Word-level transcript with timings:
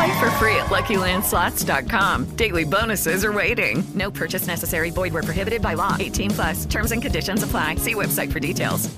Play 0.00 0.18
for 0.18 0.30
free 0.40 0.56
at 0.56 0.70
LuckyLandSlots.com. 0.70 2.24
Daily 2.36 2.64
bonuses 2.64 3.22
are 3.22 3.32
waiting. 3.32 3.84
No 3.94 4.10
purchase 4.10 4.46
necessary. 4.46 4.90
Void 4.90 5.12
where 5.12 5.22
prohibited 5.22 5.60
by 5.60 5.74
law. 5.74 5.94
18 6.00 6.30
plus. 6.30 6.64
Terms 6.66 6.92
and 6.92 7.02
conditions 7.02 7.42
apply. 7.42 7.76
See 7.76 7.94
website 7.94 8.32
for 8.32 8.40
details. 8.40 8.88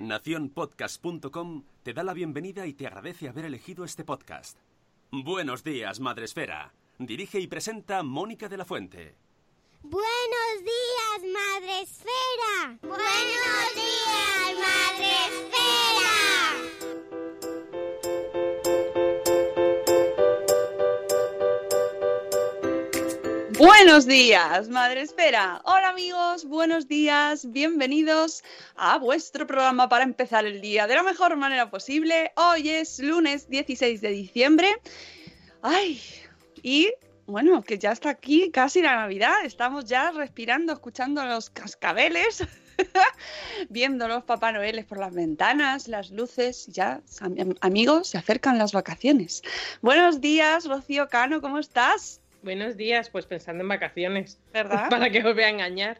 Naciónpodcast.com 0.00 1.62
te 1.84 1.92
da 1.92 2.02
la 2.02 2.12
bienvenida 2.12 2.66
y 2.66 2.72
te 2.72 2.88
agradece 2.88 3.28
haber 3.28 3.44
elegido 3.44 3.84
este 3.84 4.02
podcast. 4.02 4.58
Buenos 5.12 5.62
días, 5.62 6.00
Madresfera. 6.00 6.72
Dirige 6.98 7.38
y 7.38 7.46
presenta 7.46 8.02
Mónica 8.02 8.48
de 8.48 8.56
la 8.56 8.64
Fuente. 8.64 9.14
Buenos 9.82 10.64
días, 10.64 11.32
Madre 11.32 11.82
Esfera. 11.82 12.78
Buenos 12.82 13.74
días, 13.76 14.56
Madre 14.58 14.84
Buenos 23.58 24.06
días, 24.06 24.68
Madre 24.68 25.02
Espera. 25.02 25.60
Hola 25.64 25.90
amigos, 25.90 26.44
buenos 26.44 26.88
días, 26.88 27.50
bienvenidos 27.52 28.42
a 28.74 28.98
vuestro 28.98 29.46
programa 29.46 29.88
para 29.88 30.02
empezar 30.04 30.44
el 30.44 30.60
día 30.60 30.86
de 30.86 30.94
la 30.96 31.02
mejor 31.02 31.36
manera 31.36 31.70
posible. 31.70 32.32
Hoy 32.36 32.70
es 32.70 32.98
lunes 32.98 33.48
16 33.48 34.00
de 34.00 34.08
diciembre. 34.10 34.68
Ay, 35.62 36.00
y 36.62 36.92
bueno, 37.26 37.62
que 37.62 37.78
ya 37.78 37.92
está 37.92 38.10
aquí 38.10 38.50
casi 38.50 38.82
la 38.82 38.96
Navidad. 38.96 39.44
Estamos 39.44 39.84
ya 39.84 40.10
respirando, 40.10 40.72
escuchando 40.72 41.24
los 41.24 41.48
cascabeles, 41.50 42.44
viendo 43.68 44.08
los 44.08 44.24
Papá 44.24 44.50
Noeles 44.52 44.84
por 44.84 44.98
las 44.98 45.14
ventanas, 45.14 45.86
las 45.86 46.10
luces. 46.10 46.66
Ya, 46.66 47.00
am- 47.20 47.54
amigos, 47.60 48.08
se 48.08 48.18
acercan 48.18 48.58
las 48.58 48.72
vacaciones. 48.72 49.42
Buenos 49.80 50.20
días, 50.20 50.64
Rocío 50.66 51.08
Cano, 51.08 51.40
¿cómo 51.40 51.58
estás? 51.58 52.20
Buenos 52.44 52.76
días, 52.76 53.08
pues 53.08 53.24
pensando 53.24 53.62
en 53.62 53.68
vacaciones. 53.68 54.38
¿Verdad? 54.52 54.88
Para 54.90 55.08
que 55.08 55.24
os 55.24 55.34
voy 55.34 55.44
a 55.44 55.48
engañar. 55.48 55.98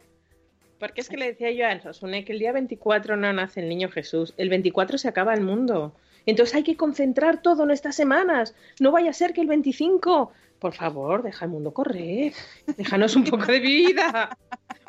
Porque 0.79 1.01
es 1.01 1.09
que 1.09 1.17
le 1.17 1.25
decía 1.25 1.49
yo 1.49 1.65
a 1.65 1.73
Rosune 1.73 2.23
que 2.23 2.33
el 2.33 2.39
día 2.39 2.51
24 2.51 3.17
no 3.17 3.33
nace 3.33 3.61
el 3.61 3.69
niño 3.69 3.89
Jesús. 3.89 4.35
El 4.37 4.49
24 4.49 4.99
se 4.99 5.07
acaba 5.07 5.33
el 5.33 5.41
mundo. 5.41 5.95
Entonces 6.27 6.53
hay 6.53 6.63
que 6.63 6.77
concentrar 6.77 7.41
todo 7.41 7.63
en 7.63 7.71
estas 7.71 7.95
semanas. 7.95 8.53
No 8.79 8.91
vaya 8.91 9.09
a 9.09 9.13
ser 9.13 9.33
que 9.33 9.41
el 9.41 9.47
25. 9.47 10.31
Por 10.59 10.73
favor, 10.73 11.23
deja 11.23 11.45
el 11.45 11.51
mundo 11.51 11.73
correr. 11.73 12.33
Déjanos 12.77 13.15
un 13.15 13.23
poco 13.23 13.45
de 13.47 13.59
vida. 13.59 14.37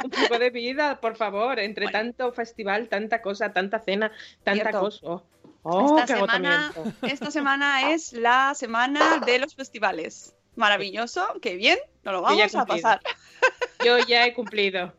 Un 0.05 0.11
poco 0.11 0.39
de 0.39 0.51
vida, 0.51 1.01
por 1.01 1.17
favor. 1.17 1.59
Entre 1.59 1.89
tanto 1.89 2.33
festival, 2.33 2.89
tanta 2.89 3.23
cosa, 3.23 3.55
tanta 3.55 3.79
cena, 3.79 4.13
tanta 4.45 4.73
cosa. 4.73 5.01
Oh, 5.07 5.23
oh, 5.63 5.99
esta, 5.99 6.17
semana, 6.19 6.73
esta 7.01 7.31
semana 7.31 7.93
es 7.93 8.13
la 8.13 8.55
semana 8.55 9.21
de 9.25 9.39
los 9.39 9.55
festivales. 9.55 10.36
Maravilloso, 10.57 11.27
qué 11.41 11.55
bien, 11.57 11.79
nos 12.03 12.15
lo 12.15 12.23
vamos 12.23 12.39
a 12.59 12.67
pasar. 12.67 13.01
Yo 13.85 13.99
ya 13.99 14.27
he 14.27 14.35
cumplido. 14.35 14.93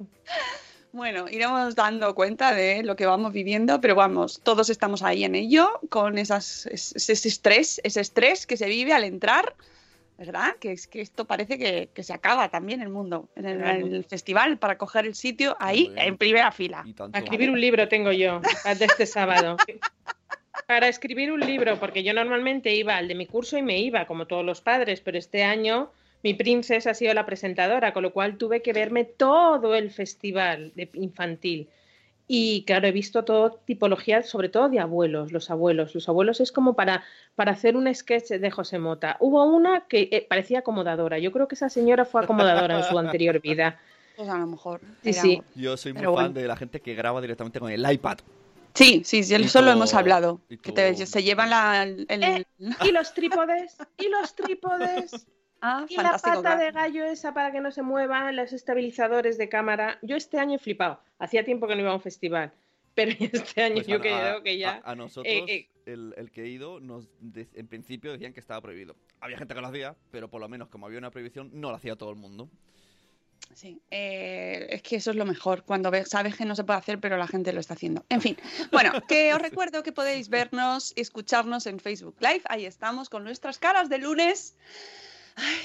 Bueno, 0.93 1.25
iremos 1.29 1.75
dando 1.75 2.15
cuenta 2.15 2.53
de 2.53 2.81
lo 2.83 2.95
que 2.95 3.05
vamos 3.05 3.33
viviendo, 3.33 3.81
pero 3.81 3.93
vamos, 3.95 4.39
todos 4.41 4.69
estamos 4.69 5.03
ahí 5.03 5.23
en 5.25 5.35
ello, 5.35 5.79
con 5.89 6.17
esas, 6.17 6.65
es- 6.67 6.95
ese 6.95 7.27
estrés, 7.27 7.81
ese 7.83 8.01
estrés 8.01 8.47
que 8.47 8.55
se 8.57 8.67
vive 8.67 8.93
al 8.93 9.03
entrar, 9.03 9.55
¿verdad? 10.17 10.55
Que 10.59 10.71
es 10.71 10.87
que 10.87 11.01
esto 11.01 11.25
parece 11.25 11.59
que, 11.59 11.89
que 11.93 12.03
se 12.03 12.13
acaba 12.13 12.49
también 12.49 12.81
el 12.81 12.89
mundo, 12.89 13.29
en 13.35 13.45
el, 13.45 13.61
en 13.63 13.93
el 13.93 14.05
festival, 14.05 14.57
para 14.57 14.77
coger 14.77 15.05
el 15.05 15.13
sitio 15.13 15.55
ahí 15.59 15.91
en 16.07 16.17
primera 16.17 16.51
fila. 16.51 16.83
A 17.13 17.19
escribir 17.19 17.49
un 17.51 17.61
libro 17.61 17.87
tengo 17.87 18.11
yo 18.11 18.39
de 18.39 18.85
este 18.85 19.05
sábado. 19.05 19.57
Para 20.67 20.89
escribir 20.89 21.31
un 21.31 21.39
libro, 21.39 21.79
porque 21.79 22.03
yo 22.03 22.13
normalmente 22.13 22.75
iba 22.75 22.97
al 22.97 23.07
de 23.07 23.15
mi 23.15 23.25
curso 23.25 23.57
y 23.57 23.61
me 23.61 23.79
iba, 23.79 24.05
como 24.05 24.27
todos 24.27 24.45
los 24.45 24.59
padres, 24.59 24.99
pero 24.99 25.17
este 25.17 25.43
año 25.43 25.91
mi 26.23 26.33
princesa 26.33 26.91
ha 26.91 26.93
sido 26.93 27.13
la 27.13 27.25
presentadora, 27.25 27.93
con 27.93 28.03
lo 28.03 28.11
cual 28.11 28.37
tuve 28.37 28.61
que 28.61 28.73
verme 28.73 29.05
todo 29.05 29.75
el 29.75 29.91
festival 29.91 30.73
de 30.75 30.89
infantil. 30.93 31.69
Y 32.27 32.65
claro, 32.65 32.87
he 32.87 32.91
visto 32.91 33.23
todo 33.23 33.51
tipología, 33.63 34.21
sobre 34.23 34.49
todo 34.49 34.67
de 34.67 34.79
abuelos, 34.79 35.31
los 35.31 35.49
abuelos. 35.49 35.95
Los 35.95 36.09
abuelos 36.09 36.41
es 36.41 36.51
como 36.51 36.73
para, 36.73 37.05
para 37.35 37.53
hacer 37.53 37.77
un 37.77 37.93
sketch 37.95 38.31
de 38.31 38.51
José 38.51 38.79
Mota. 38.79 39.15
Hubo 39.21 39.45
una 39.45 39.85
que 39.87 40.09
eh, 40.11 40.27
parecía 40.27 40.59
acomodadora. 40.59 41.17
Yo 41.19 41.31
creo 41.31 41.47
que 41.47 41.55
esa 41.55 41.69
señora 41.69 42.03
fue 42.03 42.21
acomodadora 42.21 42.79
en 42.79 42.83
su 42.83 42.99
anterior 42.99 43.39
vida. 43.39 43.79
Pues 44.17 44.27
a 44.27 44.37
lo 44.37 44.47
mejor. 44.47 44.81
Sí. 45.03 45.41
Yo 45.55 45.77
soy 45.77 45.93
muy 45.93 46.01
Pero 46.01 46.15
fan 46.15 46.25
bueno. 46.33 46.41
de 46.41 46.47
la 46.49 46.57
gente 46.57 46.81
que 46.81 46.93
graba 46.95 47.21
directamente 47.21 47.61
con 47.61 47.71
el 47.71 47.89
iPad. 47.89 48.17
Sí, 48.77 49.01
sí, 49.03 49.23
sí, 49.23 49.33
Y 49.33 49.43
eso 49.43 49.61
lo 49.63 49.71
hemos 49.71 49.93
hablado. 49.95 50.39
y 50.49 50.57
Que 50.57 50.71
te- 50.71 51.05
se 51.05 51.23
llevan 51.23 51.49
la, 51.49 51.83
el, 51.83 52.05
Eh, 52.09 52.45
¿Y 52.85 52.91
los 52.91 53.11
trípodes? 53.13 53.75
¿Y 53.97 54.07
los 54.09 54.35
trípodes? 54.35 55.27
Ah, 55.59 55.87
Y 55.89 55.95
la 55.97 56.11
pata 56.11 56.39
claro. 56.39 56.59
de 56.61 56.71
gallo 56.71 57.03
esa 57.05 57.33
para 57.33 57.51
que 57.51 57.59
no 57.59 57.71
se 57.71 57.81
muevan, 57.81 58.35
los 58.35 58.53
estabilizadores 58.53 59.39
de 59.39 59.49
cámara. 59.49 59.97
Yo 60.03 60.15
este 60.15 60.37
año 60.37 60.57
he 60.57 60.59
flipado. 60.59 61.01
Hacía 61.17 61.43
tiempo 61.43 61.67
que 61.67 61.73
no 61.73 61.81
iba 61.81 61.89
a 61.89 61.95
un 61.95 62.01
festival. 62.01 62.53
Pero 62.93 63.11
este 63.19 63.63
año 63.63 63.73
Pues 63.77 63.87
yo 63.87 63.95
a- 63.95 63.99
creo 64.01 64.37
a- 64.37 64.43
que 64.43 64.55
ya. 64.59 64.81
A, 64.85 64.91
a 64.91 64.95
nosotros, 64.95 65.33
eh, 65.33 65.43
eh, 65.47 65.67
El, 65.87 66.13
el 66.15 66.29
que 66.29 66.43
he 66.43 66.47
ido, 66.49 66.79
nos, 66.79 67.09
de- 67.19 67.47
en 67.55 67.67
principio 67.67 68.11
decían 68.11 68.33
que 68.33 68.39
estaba 68.39 68.61
prohibido. 68.61 68.95
Había 69.19 69.39
gente 69.39 69.55
que 69.55 69.61
lo 69.61 69.67
hacía, 69.67 69.95
pero 70.11 70.29
por 70.29 70.41
lo 70.41 70.47
menos 70.47 70.67
como 70.69 70.85
había 70.85 70.99
una 70.99 71.09
prohibición, 71.09 71.49
no 71.51 71.71
lo 71.71 71.75
hacía 71.77 71.95
todo 71.95 72.11
el 72.11 72.17
mundo. 72.17 72.51
Sí, 73.53 73.81
eh, 73.91 74.67
es 74.69 74.81
que 74.83 74.97
eso 74.97 75.11
es 75.11 75.17
lo 75.17 75.25
mejor, 75.25 75.63
cuando 75.63 75.89
ves, 75.89 76.09
sabes 76.09 76.35
que 76.35 76.45
no 76.45 76.55
se 76.55 76.63
puede 76.63 76.79
hacer, 76.79 76.99
pero 76.99 77.17
la 77.17 77.27
gente 77.27 77.51
lo 77.53 77.59
está 77.59 77.73
haciendo. 77.73 78.05
En 78.09 78.21
fin, 78.21 78.37
bueno, 78.71 78.91
que 79.07 79.33
os 79.33 79.41
recuerdo 79.41 79.81
que 79.83 79.91
podéis 79.91 80.29
vernos 80.29 80.93
y 80.95 81.01
escucharnos 81.01 81.65
en 81.65 81.79
Facebook 81.79 82.15
Live. 82.19 82.41
Ahí 82.45 82.65
estamos 82.65 83.09
con 83.09 83.23
nuestras 83.23 83.57
caras 83.57 83.89
de 83.89 83.97
lunes. 83.97 84.55
Ay, 85.35 85.55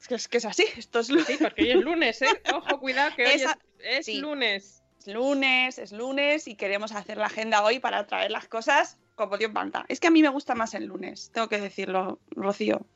es, 0.00 0.06
que, 0.08 0.14
es 0.14 0.28
que 0.28 0.36
es 0.38 0.44
así, 0.44 0.64
esto 0.76 1.00
es 1.00 1.08
lunes. 1.08 1.26
Sí, 1.26 1.36
porque 1.40 1.62
hoy 1.62 1.70
es 1.70 1.76
lunes, 1.76 2.22
¿eh? 2.22 2.42
Ojo, 2.54 2.78
cuidado, 2.80 3.14
que 3.16 3.24
hoy 3.26 3.32
Esa- 3.34 3.58
es, 3.78 3.98
es 3.98 4.06
sí. 4.06 4.18
lunes. 4.20 4.82
Es 4.98 5.06
lunes, 5.06 5.78
es 5.78 5.92
lunes 5.92 6.46
y 6.46 6.56
queremos 6.56 6.92
hacer 6.92 7.16
la 7.16 7.26
agenda 7.26 7.62
hoy 7.64 7.78
para 7.78 8.06
traer 8.06 8.30
las 8.30 8.48
cosas 8.48 8.98
como 9.14 9.38
Dios 9.38 9.50
manda. 9.50 9.86
Es 9.88 9.98
que 9.98 10.08
a 10.08 10.10
mí 10.10 10.20
me 10.20 10.28
gusta 10.28 10.54
más 10.54 10.74
el 10.74 10.84
lunes, 10.84 11.30
tengo 11.32 11.48
que 11.48 11.58
decirlo, 11.58 12.18
Rocío. 12.32 12.86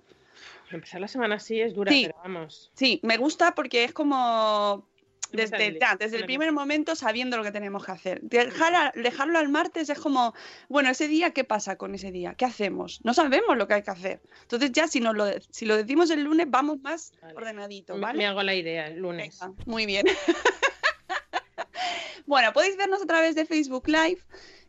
Empezar 0.74 1.00
la 1.00 1.08
semana 1.08 1.36
así 1.36 1.60
es 1.60 1.74
dura, 1.74 1.90
Sí. 1.92 2.04
pero 2.06 2.18
vamos. 2.22 2.70
Sí, 2.74 3.00
me 3.02 3.16
gusta 3.16 3.54
porque 3.54 3.84
es 3.84 3.92
como 3.92 4.88
desde, 5.32 5.78
ya, 5.80 5.96
desde 5.96 6.18
el 6.18 6.24
primer 6.26 6.52
momento 6.52 6.94
sabiendo 6.94 7.36
lo 7.36 7.42
que 7.42 7.50
tenemos 7.50 7.84
que 7.84 7.90
hacer. 7.92 8.20
Dejar 8.22 8.74
a- 8.74 8.92
dejarlo 8.94 9.38
al 9.38 9.48
martes 9.48 9.88
es 9.90 9.98
como, 9.98 10.32
bueno, 10.68 10.90
ese 10.90 11.08
día, 11.08 11.32
¿qué 11.32 11.42
pasa 11.42 11.76
con 11.76 11.94
ese 11.94 12.12
día? 12.12 12.34
¿Qué 12.34 12.44
hacemos? 12.44 13.00
No 13.04 13.14
sabemos 13.14 13.56
lo 13.56 13.66
que 13.66 13.74
hay 13.74 13.82
que 13.82 13.90
hacer. 13.90 14.22
Entonces 14.42 14.70
ya 14.72 14.86
si, 14.86 15.00
nos 15.00 15.16
lo, 15.16 15.26
si 15.50 15.66
lo 15.66 15.76
decimos 15.76 16.10
el 16.10 16.22
lunes, 16.22 16.46
vamos 16.50 16.80
más 16.82 17.12
ordenadito, 17.34 17.94
Me- 17.94 18.00
¿vale? 18.00 18.18
Me 18.18 18.26
hago 18.26 18.42
la 18.44 18.54
idea, 18.54 18.86
el 18.86 18.98
lunes. 19.00 19.38
Venga, 19.40 19.54
muy 19.66 19.86
bien. 19.86 20.06
bueno, 22.26 22.52
podéis 22.52 22.76
vernos 22.76 23.02
a 23.02 23.06
través 23.06 23.34
de 23.34 23.44
Facebook 23.44 23.88
Live 23.88 24.18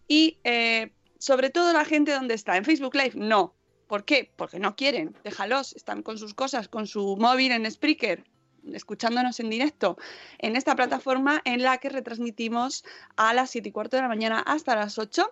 y 0.08 0.40
eh, 0.44 0.92
sobre 1.20 1.50
todo 1.50 1.74
la 1.74 1.86
gente 1.86 2.12
donde 2.12 2.34
está. 2.34 2.58
En 2.58 2.66
Facebook 2.66 2.96
Live 2.96 3.14
no. 3.16 3.55
¿Por 3.88 4.04
qué? 4.06 4.32
Porque 4.36 4.60
no 4.60 4.76
quieren. 4.76 5.16
Déjalos. 5.24 5.76
Están 5.76 6.02
con 6.04 6.18
sus 6.18 6.34
cosas, 6.34 6.68
con 6.68 6.88
su 6.88 7.18
móvil 7.18 7.52
en 7.52 7.70
Spreaker, 7.70 8.24
escuchándonos 8.74 9.40
en 9.40 9.50
directo 9.50 9.98
en 10.40 10.56
esta 10.56 10.76
plataforma 10.76 11.42
en 11.46 11.62
la 11.62 11.78
que 11.78 11.90
retransmitimos 11.90 12.84
a 13.16 13.34
las 13.34 13.52
7 13.52 13.70
y 13.70 13.72
cuarto 13.72 13.96
de 13.98 14.02
la 14.04 14.08
mañana 14.10 14.40
hasta 14.40 14.76
las 14.76 14.98
8 14.98 15.32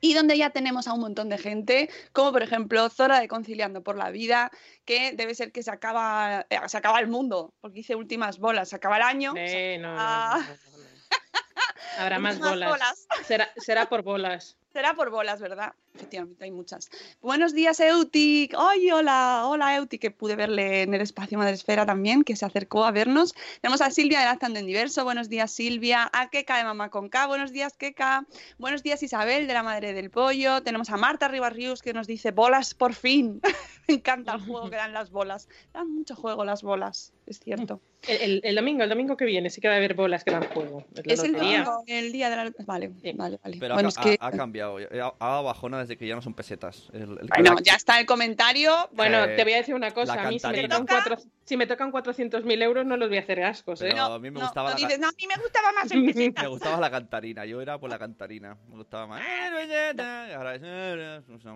y 0.00 0.12
donde 0.14 0.36
ya 0.36 0.50
tenemos 0.50 0.86
a 0.86 0.92
un 0.92 1.00
montón 1.00 1.28
de 1.30 1.38
gente, 1.38 1.88
como 2.12 2.30
por 2.30 2.42
ejemplo 2.42 2.88
Zora 2.90 3.20
de 3.20 3.26
Conciliando 3.28 3.82
por 3.82 3.96
la 3.96 4.10
Vida, 4.10 4.50
que 4.84 5.12
debe 5.12 5.34
ser 5.34 5.50
que 5.50 5.62
se 5.62 5.70
acaba, 5.70 6.46
eh, 6.50 6.58
se 6.66 6.76
acaba 6.76 7.00
el 7.00 7.08
mundo, 7.08 7.54
porque 7.60 7.80
hice 7.80 7.94
últimas 7.96 8.38
bolas, 8.38 8.68
se 8.68 8.76
acaba 8.76 8.96
el 8.98 9.02
año. 9.02 9.32
Eh, 9.36 9.78
no, 9.80 9.94
no, 9.94 10.00
acaba- 10.00 10.38
no, 10.40 10.44
no, 10.44 10.78
no. 10.78 10.84
Habrá 11.98 12.18
más, 12.18 12.38
Más 12.38 12.50
bolas. 12.50 12.70
bolas. 12.70 13.06
Será, 13.26 13.50
será 13.56 13.88
por 13.88 14.02
bolas. 14.02 14.56
Será 14.72 14.94
por 14.94 15.10
bolas, 15.10 15.40
¿verdad? 15.40 15.72
Efectivamente, 15.94 16.42
hay 16.44 16.50
muchas. 16.50 16.90
Buenos 17.22 17.54
días, 17.54 17.78
Eutic. 17.78 18.52
Ay, 18.58 18.90
hola, 18.90 19.42
hola, 19.46 19.76
Eutic, 19.76 20.00
que 20.00 20.10
pude 20.10 20.34
verle 20.34 20.82
en 20.82 20.92
el 20.92 21.00
espacio 21.00 21.38
Madresfera 21.38 21.86
también, 21.86 22.24
que 22.24 22.34
se 22.34 22.44
acercó 22.44 22.84
a 22.84 22.90
vernos. 22.90 23.32
Tenemos 23.60 23.80
a 23.80 23.90
Silvia 23.92 24.18
de 24.18 24.24
Lactando 24.24 24.58
en 24.58 24.66
Diverso. 24.66 25.04
Buenos 25.04 25.28
días, 25.28 25.52
Silvia. 25.52 26.10
A 26.12 26.30
Keka 26.30 26.58
de 26.58 26.64
Mamá 26.64 26.90
con 26.90 27.08
K. 27.08 27.28
Buenos 27.28 27.52
días, 27.52 27.76
Keka. 27.76 28.26
Buenos 28.58 28.82
días, 28.82 29.04
Isabel 29.04 29.46
de 29.46 29.54
la 29.54 29.62
Madre 29.62 29.92
del 29.92 30.10
Pollo. 30.10 30.62
Tenemos 30.64 30.90
a 30.90 30.96
Marta 30.96 31.28
Ribarrius 31.28 31.80
que 31.80 31.92
nos 31.92 32.08
dice 32.08 32.32
bolas 32.32 32.74
por 32.74 32.94
fin. 32.94 33.40
Me 33.86 33.94
encanta 33.94 34.34
el 34.34 34.40
juego 34.40 34.70
que 34.70 34.76
dan 34.76 34.94
las 34.94 35.10
bolas. 35.10 35.48
Dan 35.72 35.90
mucho 35.94 36.16
juego 36.16 36.44
las 36.44 36.62
bolas, 36.62 37.12
es 37.26 37.38
cierto. 37.38 37.80
El, 38.08 38.16
el- 38.20 38.40
el 38.44 38.54
domingo, 38.56 38.82
el 38.82 38.88
domingo 38.88 39.16
que 39.16 39.24
viene, 39.26 39.48
sí 39.48 39.60
que 39.60 39.68
va 39.68 39.74
a 39.74 39.76
haber 39.78 39.94
bolas 39.94 40.24
que 40.24 40.30
dan 40.30 40.44
juego. 40.48 40.84
Es 41.04 41.22
el, 41.22 41.32
domingo, 41.32 41.82
el 41.86 42.12
día 42.12 42.28
de 42.30 42.36
la... 42.36 42.52
Vale, 42.66 42.88
vale, 43.14 43.38
vale. 43.42 43.56
Pero 43.60 43.74
bueno, 43.74 43.88
ha, 43.88 43.90
es 43.90 43.96
que... 43.98 44.18
ha- 44.20 44.26
ha 44.26 44.30
cambiado. 44.32 44.76
Ha, 44.78 45.14
ha 45.18 45.28
dado 45.30 45.44
desde 45.88 45.96
que 45.98 46.06
ya 46.06 46.14
no 46.14 46.22
son 46.22 46.34
pesetas. 46.34 46.88
El- 46.92 47.02
el 47.02 47.28
Bueno, 47.28 47.56
ya 47.62 47.74
está 47.74 47.98
el 48.00 48.06
comentario. 48.06 48.72
Bueno, 48.92 49.24
Eh, 49.24 49.36
te 49.36 49.44
voy 49.44 49.52
a 49.52 49.56
decir 49.58 49.74
una 49.74 49.90
cosa. 49.92 50.14
A 50.14 50.28
mí, 50.30 50.38
si 50.38 50.46
me, 50.48 50.62
tocan 50.68 50.86
cuatro, 50.86 51.16
si 51.44 51.56
me 51.56 51.66
tocan 51.66 51.90
400.000 51.92 52.62
euros, 52.62 52.84
no 52.86 52.96
los 52.96 53.08
voy 53.08 53.18
a 53.18 53.20
hacer 53.20 53.42
ascos, 53.44 53.80
¿eh? 53.82 53.88
Pero 53.90 54.04
a 54.04 54.18
mí 54.18 54.30
me 54.30 54.40
No, 54.40 54.46
gustaba 54.46 54.70
no 54.70 54.78
la, 54.78 54.80
dices, 54.86 54.98
no, 54.98 55.08
a 55.08 55.12
mí 55.12 55.26
me 55.26 55.42
gustaba 55.42 55.72
más 55.72 55.90
el 55.92 56.04
peseta. 56.06 56.42
me 56.42 56.48
gustaba 56.48 56.80
la 56.80 56.90
cantarina. 56.90 57.44
Yo 57.46 57.60
era 57.60 57.78
por 57.78 57.90
la 57.90 57.98
cantarina. 57.98 58.56
Me 58.68 58.76
gustaba 58.76 59.06
más. 59.06 59.22
Y 59.22 60.32
ahora 60.32 60.54
es. 60.54 61.28
no 61.28 61.38
sé. 61.38 61.48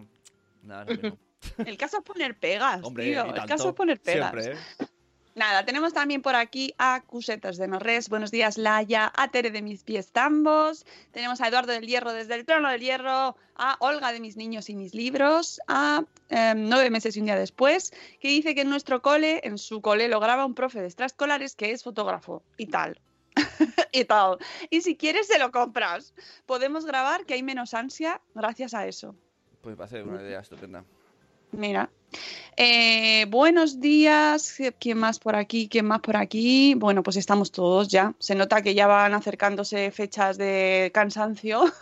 Nada, 0.63 0.85
es 0.89 0.97
lo 0.97 1.03
mismo. 1.03 1.19
El 1.65 1.77
caso 1.77 1.99
es 1.99 2.05
poner 2.05 2.37
pegas, 2.39 2.81
Hombre, 2.83 3.05
tío. 3.05 3.25
El 3.25 3.45
caso 3.47 3.69
es 3.71 3.75
poner 3.75 4.01
pegas. 4.01 4.33
Siempre, 4.33 4.53
¿eh? 4.55 4.87
Nada, 5.39 5.65
tenemos 5.65 5.93
también 5.93 6.21
por 6.21 6.35
aquí 6.35 6.75
a 6.79 7.01
Cusetas 7.07 7.59
de 7.59 7.69
Norres. 7.69 8.09
Buenos 8.09 8.33
días, 8.33 8.59
Laia. 8.59 9.13
A 9.15 9.29
Tere 9.29 9.53
de 9.53 9.63
mis 9.63 9.85
pies 9.85 10.11
tambos. 10.11 10.85
Tenemos 11.13 11.41
a 11.41 11.47
Eduardo 11.47 11.73
del 11.73 11.87
Hierro 11.87 12.13
desde 12.13 12.35
el 12.35 12.45
trono 12.45 12.69
del 12.69 12.81
Hierro. 12.81 13.37
A 13.55 13.77
Olga 13.79 14.13
de 14.13 14.19
mis 14.19 14.37
niños 14.37 14.69
y 14.69 14.75
mis 14.75 14.95
libros. 14.95 15.61
A 15.69 16.03
em, 16.29 16.69
nueve 16.69 16.91
meses 16.91 17.17
y 17.17 17.21
un 17.21 17.27
día 17.27 17.37
después. 17.37 17.93
Que 18.19 18.27
dice 18.27 18.57
que 18.57 18.63
en 18.63 18.69
nuestro 18.69 19.01
cole, 19.01 19.41
en 19.45 19.59
su 19.59 19.81
cole, 19.81 20.09
lo 20.09 20.19
graba 20.19 20.45
un 20.45 20.57
profe 20.57 20.81
de 20.81 20.87
extraescolares 20.87 21.55
que 21.55 21.71
es 21.71 21.85
fotógrafo. 21.85 22.43
Y 22.57 22.67
tal. 22.67 23.01
y 23.93 24.07
tal. 24.07 24.39
Y 24.71 24.81
si 24.81 24.97
quieres, 24.97 25.29
se 25.29 25.39
lo 25.39 25.53
compras. 25.53 26.15
Podemos 26.47 26.85
grabar 26.85 27.27
que 27.27 27.35
hay 27.35 27.45
menos 27.45 27.75
ansia 27.75 28.21
gracias 28.35 28.75
a 28.75 28.89
eso. 28.89 29.15
Pues 29.61 29.79
va 29.79 29.85
a 29.85 29.89
ser 29.89 30.03
una 30.03 30.21
idea 30.21 30.41
estupenda. 30.41 30.85
Mira. 31.53 31.91
Eh, 32.57 33.27
buenos 33.29 33.81
días. 33.81 34.57
¿Quién 34.81 34.99
más 34.99 35.19
por 35.21 35.37
aquí? 35.37 35.69
¿Quién 35.69 35.87
más 35.87 36.01
por 36.01 36.17
aquí? 36.17 36.75
Bueno, 36.75 37.03
pues 37.05 37.17
estamos 37.17 37.53
todos 37.53 37.87
ya. 37.89 38.15
Se 38.19 38.35
nota 38.35 38.63
que 38.63 38.75
ya 38.75 38.87
van 38.89 39.15
acercándose 39.15 39.91
fechas 39.93 40.39
de 40.39 40.91
cansancio. 40.93 41.73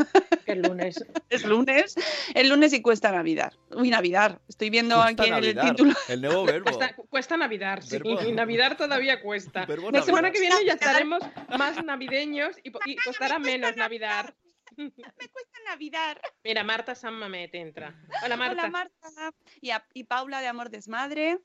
El 0.45 0.63
lunes. 0.63 1.03
es 1.31 1.45
lunes. 1.45 1.95
El 2.35 2.49
lunes 2.51 2.73
y 2.75 2.83
cuesta 2.83 3.11
Navidad. 3.13 3.53
Uy, 3.75 3.89
Navidad. 3.89 4.39
Estoy 4.49 4.69
viendo 4.71 4.97
Cuesta 4.97 5.23
aquí 5.23 5.31
en 5.31 5.35
el 5.37 5.41
Navidad, 5.55 5.71
título. 5.71 5.95
El 6.09 6.21
nuevo 6.21 6.45
verbo. 6.45 6.65
Cuesta, 6.65 6.95
cuesta 7.09 7.37
Navidad, 7.37 7.81
sí. 7.83 7.97
Verbo- 7.97 8.29
Y 8.29 8.33
Navidad 8.33 8.77
todavía 8.77 9.23
cuesta. 9.23 9.65
Verbo 9.65 9.91
La 9.91 10.03
semana 10.03 10.29
Navidad. 10.29 10.33
que 10.35 10.41
viene 10.57 10.67
ya 10.67 10.75
estaremos 10.75 11.23
más 11.57 11.83
navideños 11.85 12.57
y 12.63 12.97
costará 12.97 13.39
menos 13.39 13.77
Navidad. 13.77 14.35
Me 15.19 15.29
cuesta 15.29 15.59
Navidad. 15.69 16.19
Mira, 16.45 16.63
Marta 16.65 16.95
San 16.95 17.15
Mamet 17.15 17.55
entra. 17.55 17.95
Hola, 18.25 18.37
Marta. 18.37 18.63
Hola, 18.63 18.71
Marta. 18.71 19.33
Y, 19.61 19.71
a- 19.71 19.87
y 19.95 20.05
Paula 20.05 20.41
de 20.41 20.49
Amor 20.49 20.71
Desmadre. 20.71 21.39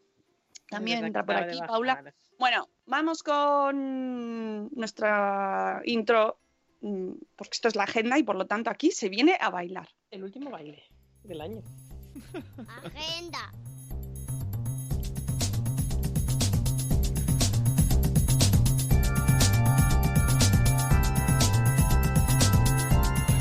También 0.70 1.06
entra 1.06 1.26
por 1.26 1.36
aquí, 1.36 1.60
Paula. 1.68 2.04
Bueno, 2.40 2.70
vamos 2.86 3.24
con 3.24 4.70
nuestra 4.74 5.82
intro, 5.86 6.40
mm, 6.82 7.12
porque 7.36 7.52
esto 7.54 7.68
es 7.68 7.76
la 7.76 7.84
agenda 7.84 8.18
y 8.18 8.24
por 8.24 8.36
lo 8.36 8.48
tanto 8.48 8.70
aquí 8.70 8.92
se 8.92 9.10
viene 9.10 9.38
a 9.40 9.50
bailar. 9.50 9.90
El 10.10 10.24
último 10.24 10.50
baile 10.50 10.84
del 11.24 11.42
año. 11.42 11.62
Agenda. 12.84 13.52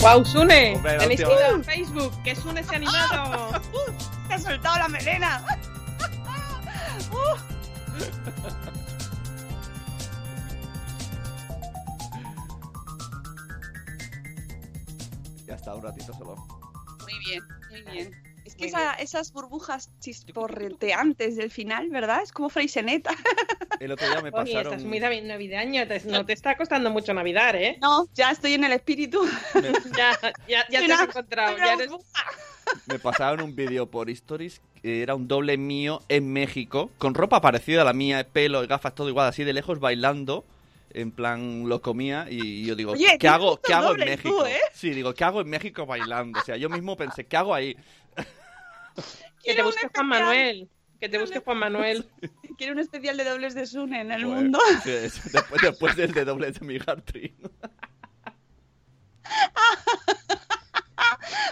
¡Wow, 0.01 0.25
Sune! 0.25 0.77
Hombre, 0.77 0.99
Tenéis 0.99 1.21
que 1.21 1.33
ir 1.33 1.43
a 1.43 1.63
Facebook, 1.63 2.23
que 2.23 2.35
Sune 2.35 2.65
se 2.65 2.75
ha 2.75 2.77
animado. 2.77 3.61
¡Te 4.29 4.35
ha 4.35 4.39
soltado 4.39 4.79
la 4.79 4.89
melena! 4.89 5.45
Ya 15.47 15.57
está, 15.57 15.75
un 15.75 15.83
ratito 15.83 16.13
solo. 16.13 16.37
Muy 17.01 17.19
bien, 17.27 17.43
muy 17.71 17.83
bien. 17.83 18.30
Que 18.61 18.67
esa- 18.67 18.93
esas 18.95 19.33
burbujas 19.33 19.91
chisporreteantes 20.01 21.37
del 21.37 21.51
final, 21.51 21.89
¿verdad? 21.91 22.21
Es 22.23 22.33
como 22.33 22.49
Freixeneta. 22.49 23.11
El 23.81 23.93
otro 23.93 24.07
día 24.07 24.17
me 24.21 24.29
Oye, 24.29 24.33
pasaron. 24.33 24.73
estás 24.75 24.85
muy 24.85 24.99
navi- 25.01 25.23
navideño, 25.23 25.87
te- 25.89 26.03
no 26.05 26.27
te 26.27 26.35
está 26.35 26.57
costando 26.57 26.91
mucho 26.91 27.15
Navidad, 27.15 27.55
¿eh? 27.57 27.79
No, 27.81 28.07
ya 28.15 28.31
estoy 28.31 28.55
en 28.55 28.65
el 28.65 28.73
espíritu. 28.73 29.23
Ya, 29.97 30.19
ya, 30.47 30.67
ya 30.69 30.87
te 30.87 30.93
has 30.93 31.03
encontrado. 31.03 31.57
ya 31.57 31.73
eres-. 31.75 31.91
Me 32.87 32.99
pasaron 32.99 33.41
un 33.43 33.57
vídeo 33.57 33.87
por 33.91 34.11
Stories 34.11 34.61
que 34.83 35.03
era 35.03 35.15
un 35.15 35.27
doble 35.29 35.57
mío 35.59 36.01
en 36.09 36.33
México, 36.33 36.91
con 36.99 37.15
ropa 37.15 37.41
parecida 37.41 37.83
a 37.83 37.85
la 37.85 37.93
mía, 37.93 38.27
pelo 38.31 38.67
gafas, 38.67 38.95
todo 38.95 39.09
igual, 39.09 39.29
así 39.29 39.45
de 39.45 39.53
lejos, 39.53 39.81
bailando. 39.81 40.45
En 40.93 41.13
plan, 41.13 41.69
lo 41.69 41.81
comía 41.81 42.27
y 42.29 42.65
yo 42.67 42.75
digo, 42.75 42.93
Oye, 42.93 43.17
¿qué 43.19 43.29
hago, 43.29 43.61
¿qué 43.61 43.73
hago 43.73 43.93
en 43.93 44.01
México? 44.01 44.41
tú, 44.41 44.45
¿eh? 44.47 44.59
Sí, 44.75 44.91
digo, 44.91 45.15
¿qué 45.15 45.23
hago 45.23 45.41
en 45.41 45.49
México 45.49 45.87
bailando? 45.87 46.41
O 46.41 46.43
sea, 46.43 46.57
yo 46.57 46.69
mismo 46.69 46.97
pensé, 46.97 47.25
¿qué 47.27 47.37
hago 47.37 47.55
ahí? 47.55 47.77
Que 49.43 49.55
te 49.55 49.63
busque 49.63 49.89
Juan. 49.95 50.07
Manuel. 50.07 50.69
Que 51.01 51.09
te 51.09 51.19
busque 51.19 51.41
Juan 51.41 51.57
Manuel. 51.57 52.11
Quiero 52.59 52.75
un 52.75 52.79
especial 52.79 53.17
de 53.17 53.25
dobles 53.25 53.55
de 53.55 53.65
Sune 53.65 54.03
en 54.03 54.13
el 54.13 54.27
mundo. 54.27 54.59
después, 54.85 55.63
después 55.63 55.97
del 55.97 56.13
de 56.13 56.25
doble 56.27 56.53
de 56.53 56.61
mi 56.61 56.79
Gartry. 56.79 57.35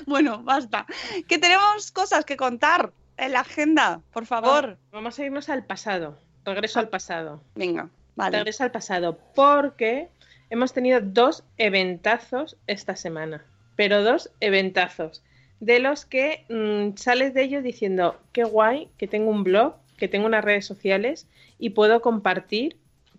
Bueno, 0.06 0.43
basta. 0.43 0.87
Que 1.26 1.38
tenemos 1.38 1.90
cosas 1.93 2.25
que 2.25 2.37
contar 2.37 2.93
en 3.17 3.32
la 3.32 3.41
agenda, 3.41 4.00
por 4.12 4.26
favor. 4.26 4.79
Vamos 4.91 5.19
a 5.19 5.25
irnos 5.25 5.49
al 5.49 5.64
pasado. 5.64 6.19
Regreso 6.44 6.81
al 6.81 6.88
pasado. 6.88 7.43
Venga, 7.55 7.91
vale. 8.17 8.38
Regreso 8.38 8.64
al 8.64 8.70
pasado. 8.70 9.19
Porque 9.34 10.08
hemos 10.50 10.73
tenido 10.73 11.00
dos 11.02 11.44
eventazos 11.58 12.56
esta 12.67 12.96
semana. 12.96 13.44
Pero 13.76 14.02
dos 14.02 14.31
eventazos. 14.41 15.22
De 15.60 15.81
los 15.81 16.05
que 16.05 16.44
mm, 16.48 16.96
sales 16.96 17.34
de 17.34 17.43
ellos 17.43 17.62
diciendo, 17.62 18.19
qué 18.32 18.44
guay, 18.44 18.88
que 18.96 19.08
tengo 19.08 19.31
un 19.31 19.44
blog, 19.44 19.74
que 19.96 20.08
tengo 20.08 20.27
unas 20.27 20.44
redes 20.44 20.67
sociales 20.67 21.27
y 21.58 21.70
puedo 21.70 22.00
compartir 22.00 22.77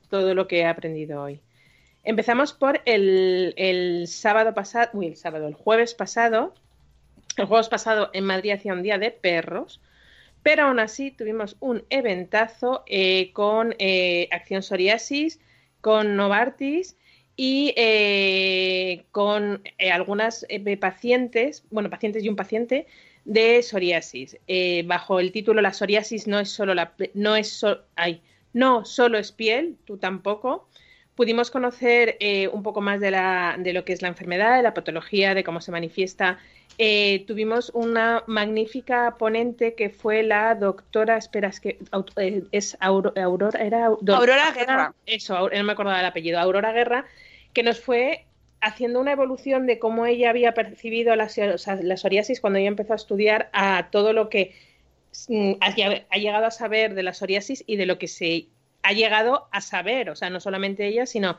todo 0.10 0.34
lo 0.34 0.48
que 0.48 0.60
he 0.60 0.66
aprendido 0.66 1.22
hoy. 1.22 1.42
Empezamos 2.04 2.54
por 2.54 2.82
el, 2.86 3.54
el 3.58 4.08
sábado 4.08 4.54
pasado, 4.54 4.90
uy, 4.94 5.08
el 5.08 5.18
sábado, 5.18 5.48
el 5.48 5.54
jueves 5.54 5.94
pasado. 5.94 6.54
El 7.38 7.46
jueves 7.46 7.70
pasado 7.70 8.10
en 8.14 8.26
Madrid 8.26 8.52
hacía 8.52 8.74
un 8.74 8.84
día 8.84 8.98
de 8.98 9.12
perros, 9.12 9.80
pero 10.44 10.64
aún 10.64 10.80
así 10.80 11.12
tuvimos 11.12 11.56
un 11.60 11.84
eventazo 11.90 12.84
eh, 12.88 13.32
con 13.34 13.76
eh, 13.80 14.28
Acción 14.32 14.64
Psoriasis, 14.64 15.40
con 15.82 16.16
Novartis 16.16 16.98
y 17.42 17.74
eh, 17.78 19.06
con 19.14 19.62
eh, 19.78 19.92
algunas 19.92 20.46
eh, 20.50 20.76
pacientes, 20.76 21.64
bueno, 21.72 21.90
pacientes 21.90 22.22
y 22.22 22.28
un 22.28 22.36
paciente 22.36 22.86
de 23.24 23.64
psoriasis, 23.64 24.38
bajo 24.86 25.22
el 25.22 25.32
título 25.32 25.62
La 25.62 25.72
psoriasis 25.72 26.28
no 26.28 26.38
es 26.42 26.50
solo 26.52 26.74
la 26.74 26.94
no 27.14 27.38
es 27.38 27.50
so- 27.50 27.80
ay, 27.96 28.22
no 28.52 28.84
solo 28.84 29.18
es 29.18 29.32
piel, 29.32 29.78
tú 29.86 29.98
tampoco. 29.98 30.68
Pudimos 31.16 31.50
conocer 31.52 32.18
un 32.52 32.62
poco 32.64 32.82
más 32.82 33.00
de, 33.00 33.12
la, 33.12 33.56
de 33.58 33.72
lo 33.74 33.86
que 33.86 33.94
es 33.94 34.02
la 34.02 34.08
enfermedad, 34.10 34.58
de 34.58 34.64
la 34.64 34.74
patología, 34.74 35.34
de 35.34 35.44
cómo 35.46 35.62
se 35.62 35.72
manifiesta. 35.72 36.40
Tuvimos 37.28 37.72
una 37.74 38.24
magnífica 38.28 39.16
ponente 39.18 39.76
que 39.76 39.90
fue 39.90 40.24
la 40.24 40.56
doctora, 40.56 41.18
espera, 41.18 41.50
es 41.50 41.60
que 41.60 41.78
es 42.52 42.78
Auro- 42.80 43.14
Aurora, 43.22 43.60
era 43.64 43.86
Aurora 43.88 44.52
Guerra. 44.54 44.94
Eso, 45.06 45.50
no 45.50 45.64
me 45.64 45.72
acordaba 45.74 45.98
del 45.98 46.06
apellido, 46.08 46.40
Aurora 46.40 46.72
Guerra, 46.72 47.06
que 47.54 47.64
nos 47.64 47.80
fue 47.80 48.26
haciendo 48.62 49.00
una 49.00 49.12
evolución 49.14 49.66
de 49.68 49.80
cómo 49.80 50.06
ella 50.06 50.30
había 50.30 50.54
percibido 50.54 51.16
la, 51.16 51.26
o 51.26 51.58
psoriasis 51.98 52.42
cuando 52.42 52.60
ella 52.60 52.68
empezó 52.68 52.94
a 52.94 52.98
estudiar 52.98 53.50
a 53.54 53.90
todo 53.92 54.14
lo 54.14 54.30
que 54.30 54.54
mm, 55.30 55.54
ha, 55.62 55.72
lle- 55.76 56.06
ha 56.10 56.18
llegado 56.18 56.46
a 56.46 56.52
saber 56.52 56.94
de 56.94 57.04
la 57.04 57.14
psoriasis 57.14 57.64
y 57.68 57.78
de 57.78 57.86
lo 57.86 57.98
que 57.98 58.08
se 58.08 58.48
ha 58.84 58.94
llegado 58.94 59.48
a 59.52 59.62
saber, 59.62 60.10
o 60.10 60.16
sea, 60.16 60.30
no 60.30 60.40
solamente 60.40 60.88
ella, 60.88 61.06
sino 61.06 61.38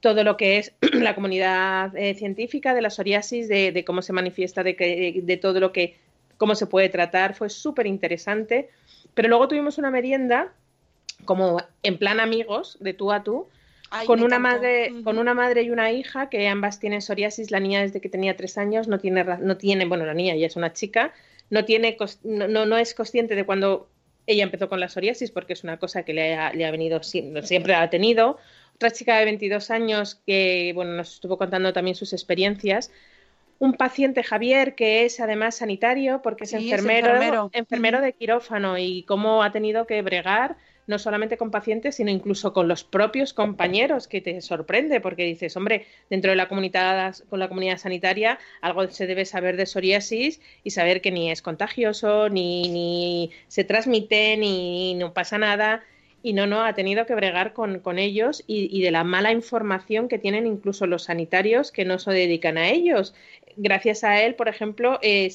todo 0.00 0.24
lo 0.24 0.36
que 0.36 0.58
es 0.58 0.72
la 0.92 1.14
comunidad 1.14 1.96
eh, 1.96 2.14
científica 2.14 2.74
de 2.74 2.82
la 2.82 2.90
psoriasis, 2.90 3.48
de, 3.48 3.72
de 3.72 3.84
cómo 3.84 4.02
se 4.02 4.12
manifiesta, 4.12 4.62
de, 4.62 4.76
que, 4.76 5.20
de 5.22 5.36
todo 5.36 5.60
lo 5.60 5.72
que, 5.72 5.96
cómo 6.38 6.54
se 6.54 6.66
puede 6.66 6.88
tratar, 6.88 7.34
fue 7.34 7.50
súper 7.50 7.86
interesante. 7.86 8.68
Pero 9.14 9.28
luego 9.28 9.46
tuvimos 9.48 9.78
una 9.78 9.90
merienda, 9.90 10.52
como 11.24 11.58
en 11.82 11.98
plan 11.98 12.18
amigos, 12.18 12.78
de 12.80 12.94
tú 12.94 13.12
a 13.12 13.22
tú, 13.22 13.48
Ay, 13.92 14.06
con 14.06 14.22
una 14.22 14.38
madre, 14.38 14.90
Ujú. 14.92 15.02
con 15.04 15.18
una 15.18 15.34
madre 15.34 15.62
y 15.62 15.70
una 15.70 15.92
hija 15.92 16.28
que 16.30 16.48
ambas 16.48 16.80
tienen 16.80 17.02
psoriasis. 17.02 17.50
La 17.50 17.60
niña 17.60 17.82
desde 17.82 18.00
que 18.00 18.08
tenía 18.08 18.36
tres 18.36 18.56
años 18.58 18.88
no 18.88 18.98
tiene, 18.98 19.22
no 19.24 19.56
tiene, 19.56 19.84
bueno, 19.84 20.06
la 20.06 20.14
niña 20.14 20.34
ya 20.34 20.46
es 20.46 20.56
una 20.56 20.72
chica, 20.72 21.12
no 21.50 21.64
tiene, 21.64 21.96
no, 22.24 22.48
no, 22.66 22.76
es 22.78 22.94
consciente 22.94 23.34
de 23.34 23.44
cuando 23.44 23.88
ella 24.26 24.44
empezó 24.44 24.68
con 24.68 24.80
la 24.80 24.88
psoriasis 24.88 25.30
porque 25.30 25.52
es 25.52 25.64
una 25.64 25.78
cosa 25.78 26.04
que 26.04 26.14
le 26.14 26.34
ha, 26.34 26.52
le 26.52 26.64
ha 26.64 26.70
venido 26.70 27.00
sie- 27.00 27.42
siempre 27.42 27.74
ha 27.74 27.90
tenido. 27.90 28.38
Otra 28.76 28.90
chica 28.90 29.18
de 29.18 29.24
22 29.26 29.70
años 29.70 30.20
que, 30.26 30.72
bueno, 30.74 30.92
nos 30.92 31.14
estuvo 31.14 31.36
contando 31.36 31.72
también 31.72 31.94
sus 31.94 32.12
experiencias. 32.12 32.90
Un 33.58 33.74
paciente, 33.74 34.22
Javier, 34.24 34.74
que 34.74 35.04
es 35.04 35.20
además 35.20 35.56
sanitario 35.56 36.20
porque 36.22 36.44
es 36.44 36.50
Sí, 36.50 36.56
es 36.56 36.62
enfermero, 36.64 37.08
enfermero. 37.08 37.50
enfermero 37.52 37.98
Ujú. 37.98 38.04
de 38.06 38.12
quirófano 38.14 38.78
y 38.78 39.02
cómo 39.04 39.42
ha 39.42 39.52
tenido 39.52 39.86
que 39.86 40.02
bregar 40.02 40.56
no 40.86 40.98
solamente 40.98 41.36
con 41.36 41.50
pacientes, 41.50 41.96
sino 41.96 42.10
incluso 42.10 42.52
con 42.52 42.68
los 42.68 42.84
propios 42.84 43.32
compañeros, 43.32 44.08
que 44.08 44.20
te 44.20 44.40
sorprende 44.40 45.00
porque 45.00 45.24
dices, 45.24 45.56
hombre, 45.56 45.86
dentro 46.10 46.30
de 46.30 46.36
la 46.36 46.48
comunidad, 46.48 47.14
con 47.28 47.38
la 47.38 47.48
comunidad 47.48 47.78
sanitaria, 47.78 48.38
algo 48.60 48.88
se 48.88 49.06
debe 49.06 49.24
saber 49.24 49.56
de 49.56 49.66
psoriasis 49.66 50.40
y 50.64 50.70
saber 50.70 51.00
que 51.00 51.10
ni 51.10 51.30
es 51.30 51.42
contagioso, 51.42 52.28
ni, 52.28 52.68
ni 52.68 53.30
se 53.48 53.64
transmite, 53.64 54.36
ni 54.36 54.94
no 54.94 55.12
pasa 55.12 55.38
nada. 55.38 55.82
Y 56.24 56.34
no, 56.34 56.46
no, 56.46 56.62
ha 56.62 56.72
tenido 56.74 57.04
que 57.04 57.16
bregar 57.16 57.52
con, 57.52 57.80
con 57.80 57.98
ellos 57.98 58.44
y, 58.46 58.80
de 58.80 58.92
la 58.92 59.02
mala 59.02 59.32
información 59.32 60.06
que 60.06 60.20
tienen 60.20 60.46
incluso 60.46 60.86
los 60.86 61.04
sanitarios 61.04 61.72
que 61.72 61.84
no 61.84 61.98
se 61.98 62.12
dedican 62.12 62.58
a 62.58 62.68
ellos. 62.68 63.12
Gracias 63.56 64.04
a 64.04 64.22
él, 64.22 64.36
por 64.36 64.48
ejemplo, 64.48 65.00
eh, 65.02 65.32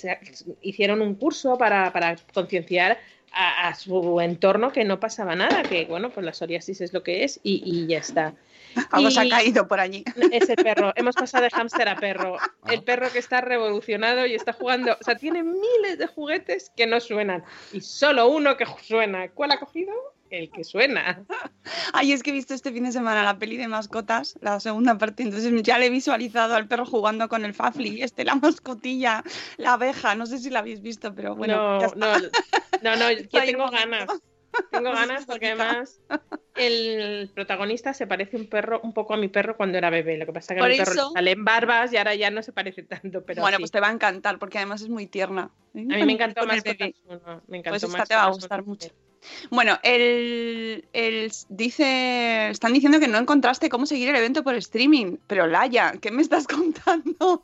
hicieron 0.61 1.01
un 1.01 1.15
curso 1.15 1.57
para, 1.57 1.91
para 1.91 2.15
concienciar 2.33 2.97
a, 3.31 3.67
a 3.67 3.75
su 3.75 4.19
entorno 4.21 4.71
que 4.71 4.83
no 4.83 4.99
pasaba 4.99 5.35
nada, 5.35 5.63
que 5.63 5.85
bueno, 5.85 6.09
pues 6.09 6.25
la 6.25 6.33
psoriasis 6.33 6.81
es 6.81 6.93
lo 6.93 7.03
que 7.03 7.23
es 7.23 7.39
y, 7.43 7.61
y 7.65 7.87
ya 7.87 7.99
está. 7.99 8.33
Algo 8.91 9.09
se 9.11 9.19
ha 9.21 9.25
Y- 9.25 9.29
caído 9.29 9.67
por 9.67 9.79
allí. 9.79 10.03
Es 10.31 10.49
el 10.49 10.55
perro, 10.57 10.91
hemos 10.95 11.15
pasado 11.15 11.43
de 11.43 11.49
hámster 11.51 11.87
a 11.89 11.95
perro. 11.97 12.37
El 12.69 12.83
perro 12.83 13.09
que 13.11 13.19
está 13.19 13.41
revolucionado 13.41 14.25
y 14.25 14.33
está 14.35 14.53
jugando, 14.53 14.93
o 14.99 15.03
sea, 15.03 15.15
tiene 15.15 15.43
miles 15.43 15.97
de 15.97 16.07
juguetes 16.07 16.71
que 16.75 16.85
no 16.87 16.99
suenan 16.99 17.43
y 17.73 17.81
solo 17.81 18.27
uno 18.29 18.57
que 18.57 18.65
suena. 18.83 19.29
¿Cuál 19.29 19.51
ha 19.51 19.59
cogido? 19.59 19.93
El 20.29 20.51
que 20.51 20.63
suena. 20.63 21.23
Ay, 21.93 22.11
es 22.11 22.23
que 22.23 22.31
he 22.31 22.33
visto 22.33 22.53
este 22.53 22.71
fin 22.71 22.83
de 22.83 22.91
semana 22.91 23.23
la 23.23 23.39
peli 23.39 23.57
de 23.57 23.67
mascotas, 23.67 24.37
la 24.41 24.59
segunda 24.59 24.97
parte, 24.97 25.23
entonces 25.23 25.51
ya 25.63 25.77
le 25.77 25.87
he 25.87 25.89
visualizado 25.89 26.55
al 26.55 26.67
perro 26.67 26.85
jugando 26.85 27.29
con 27.29 27.45
el 27.45 27.53
Fafli, 27.53 28.01
este, 28.01 28.25
la 28.25 28.35
mascotilla, 28.35 29.23
la 29.57 29.73
abeja, 29.73 30.15
no 30.15 30.25
sé 30.25 30.39
si 30.39 30.49
la 30.49 30.59
habéis 30.59 30.81
visto, 30.81 31.13
pero 31.13 31.35
bueno. 31.35 31.79
ya 31.79 31.87
no, 31.95 32.15
está. 32.15 32.39
no, 32.81 32.95
no, 32.95 32.95
no, 32.97 33.11
yo 33.11 33.27
tengo 33.45 33.69
ganas. 33.69 34.07
Tengo 34.71 34.89
Pues 34.91 34.99
ganas 35.07 35.25
porque 35.25 35.47
además 35.47 35.99
el 36.55 37.29
protagonista 37.33 37.93
se 37.93 38.07
parece 38.07 38.37
un 38.37 38.47
perro, 38.47 38.79
un 38.83 38.93
poco 38.93 39.13
a 39.13 39.17
mi 39.17 39.27
perro 39.27 39.55
cuando 39.57 39.77
era 39.77 39.89
bebé. 39.89 40.17
Lo 40.17 40.25
que 40.25 40.33
pasa 40.33 40.53
es 40.53 40.59
que 40.59 40.65
a 40.65 40.69
mi 40.69 40.77
perro 40.77 40.91
eso- 40.91 41.09
le 41.09 41.13
salen 41.13 41.45
barbas 41.45 41.93
y 41.93 41.97
ahora 41.97 42.15
ya 42.15 42.31
no 42.31 42.41
se 42.41 42.51
parece 42.51 42.83
tanto, 42.83 43.23
pero 43.23 43.41
bueno, 43.41 43.57
sí. 43.57 43.61
pues 43.63 43.71
te 43.71 43.79
va 43.79 43.89
a 43.89 43.91
encantar 43.91 44.39
porque 44.39 44.57
además 44.57 44.81
es 44.81 44.89
muy 44.89 45.07
tierna. 45.07 45.51
a 45.75 45.77
mí 45.77 45.85
me 46.05 46.13
encantó 46.13 46.45
más 46.45 46.63
bebé. 46.63 46.95
Me 47.47 47.57
encantó 47.59 47.69
Pues 47.71 47.83
esta 47.83 47.97
más 47.97 48.07
te 48.07 48.15
va 48.15 48.23
a 48.23 48.31
gustar 48.31 48.65
mucho. 48.65 48.89
Bueno, 49.49 49.77
el, 49.83 50.87
el- 50.93 51.31
dice, 51.49 52.49
están 52.49 52.71
diciendo 52.73 52.99
que 52.99 53.07
no 53.07 53.17
encontraste 53.17 53.67
cómo 53.67 53.85
seguir 53.85 54.09
el 54.09 54.15
evento 54.15 54.43
por 54.43 54.55
streaming, 54.55 55.17
pero 55.27 55.47
Laia, 55.47 55.93
¿qué 56.01 56.11
me 56.11 56.21
estás 56.21 56.47
contando? 56.47 57.43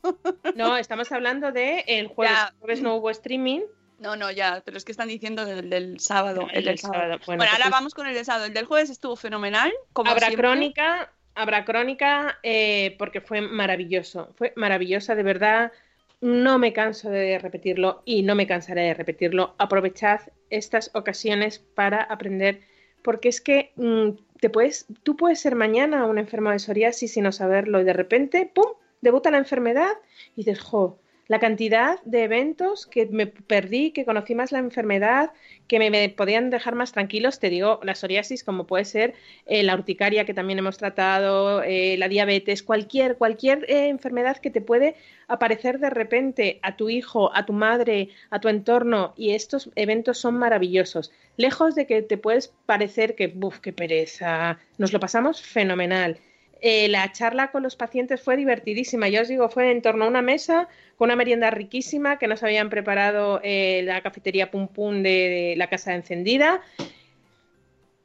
No, 0.56 0.78
estamos 0.78 1.12
hablando 1.12 1.52
de 1.52 1.84
el 1.88 2.08
jueves. 2.08 2.36
Ya. 2.38 2.54
Jueves 2.60 2.82
no 2.82 2.96
hubo 2.96 3.10
streaming. 3.10 3.62
No, 4.04 4.16
no, 4.18 4.30
ya, 4.32 4.62
pero 4.66 4.78
es 4.78 4.84
que 4.86 4.92
están 4.92 5.08
diciendo 5.08 5.46
del, 5.46 5.70
del 5.70 6.00
sábado. 6.00 6.48
El 6.52 6.58
el 6.60 6.66
del 6.66 6.78
sábado. 6.78 7.00
sábado. 7.02 7.20
Bueno, 7.26 7.38
Bueno, 7.40 7.52
ahora 7.54 7.64
pues- 7.66 7.72
vamos 7.72 7.94
con 7.94 8.06
el 8.08 8.14
del 8.14 8.26
sábado. 8.26 8.46
El 8.46 8.54
del 8.54 8.66
jueves 8.66 8.90
estuvo 8.90 9.16
fenomenal. 9.16 9.72
Como 9.94 10.12
habrá 10.12 10.28
siempre. 10.28 10.48
crónica, 10.48 11.12
habrá 11.36 11.64
crónica 11.66 12.38
eh, 12.44 12.96
porque 13.00 13.22
fue 13.22 13.42
maravilloso. 13.42 14.30
Fue 14.36 14.52
maravillosa, 14.58 15.16
de 15.16 15.24
verdad. 15.24 15.72
No 16.20 16.60
me 16.60 16.72
canso 16.74 17.10
de 17.10 17.40
repetirlo 17.40 18.02
y 18.06 18.24
no 18.24 18.36
me 18.36 18.46
cansaré 18.48 18.82
de 18.84 18.94
repetirlo. 18.94 19.56
Aprovechad 19.58 20.22
estas 20.50 20.92
ocasiones 20.94 21.60
para 21.60 22.02
aprender, 22.04 22.62
porque 23.02 23.30
es 23.30 23.42
que 23.42 23.72
mm, 23.76 24.10
te 24.40 24.50
puedes, 24.50 24.86
tú 25.04 25.16
puedes 25.18 25.40
ser 25.42 25.56
mañana 25.56 26.06
un 26.06 26.18
enfermo 26.18 26.52
de 26.52 26.60
psoriasis 26.60 27.16
y 27.18 27.22
no 27.22 27.32
saberlo 27.32 27.82
y 27.82 27.84
de 27.86 27.94
repente, 27.94 28.50
¡pum!, 28.54 28.72
debuta 29.02 29.32
la 29.32 29.38
enfermedad 29.38 29.92
y 30.36 30.44
dices, 30.46 30.62
jo, 30.62 31.00
la 31.34 31.40
cantidad 31.40 32.00
de 32.04 32.26
eventos 32.26 32.86
que 32.86 33.08
me 33.08 33.26
perdí, 33.26 33.90
que 33.90 34.06
conocí 34.06 34.36
más 34.36 34.52
la 34.52 34.60
enfermedad, 34.60 35.32
que 35.68 35.80
me, 35.80 36.10
podían 36.10 36.52
dejar 36.52 36.76
más 36.76 36.92
tranquilos, 36.92 37.40
te 37.40 37.50
digo, 37.50 37.80
la 37.82 37.96
psoriasis, 37.96 38.44
como 38.44 38.68
puede 38.68 38.86
ser 38.86 39.16
eh, 39.48 39.64
la 39.64 39.74
urticaria 39.74 40.26
que 40.26 40.36
también 40.36 40.60
hemos 40.60 40.78
tratado, 40.78 41.64
eh, 41.64 41.96
la 41.98 42.08
diabetes, 42.08 42.62
cualquier, 42.62 43.18
cualquier 43.18 43.66
eh, 43.68 43.88
enfermedad 43.88 44.38
que 44.38 44.52
te 44.52 44.62
puede 44.62 44.94
aparecer 45.28 45.80
de 45.80 45.90
repente 45.90 46.60
a 46.62 46.76
tu 46.78 46.92
hijo, 46.92 47.36
a 47.36 47.48
tu 47.48 47.54
madre, 47.54 48.10
a 48.30 48.40
tu 48.40 48.48
entorno, 48.48 49.16
y 49.18 49.32
estos 49.32 49.72
eventos 49.74 50.20
son 50.20 50.38
maravillosos. 50.38 51.12
Lejos 51.38 51.74
de 51.74 51.88
que 51.88 52.04
te 52.04 52.20
puedes 52.20 52.54
parecer 52.68 53.16
que, 53.16 53.26
buf, 53.26 53.60
qué 53.60 53.74
pereza, 53.74 54.60
nos 54.78 54.94
lo 54.94 55.00
pasamos 55.00 55.42
fenomenal. 55.42 56.20
Eh, 56.66 56.88
la 56.88 57.12
charla 57.12 57.52
con 57.52 57.62
los 57.62 57.76
pacientes 57.76 58.22
fue 58.22 58.38
divertidísima. 58.38 59.10
Yo 59.10 59.24
os 59.24 59.28
digo, 59.28 59.50
fue 59.50 59.70
en 59.70 59.82
torno 59.82 60.06
a 60.06 60.08
una 60.08 60.22
mesa 60.22 60.70
con 60.96 61.08
una 61.08 61.18
merienda 61.18 61.50
riquísima 61.50 62.18
que 62.18 62.26
nos 62.26 62.42
habían 62.42 62.70
preparado 62.70 63.42
eh, 63.44 63.82
la 63.84 64.02
cafetería 64.02 64.50
Pum 64.50 64.70
Pum 64.70 65.04
de, 65.04 65.10
de 65.10 65.56
la 65.58 65.68
Casa 65.68 65.94
Encendida. 65.94 66.62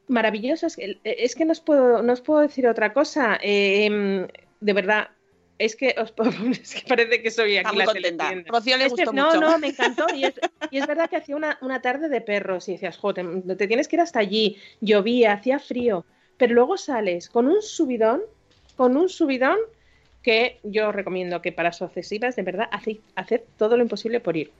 Maravilloso. 0.08 0.66
Es 0.66 0.74
que, 0.74 0.98
es 1.04 1.36
que 1.36 1.44
no, 1.44 1.52
os 1.52 1.60
puedo, 1.60 2.02
no 2.02 2.12
os 2.12 2.20
puedo 2.20 2.40
decir 2.40 2.66
otra 2.66 2.92
cosa. 2.92 3.38
Eh, 3.40 3.84
em, 3.84 4.26
de 4.60 4.72
verdad, 4.72 5.10
es 5.56 5.76
que, 5.76 5.94
os, 5.96 6.12
es 6.60 6.74
que 6.74 6.88
parece 6.88 7.22
que 7.22 7.30
soy 7.30 7.58
aquí 7.58 7.78
Está 7.78 7.92
muy 7.92 8.00
la 8.02 8.16
contenta. 8.16 8.50
Rocío 8.50 8.76
le 8.76 8.88
gustó 8.88 9.12
no, 9.12 9.26
mucho. 9.26 9.40
no, 9.40 9.58
me 9.60 9.68
encantó. 9.68 10.06
Y 10.12 10.24
es, 10.24 10.34
y 10.72 10.78
es 10.78 10.86
verdad 10.88 11.08
que 11.08 11.16
hacía 11.16 11.36
una, 11.36 11.58
una 11.60 11.80
tarde 11.80 12.08
de 12.08 12.20
perros 12.22 12.68
y 12.68 12.72
decías, 12.72 12.98
te, 13.14 13.54
te 13.54 13.68
tienes 13.68 13.86
que 13.86 13.94
ir 13.94 14.00
hasta 14.00 14.18
allí. 14.18 14.56
Llovía, 14.80 15.34
hacía 15.34 15.60
frío. 15.60 16.04
Pero 16.36 16.54
luego 16.54 16.76
sales 16.76 17.28
con 17.28 17.46
un 17.46 17.62
subidón, 17.62 18.22
con 18.78 18.96
un 18.96 19.08
subidón 19.08 19.58
que 20.22 20.60
yo 20.62 20.92
recomiendo 20.92 21.42
que 21.42 21.50
para 21.50 21.72
sucesivas, 21.72 22.36
de 22.36 22.42
verdad, 22.42 22.68
haced, 22.70 22.98
haced 23.16 23.40
todo 23.56 23.76
lo 23.76 23.82
imposible 23.82 24.20
por 24.20 24.36
ir. 24.36 24.52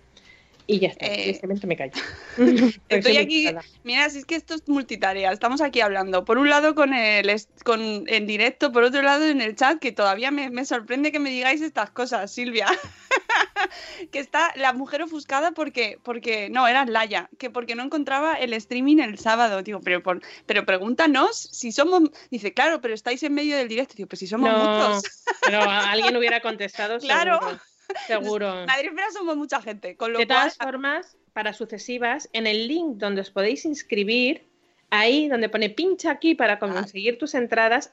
Y 0.70 0.80
ya 0.80 0.88
está. 0.88 1.06
Eh, 1.06 1.30
este 1.30 1.66
me 1.66 1.76
callo. 1.78 1.92
Estoy 2.90 3.16
aquí, 3.16 3.48
mira, 3.84 4.10
si 4.10 4.18
es 4.18 4.26
que 4.26 4.34
esto 4.36 4.54
es 4.54 4.68
multitarea, 4.68 5.32
estamos 5.32 5.62
aquí 5.62 5.80
hablando, 5.80 6.26
por 6.26 6.36
un 6.36 6.50
lado 6.50 6.74
con 6.74 6.92
el 6.92 7.34
con 7.64 8.04
en 8.06 8.26
directo, 8.26 8.70
por 8.70 8.82
otro 8.84 9.00
lado 9.00 9.24
en 9.24 9.40
el 9.40 9.56
chat, 9.56 9.78
que 9.78 9.92
todavía 9.92 10.30
me, 10.30 10.50
me 10.50 10.66
sorprende 10.66 11.10
que 11.10 11.20
me 11.20 11.30
digáis 11.30 11.62
estas 11.62 11.90
cosas, 11.90 12.30
Silvia. 12.32 12.66
que 14.12 14.18
está 14.18 14.52
la 14.56 14.74
mujer 14.74 15.02
ofuscada 15.02 15.52
porque, 15.52 15.98
porque 16.02 16.50
no, 16.50 16.68
era 16.68 16.84
Laia, 16.84 17.30
que 17.38 17.48
porque 17.48 17.74
no 17.74 17.82
encontraba 17.82 18.34
el 18.34 18.52
streaming 18.52 18.98
el 18.98 19.18
sábado, 19.18 19.62
digo, 19.62 19.80
pero, 19.80 20.02
por- 20.02 20.20
pero 20.44 20.66
pregúntanos 20.66 21.34
si 21.50 21.72
somos, 21.72 22.10
dice, 22.30 22.52
claro, 22.52 22.82
pero 22.82 22.92
estáis 22.92 23.22
en 23.22 23.32
medio 23.32 23.56
del 23.56 23.68
directo, 23.68 23.94
digo, 23.96 24.08
pues 24.08 24.20
si 24.20 24.26
somos 24.26 24.50
No, 24.52 24.58
muchos. 24.58 25.24
pero 25.42 25.62
alguien 25.62 26.14
hubiera 26.16 26.40
contestado 26.40 26.98
Claro. 26.98 27.38
seguro. 27.40 27.60
Seguro. 28.06 28.66
Madre 28.66 28.90
mía, 28.92 29.04
somos 29.12 29.36
mucha 29.36 29.60
gente, 29.62 29.96
con 29.96 30.12
lo 30.12 30.18
De 30.18 30.26
cual, 30.26 30.38
todas 30.38 30.56
formas, 30.56 31.16
para 31.32 31.52
sucesivas, 31.52 32.28
en 32.32 32.46
el 32.46 32.68
link 32.68 32.96
donde 32.96 33.20
os 33.22 33.30
podéis 33.30 33.64
inscribir, 33.64 34.44
ahí 34.90 35.28
donde 35.28 35.48
pone 35.48 35.70
pincha 35.70 36.10
aquí 36.10 36.34
para 36.34 36.58
conseguir 36.58 37.18
tus 37.18 37.34
entradas, 37.34 37.92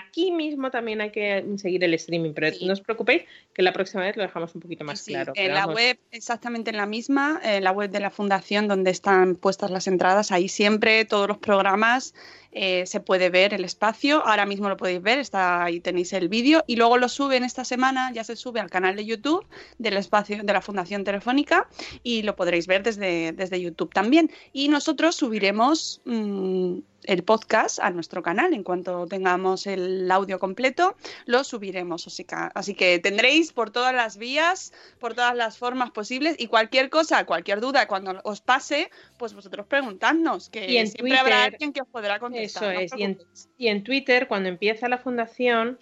aquí 0.00 0.30
mismo 0.32 0.70
también 0.70 1.02
hay 1.02 1.10
que 1.10 1.44
seguir 1.58 1.84
el 1.84 1.92
streaming, 1.94 2.32
pero 2.32 2.50
Sí. 2.50 2.64
no 2.66 2.72
os 2.72 2.80
preocupéis 2.80 3.24
que 3.52 3.60
la 3.62 3.72
próxima 3.74 4.02
vez 4.04 4.16
lo 4.16 4.22
dejamos 4.22 4.54
un 4.54 4.62
poquito 4.62 4.84
más 4.84 5.00
Sí, 5.00 5.12
claro. 5.12 5.32
en 5.36 5.52
la 5.52 5.60
vamos. 5.66 5.74
web, 5.74 5.98
exactamente 6.12 6.70
en 6.70 6.78
la 6.78 6.86
misma, 6.86 7.40
en 7.44 7.62
la 7.62 7.72
web 7.72 7.90
de 7.90 8.00
la 8.00 8.10
fundación 8.10 8.68
donde 8.68 8.90
están 8.90 9.34
puestas 9.36 9.70
las 9.70 9.86
entradas, 9.86 10.32
ahí 10.32 10.48
siempre 10.48 11.04
todos 11.04 11.28
los 11.28 11.36
programas 11.38 12.14
eh, 12.58 12.86
se 12.86 13.00
puede 13.00 13.28
ver 13.28 13.52
el 13.52 13.66
espacio. 13.66 14.26
Ahora 14.26 14.46
mismo 14.46 14.70
lo 14.70 14.78
podéis 14.78 15.02
ver, 15.02 15.18
está 15.18 15.64
ahí 15.64 15.78
tenéis 15.78 16.14
el 16.14 16.30
vídeo 16.30 16.64
y 16.66 16.76
luego 16.76 16.96
lo 16.96 17.10
suben 17.10 17.44
esta 17.44 17.66
semana, 17.66 18.10
ya 18.14 18.24
se 18.24 18.34
sube 18.34 18.60
al 18.60 18.70
canal 18.70 18.96
de 18.96 19.04
YouTube 19.04 19.46
del 19.76 19.98
espacio 19.98 20.42
de 20.42 20.52
la 20.54 20.62
Fundación 20.62 21.04
Telefónica 21.04 21.68
y 22.02 22.22
lo 22.22 22.34
podréis 22.34 22.66
ver 22.66 22.82
desde, 22.82 23.32
desde 23.32 23.60
YouTube 23.60 23.92
también. 23.92 24.30
Y 24.54 24.68
nosotros 24.68 25.16
subiremos 25.16 26.00
mm, 26.06 26.78
el 27.06 27.22
podcast 27.22 27.78
a 27.78 27.90
nuestro 27.90 28.22
canal 28.22 28.52
en 28.52 28.62
cuanto 28.62 29.06
tengamos 29.06 29.66
el 29.66 30.10
audio 30.10 30.38
completo 30.38 30.96
lo 31.24 31.44
subiremos. 31.44 32.06
Así 32.06 32.24
que, 32.24 32.36
así 32.54 32.74
que 32.74 32.98
tendréis 32.98 33.52
por 33.52 33.70
todas 33.70 33.94
las 33.94 34.16
vías, 34.16 34.72
por 34.98 35.14
todas 35.14 35.36
las 35.36 35.56
formas 35.58 35.90
posibles 35.90 36.36
y 36.38 36.48
cualquier 36.48 36.90
cosa, 36.90 37.24
cualquier 37.24 37.60
duda 37.60 37.86
cuando 37.86 38.20
os 38.24 38.40
pase, 38.40 38.90
pues 39.18 39.34
vosotros 39.34 39.66
preguntadnos, 39.66 40.48
que 40.48 40.86
siempre 40.86 41.18
habrá 41.18 41.44
alguien 41.44 41.72
que 41.72 41.82
os 41.82 41.88
podrá 41.88 42.18
contestar. 42.18 42.45
Eso 42.46 42.72
no 42.72 42.78
es. 42.78 42.92
Y 42.96 43.02
en, 43.02 43.14
preocupéis. 43.16 43.50
y 43.56 43.68
en 43.68 43.84
Twitter, 43.84 44.28
cuando 44.28 44.48
empieza 44.48 44.88
la 44.88 44.98
fundación, 44.98 45.78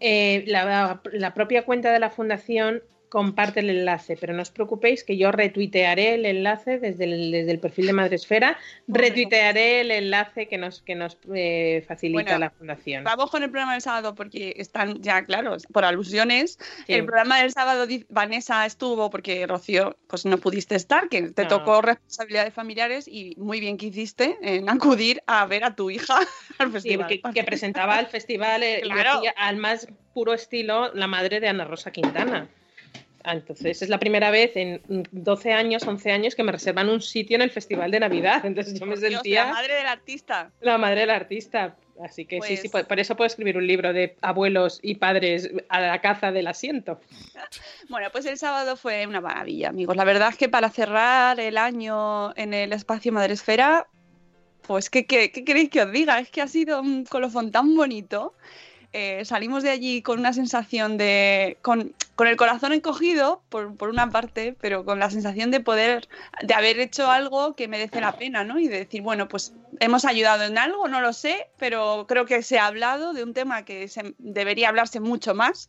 eh, 0.00 0.44
la, 0.46 1.02
la 1.12 1.34
propia 1.34 1.64
cuenta 1.64 1.92
de 1.92 1.98
la 1.98 2.10
fundación 2.10 2.82
comparte 3.14 3.60
el 3.60 3.70
enlace, 3.70 4.16
pero 4.20 4.32
no 4.34 4.42
os 4.42 4.50
preocupéis 4.50 5.04
que 5.04 5.16
yo 5.16 5.30
retuitearé 5.30 6.14
el 6.16 6.26
enlace 6.26 6.80
desde 6.80 7.04
el, 7.04 7.30
desde 7.30 7.52
el 7.52 7.60
perfil 7.60 7.86
de 7.86 7.92
Madresfera, 7.92 8.58
retuitearé 8.88 9.82
el 9.82 9.92
enlace 9.92 10.48
que 10.48 10.58
nos, 10.58 10.82
que 10.82 10.96
nos 10.96 11.16
eh, 11.32 11.84
facilita 11.86 12.22
Bueno, 12.24 12.38
la 12.40 12.50
fundación. 12.50 13.04
Vamos 13.04 13.30
con 13.30 13.44
el 13.44 13.50
programa 13.50 13.74
del 13.74 13.82
sábado 13.82 14.16
porque 14.16 14.54
están 14.56 15.00
ya, 15.00 15.24
claro, 15.24 15.56
por 15.72 15.84
alusiones. 15.84 16.58
El 16.88 17.04
programa 17.04 17.38
del 17.40 17.52
sábado, 17.52 17.86
Vanessa 18.08 18.66
estuvo 18.66 19.08
porque 19.10 19.46
Rocío, 19.46 19.96
pues 20.08 20.24
no 20.26 20.38
pudiste 20.38 20.74
estar, 20.74 21.08
que 21.08 21.22
te 21.30 21.42
No. 21.42 21.48
tocó 21.48 21.82
responsabilidades 21.82 22.52
familiares 22.52 23.06
y 23.06 23.36
muy 23.36 23.60
bien 23.60 23.76
que 23.76 23.86
hiciste 23.86 24.36
en 24.42 24.68
acudir 24.68 25.22
a 25.28 25.46
ver 25.46 25.62
a 25.62 25.76
tu 25.76 25.88
hija 25.88 26.18
al 26.58 26.66
Sí, 26.66 26.72
festival. 26.72 27.06
que, 27.06 27.22
que 27.32 27.44
presentaba 27.44 28.00
el 28.00 28.06
festival 28.06 28.64
Claro. 28.82 29.22
al 29.36 29.56
más 29.58 29.86
puro 30.14 30.34
estilo 30.34 30.92
la 30.94 31.06
madre 31.06 31.38
de 31.38 31.46
Ana 31.46 31.64
Rosa 31.64 31.92
Quintana. 31.92 32.48
Ah, 33.26 33.32
Entonces 33.32 33.80
es 33.80 33.88
la 33.88 33.98
primera 33.98 34.30
vez 34.30 34.52
en 34.54 34.82
12 35.10 35.52
años, 35.52 35.82
11 35.86 36.12
años 36.12 36.34
que 36.34 36.42
me 36.42 36.52
reservan 36.52 36.90
un 36.90 37.00
sitio 37.00 37.36
en 37.36 37.42
el 37.42 37.50
festival 37.50 37.90
de 37.90 38.00
Navidad. 38.00 38.44
Entonces 38.44 38.78
yo 38.78 38.84
me 38.86 38.96
Dios, 38.96 39.12
sentía 39.12 39.46
la 39.46 39.52
madre 39.52 39.74
del 39.74 39.86
artista. 39.86 40.50
la 40.60 40.78
madre 40.78 41.00
del 41.00 41.10
artista. 41.10 41.76
Así 42.02 42.26
que 42.26 42.40
sí, 42.42 42.56
sí, 42.56 42.68
Pues- 42.68 42.82
por, 42.84 42.88
por 42.88 43.00
eso 43.00 43.16
puedo 43.16 43.26
escribir 43.26 43.56
un 43.56 43.66
libro 43.66 43.92
de 43.92 44.16
abuelos 44.20 44.80
y 44.82 44.96
padres 44.96 45.48
a 45.68 45.80
la 45.80 46.00
caza 46.00 46.32
del 46.32 46.46
asiento. 46.48 47.00
Bueno, 47.88 48.08
pues 48.10 48.26
el 48.26 48.36
sábado 48.38 48.76
fue 48.76 49.06
una 49.06 49.20
maravilla, 49.20 49.68
amigos. 49.68 49.94
La 49.96 50.04
verdad 50.04 50.30
es 50.30 50.36
que 50.36 50.48
para 50.48 50.68
cerrar 50.70 51.38
el 51.40 51.56
año 51.58 52.34
en 52.36 52.52
el 52.54 52.72
espacio 52.72 53.12
Madresfera, 53.12 53.86
pues 54.66 54.90
¿qué, 54.90 55.06
qué, 55.06 55.30
qué 55.30 55.44
queréis 55.44 55.68
que 55.70 55.82
os 55.82 55.92
diga? 55.92 56.18
Es 56.18 56.30
que 56.30 56.40
ha 56.42 56.48
sido 56.48 56.80
un 56.80 57.04
colofón 57.04 57.52
tan 57.52 57.74
bonito. 57.76 58.34
Eh, 58.96 59.24
salimos 59.24 59.64
de 59.64 59.70
allí 59.70 60.02
con 60.02 60.20
una 60.20 60.32
sensación 60.32 60.96
de. 60.96 61.58
con, 61.62 61.92
con 62.14 62.28
el 62.28 62.36
corazón 62.36 62.72
encogido, 62.72 63.42
por, 63.48 63.76
por 63.76 63.88
una 63.88 64.08
parte, 64.08 64.56
pero 64.60 64.84
con 64.84 65.00
la 65.00 65.10
sensación 65.10 65.50
de 65.50 65.58
poder. 65.58 66.08
de 66.44 66.54
haber 66.54 66.78
hecho 66.78 67.10
algo 67.10 67.56
que 67.56 67.66
merece 67.66 68.00
la 68.00 68.16
pena, 68.16 68.44
¿no? 68.44 68.60
Y 68.60 68.68
de 68.68 68.78
decir, 68.78 69.02
bueno, 69.02 69.26
pues 69.26 69.52
hemos 69.80 70.04
ayudado 70.04 70.44
en 70.44 70.58
algo, 70.58 70.86
no 70.86 71.00
lo 71.00 71.12
sé, 71.12 71.48
pero 71.58 72.06
creo 72.08 72.24
que 72.24 72.42
se 72.42 72.60
ha 72.60 72.66
hablado 72.66 73.14
de 73.14 73.24
un 73.24 73.34
tema 73.34 73.64
que 73.64 73.88
se, 73.88 74.14
debería 74.18 74.68
hablarse 74.68 75.00
mucho 75.00 75.34
más. 75.34 75.68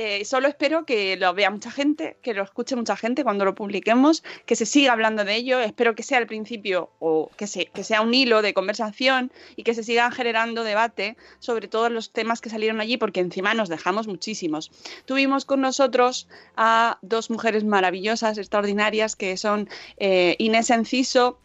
Eh, 0.00 0.24
solo 0.24 0.46
espero 0.46 0.84
que 0.84 1.16
lo 1.16 1.34
vea 1.34 1.50
mucha 1.50 1.72
gente, 1.72 2.16
que 2.22 2.32
lo 2.32 2.44
escuche 2.44 2.76
mucha 2.76 2.94
gente 2.96 3.24
cuando 3.24 3.44
lo 3.44 3.56
publiquemos, 3.56 4.22
que 4.46 4.54
se 4.54 4.64
siga 4.64 4.92
hablando 4.92 5.24
de 5.24 5.34
ello. 5.34 5.58
Espero 5.58 5.96
que 5.96 6.04
sea 6.04 6.18
el 6.18 6.28
principio 6.28 6.90
o 7.00 7.32
que, 7.36 7.48
se- 7.48 7.66
que 7.66 7.82
sea 7.82 8.00
un 8.00 8.14
hilo 8.14 8.40
de 8.40 8.54
conversación 8.54 9.32
y 9.56 9.64
que 9.64 9.74
se 9.74 9.82
sigan 9.82 10.12
generando 10.12 10.62
debate 10.62 11.16
sobre 11.40 11.66
todos 11.66 11.90
los 11.90 12.12
temas 12.12 12.40
que 12.40 12.48
salieron 12.48 12.80
allí, 12.80 12.96
porque 12.96 13.18
encima 13.18 13.54
nos 13.54 13.68
dejamos 13.68 14.06
muchísimos. 14.06 14.70
Tuvimos 15.04 15.44
con 15.44 15.60
nosotros 15.62 16.28
a 16.56 16.98
dos 17.02 17.28
mujeres 17.28 17.64
maravillosas, 17.64 18.38
extraordinarias, 18.38 19.16
que 19.16 19.36
son 19.36 19.68
eh, 19.96 20.36
Inés 20.38 20.70
Enciso 20.70 21.40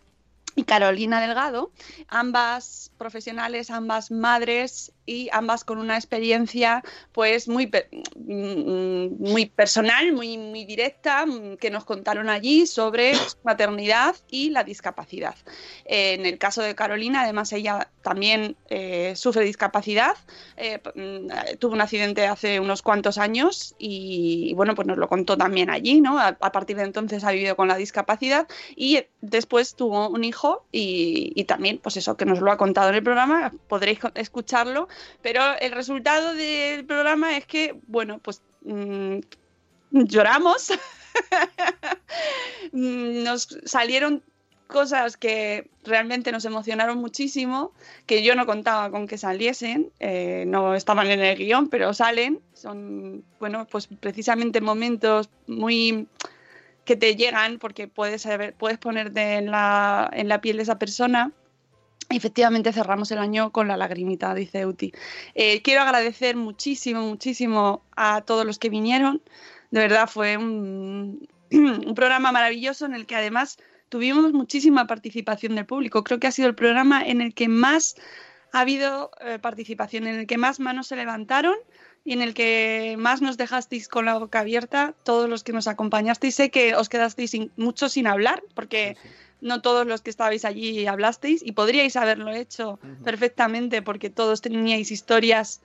y 0.55 0.65
Carolina 0.65 1.19
Delgado, 1.19 1.71
ambas 2.07 2.91
profesionales, 3.03 3.69
ambas 3.69 4.11
madres 4.11 4.93
y 5.05 5.27
ambas 5.33 5.65
con 5.65 5.77
una 5.77 5.95
experiencia 5.97 6.81
pues 7.11 7.47
muy 7.49 7.67
pe- 7.67 7.89
mm, 8.15 9.21
muy 9.31 9.45
personal, 9.47 10.13
muy 10.13 10.37
muy 10.37 10.63
directa 10.65 11.25
mm, 11.25 11.57
que 11.57 11.69
nos 11.69 11.83
contaron 11.83 12.29
allí 12.29 12.65
sobre 12.65 13.11
maternidad 13.43 14.15
y 14.29 14.49
la 14.51 14.63
discapacidad. 14.63 15.35
Eh, 15.85 16.13
en 16.13 16.25
el 16.25 16.37
caso 16.37 16.61
de 16.61 16.75
Carolina, 16.75 17.21
además 17.23 17.51
ella 17.51 17.89
también 18.01 18.55
eh, 18.69 19.13
sufre 19.15 19.43
discapacidad, 19.43 20.15
eh, 20.55 20.79
mm, 20.95 21.57
tuvo 21.59 21.73
un 21.73 21.81
accidente 21.81 22.25
hace 22.27 22.59
unos 22.61 22.81
cuantos 22.81 23.17
años 23.17 23.75
y, 23.77 24.53
bueno 24.55 24.75
pues 24.75 24.87
nos 24.87 24.97
lo 24.97 25.07
contó 25.09 25.35
también 25.37 25.69
allí, 25.69 25.99
¿no? 25.99 26.17
A, 26.19 26.37
a 26.39 26.51
partir 26.51 26.77
de 26.77 26.83
entonces 26.83 27.23
ha 27.25 27.31
vivido 27.31 27.55
con 27.57 27.67
la 27.67 27.75
discapacidad 27.75 28.47
y 28.75 29.01
después 29.21 29.75
tuvo 29.75 30.07
un 30.09 30.23
hijo 30.23 30.65
y, 30.71 31.33
y 31.35 31.43
también, 31.43 31.79
pues 31.83 31.97
eso, 31.97 32.15
que 32.15 32.25
nos 32.25 32.39
lo 32.39 32.49
ha 32.51 32.57
contado 32.57 32.92
el 32.93 33.03
programa, 33.03 33.51
podréis 33.67 33.99
escucharlo, 34.15 34.87
pero 35.21 35.41
el 35.59 35.71
resultado 35.71 36.33
del 36.33 36.85
programa 36.85 37.37
es 37.37 37.45
que, 37.45 37.79
bueno, 37.87 38.19
pues 38.19 38.41
mm, 38.63 39.19
lloramos, 39.91 40.71
Mm, 42.71 43.23
nos 43.23 43.59
salieron 43.65 44.23
cosas 44.67 45.17
que 45.17 45.69
realmente 45.83 46.31
nos 46.31 46.45
emocionaron 46.45 46.97
muchísimo, 46.97 47.71
que 48.07 48.23
yo 48.23 48.33
no 48.35 48.45
contaba 48.47 48.89
con 48.89 49.07
que 49.07 49.17
saliesen, 49.17 49.91
eh, 49.99 50.45
no 50.47 50.73
estaban 50.73 51.07
en 51.11 51.19
el 51.19 51.37
guion, 51.37 51.69
pero 51.69 51.93
salen, 51.93 52.39
son, 52.53 53.23
bueno, 53.39 53.67
pues 53.69 53.87
precisamente 53.99 54.61
momentos 54.61 55.29
muy 55.45 56.07
que 56.85 56.95
te 56.95 57.15
llegan 57.15 57.59
porque 57.59 57.87
puedes 57.87 58.27
puedes 58.57 58.77
ponerte 58.79 59.35
en 59.35 59.51
la, 59.51 60.09
en 60.11 60.27
la 60.27 60.41
piel 60.41 60.57
de 60.57 60.63
esa 60.63 60.79
persona. 60.79 61.31
Efectivamente 62.09 62.73
cerramos 62.73 63.11
el 63.11 63.17
año 63.17 63.51
con 63.51 63.67
la 63.67 63.77
lagrimita, 63.77 64.35
dice 64.35 64.65
Uti. 64.65 64.93
Eh, 65.35 65.61
quiero 65.61 65.81
agradecer 65.81 66.35
muchísimo, 66.35 67.01
muchísimo 67.01 67.83
a 67.95 68.21
todos 68.21 68.45
los 68.45 68.59
que 68.59 68.69
vinieron. 68.69 69.21
De 69.71 69.79
verdad 69.79 70.07
fue 70.07 70.37
un, 70.37 71.27
un 71.51 71.95
programa 71.95 72.31
maravilloso 72.31 72.85
en 72.85 72.93
el 72.93 73.05
que 73.05 73.15
además 73.15 73.57
tuvimos 73.89 74.33
muchísima 74.33 74.87
participación 74.87 75.55
del 75.55 75.65
público. 75.65 76.03
Creo 76.03 76.19
que 76.19 76.27
ha 76.27 76.31
sido 76.31 76.47
el 76.47 76.55
programa 76.55 77.03
en 77.03 77.21
el 77.21 77.33
que 77.33 77.47
más 77.47 77.95
ha 78.51 78.61
habido 78.61 79.11
eh, 79.21 79.39
participación, 79.39 80.07
en 80.07 80.19
el 80.19 80.27
que 80.27 80.37
más 80.37 80.59
manos 80.59 80.87
se 80.87 80.95
levantaron 80.95 81.55
y 82.05 82.13
en 82.13 82.21
el 82.21 82.33
que 82.33 82.95
más 82.97 83.21
nos 83.21 83.37
dejasteis 83.37 83.87
con 83.87 84.05
la 84.05 84.17
boca 84.17 84.39
abierta, 84.39 84.93
todos 85.03 85.29
los 85.29 85.43
que 85.43 85.53
nos 85.53 85.67
acompañasteis. 85.67 86.35
Sé 86.35 86.51
que 86.51 86.75
os 86.75 86.89
quedasteis 86.89 87.31
sin, 87.31 87.51
mucho 87.55 87.89
sin 87.89 88.07
hablar, 88.07 88.43
porque 88.55 88.97
no 89.43 89.61
todos 89.61 89.85
los 89.85 90.01
que 90.01 90.09
estabais 90.09 90.45
allí 90.45 90.87
hablasteis 90.87 91.43
y 91.43 91.51
podríais 91.51 91.95
haberlo 91.95 92.31
hecho 92.31 92.79
perfectamente, 93.03 93.81
porque 93.81 94.09
todos 94.09 94.41
teníais 94.41 94.89
historias 94.91 95.61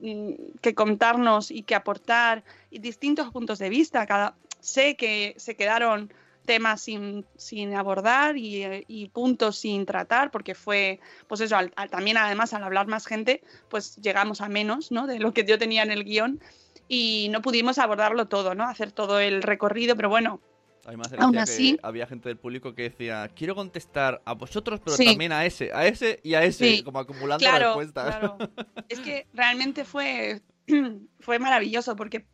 mm, 0.00 0.32
que 0.62 0.74
contarnos 0.74 1.50
y 1.50 1.62
que 1.64 1.74
aportar 1.74 2.44
y 2.70 2.78
distintos 2.78 3.30
puntos 3.30 3.58
de 3.58 3.68
vista. 3.68 4.06
Cada, 4.06 4.36
sé 4.60 4.96
que 4.96 5.34
se 5.36 5.56
quedaron 5.56 6.12
temas 6.46 6.80
sin, 6.82 7.26
sin 7.36 7.74
abordar 7.74 8.36
y, 8.36 8.62
eh, 8.62 8.84
y 8.86 9.08
puntos 9.08 9.58
sin 9.58 9.84
tratar, 9.84 10.30
porque 10.30 10.54
fue, 10.54 11.00
pues 11.26 11.40
eso, 11.40 11.56
al- 11.56 11.72
al- 11.74 11.90
también 11.90 12.16
además 12.16 12.54
al 12.54 12.62
hablar 12.62 12.86
más 12.86 13.06
gente, 13.06 13.42
pues 13.68 13.96
llegamos 13.96 14.40
a 14.40 14.48
menos, 14.48 14.92
¿no? 14.92 15.08
De 15.08 15.18
lo 15.18 15.32
que 15.34 15.44
yo 15.44 15.58
tenía 15.58 15.82
en 15.82 15.90
el 15.90 16.04
guion 16.04 16.40
y 16.88 17.28
no 17.32 17.42
pudimos 17.42 17.78
abordarlo 17.78 18.28
todo, 18.28 18.54
¿no? 18.54 18.62
Hacer 18.68 18.92
todo 18.92 19.18
el 19.18 19.42
recorrido, 19.42 19.96
pero 19.96 20.08
bueno, 20.08 20.40
Además, 20.84 21.12
Aún 21.18 21.36
así- 21.38 21.76
había 21.82 22.06
gente 22.06 22.28
del 22.28 22.38
público 22.38 22.74
que 22.74 22.82
decía, 22.82 23.28
quiero 23.34 23.54
contestar 23.54 24.22
a 24.24 24.34
vosotros, 24.34 24.80
pero 24.84 24.96
Sí. 24.96 25.04
también 25.06 25.32
a 25.32 25.44
ese, 25.44 25.72
a 25.72 25.86
ese 25.86 26.20
y 26.22 26.34
a 26.34 26.44
ese, 26.44 26.76
Sí. 26.76 26.82
como 26.84 26.98
acumulando 27.00 27.38
Claro, 27.44 27.66
respuestas. 27.68 28.16
claro. 28.16 28.38
Es 28.88 29.00
que 29.00 29.26
realmente 29.32 29.84
fue, 29.84 30.42
fue 31.20 31.38
maravilloso 31.40 31.96
porque, 31.96 32.26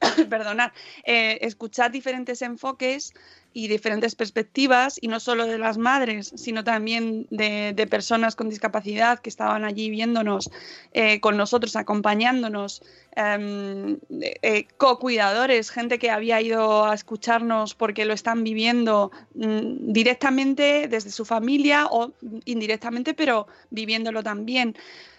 perdonad, 0.30 0.70
eh, 1.04 1.38
escuchar 1.42 1.90
diferentes 1.90 2.42
enfoques 2.42 3.12
y 3.52 3.68
diferentes 3.68 4.14
perspectivas, 4.14 4.98
y 5.00 5.08
no 5.08 5.18
solo 5.20 5.46
de 5.46 5.58
las 5.58 5.78
madres, 5.78 6.32
sino 6.36 6.62
también 6.62 7.26
de, 7.30 7.74
personas 7.90 8.36
con 8.36 8.48
discapacidad 8.48 9.18
que 9.18 9.28
estaban 9.28 9.64
allí 9.64 9.90
viéndonos, 9.90 10.50
eh, 10.92 11.20
con 11.20 11.36
nosotros, 11.36 11.74
acompañándonos, 11.76 12.82
em, 13.16 13.98
eh, 14.20 14.66
co-cuidadores, 14.76 15.70
gente 15.70 15.98
que 15.98 16.10
había 16.10 16.40
ido 16.40 16.84
a 16.84 16.94
escucharnos 16.94 17.74
porque 17.74 18.04
lo 18.04 18.14
están 18.14 18.44
viviendo 18.44 19.10
mm, 19.34 19.92
directamente 19.92 20.86
desde 20.88 21.10
su 21.10 21.24
familia 21.24 21.86
o 21.90 22.12
indirectamente, 22.44 23.14
pero 23.14 23.46
viviéndolo 23.70 24.22
también. 24.22 24.76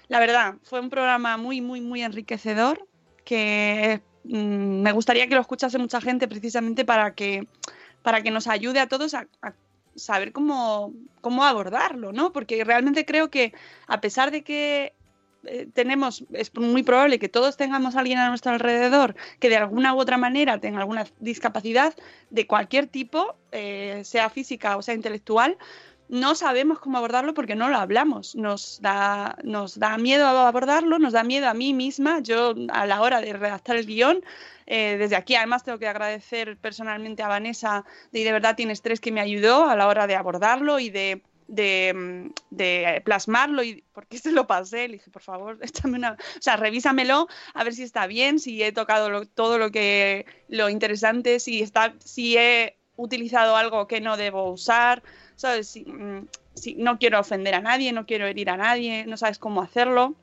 La 0.07 0.19
verdad, 0.19 0.55
fue 0.63 0.79
un 0.79 0.89
programa 0.89 1.37
muy, 1.37 1.61
muy, 1.61 1.81
muy 1.81 2.01
enriquecedor 2.01 2.85
que 3.23 4.01
mm, 4.25 4.81
me 4.81 4.91
gustaría 4.91 5.27
que 5.27 5.35
lo 5.35 5.41
escuchase 5.41 5.77
mucha 5.77 6.01
gente 6.01 6.27
precisamente 6.27 6.85
para 6.85 7.15
que, 7.15 7.47
para 8.01 8.21
que 8.21 8.31
nos 8.31 8.47
ayude 8.47 8.79
a 8.79 8.87
todos 8.87 9.13
a, 9.13 9.27
saber 9.95 10.31
cómo, 10.31 10.93
cómo 11.19 11.43
abordarlo, 11.43 12.13
¿no? 12.13 12.31
Porque 12.31 12.63
realmente 12.63 13.05
creo 13.05 13.29
que 13.29 13.53
a 13.87 13.99
pesar 13.99 14.31
de 14.31 14.41
que 14.41 14.93
eh, 15.43 15.67
tenemos, 15.73 16.23
es 16.33 16.53
muy 16.55 16.83
probable 16.83 17.19
que 17.19 17.27
todos 17.27 17.57
tengamos 17.57 17.95
a 17.95 17.99
alguien 17.99 18.19
a 18.19 18.29
nuestro 18.29 18.51
alrededor 18.51 19.15
que 19.39 19.49
de 19.49 19.57
alguna 19.57 19.93
u 19.93 19.99
otra 19.99 20.17
manera 20.17 20.59
tenga 20.59 20.79
alguna 20.79 21.05
discapacidad 21.19 21.95
de 22.29 22.45
cualquier 22.45 22.87
tipo, 22.87 23.35
eh, 23.51 24.01
sea 24.05 24.29
física 24.29 24.77
o 24.77 24.81
sea 24.81 24.93
intelectual, 24.93 25.57
no 26.11 26.35
sabemos 26.35 26.77
cómo 26.79 26.97
abordarlo 26.97 27.33
porque 27.33 27.55
no 27.55 27.69
lo 27.69 27.77
hablamos. 27.77 28.35
Nos 28.35 28.81
da, 28.81 29.37
nos 29.43 29.79
da 29.79 29.97
miedo 29.97 30.27
abordarlo, 30.27 30.99
nos 30.99 31.13
da 31.13 31.23
miedo 31.23 31.47
a 31.47 31.53
mí 31.53 31.73
misma. 31.73 32.19
Yo 32.19 32.53
a 32.69 32.85
la 32.85 33.01
hora 33.01 33.21
de 33.21 33.31
redactar 33.31 33.77
el 33.77 33.85
guion, 33.85 34.21
eh, 34.67 34.97
desde 34.99 35.15
aquí 35.15 35.35
además 35.35 35.63
tengo 35.63 35.79
que 35.79 35.87
agradecer 35.87 36.57
personalmente 36.57 37.23
a 37.23 37.29
Vanessa 37.29 37.85
de, 38.11 38.25
de 38.25 38.31
verdad 38.33 38.57
tienes 38.57 38.81
tres 38.81 38.99
que 38.99 39.13
me 39.13 39.21
ayudó 39.21 39.69
a 39.69 39.75
la 39.77 39.87
hora 39.87 40.05
de 40.05 40.15
abordarlo 40.15 40.79
y 40.79 40.89
de 40.89 41.23
de, 41.47 41.93
mm, 41.93 43.03
plasmarlo 43.03 43.61
y 43.63 43.83
porque 43.91 44.17
se 44.17 44.31
lo 44.31 44.47
pasé, 44.47 44.87
le 44.87 44.93
dije, 44.93 45.11
por 45.11 45.21
favor, 45.21 45.59
échame 45.61 45.97
una, 45.97 46.13
o 46.13 46.41
sea, 46.41 46.55
revísamelo 46.55 47.27
a 47.53 47.63
ver 47.63 47.73
si 47.73 47.83
está 47.83 48.07
bien, 48.07 48.39
si 48.39 48.63
he 48.63 48.71
tocado 48.71 49.25
todo 49.25 49.57
lo 49.57 49.71
que 49.71 50.25
lo 50.47 50.69
interesante, 50.69 51.39
si 51.39 51.61
está 51.61 51.93
si 51.99 52.37
he 52.37 52.77
utilizado 53.01 53.55
algo 53.55 53.87
que 53.87 54.01
no 54.01 54.17
debo 54.17 54.51
usar, 54.51 55.03
¿sabes? 55.35 55.67
Si, 55.67 55.83
mm, 55.85 56.27
si 56.53 56.75
no 56.75 56.99
quiero 56.99 57.19
ofender 57.19 57.55
a 57.55 57.61
nadie, 57.61 57.91
no 57.91 58.05
quiero 58.05 58.27
herir 58.27 58.49
a 58.49 58.57
nadie, 58.57 59.05
no 59.05 59.17
sabes 59.17 59.39
cómo 59.39 59.61
hacerlo. 59.61 60.15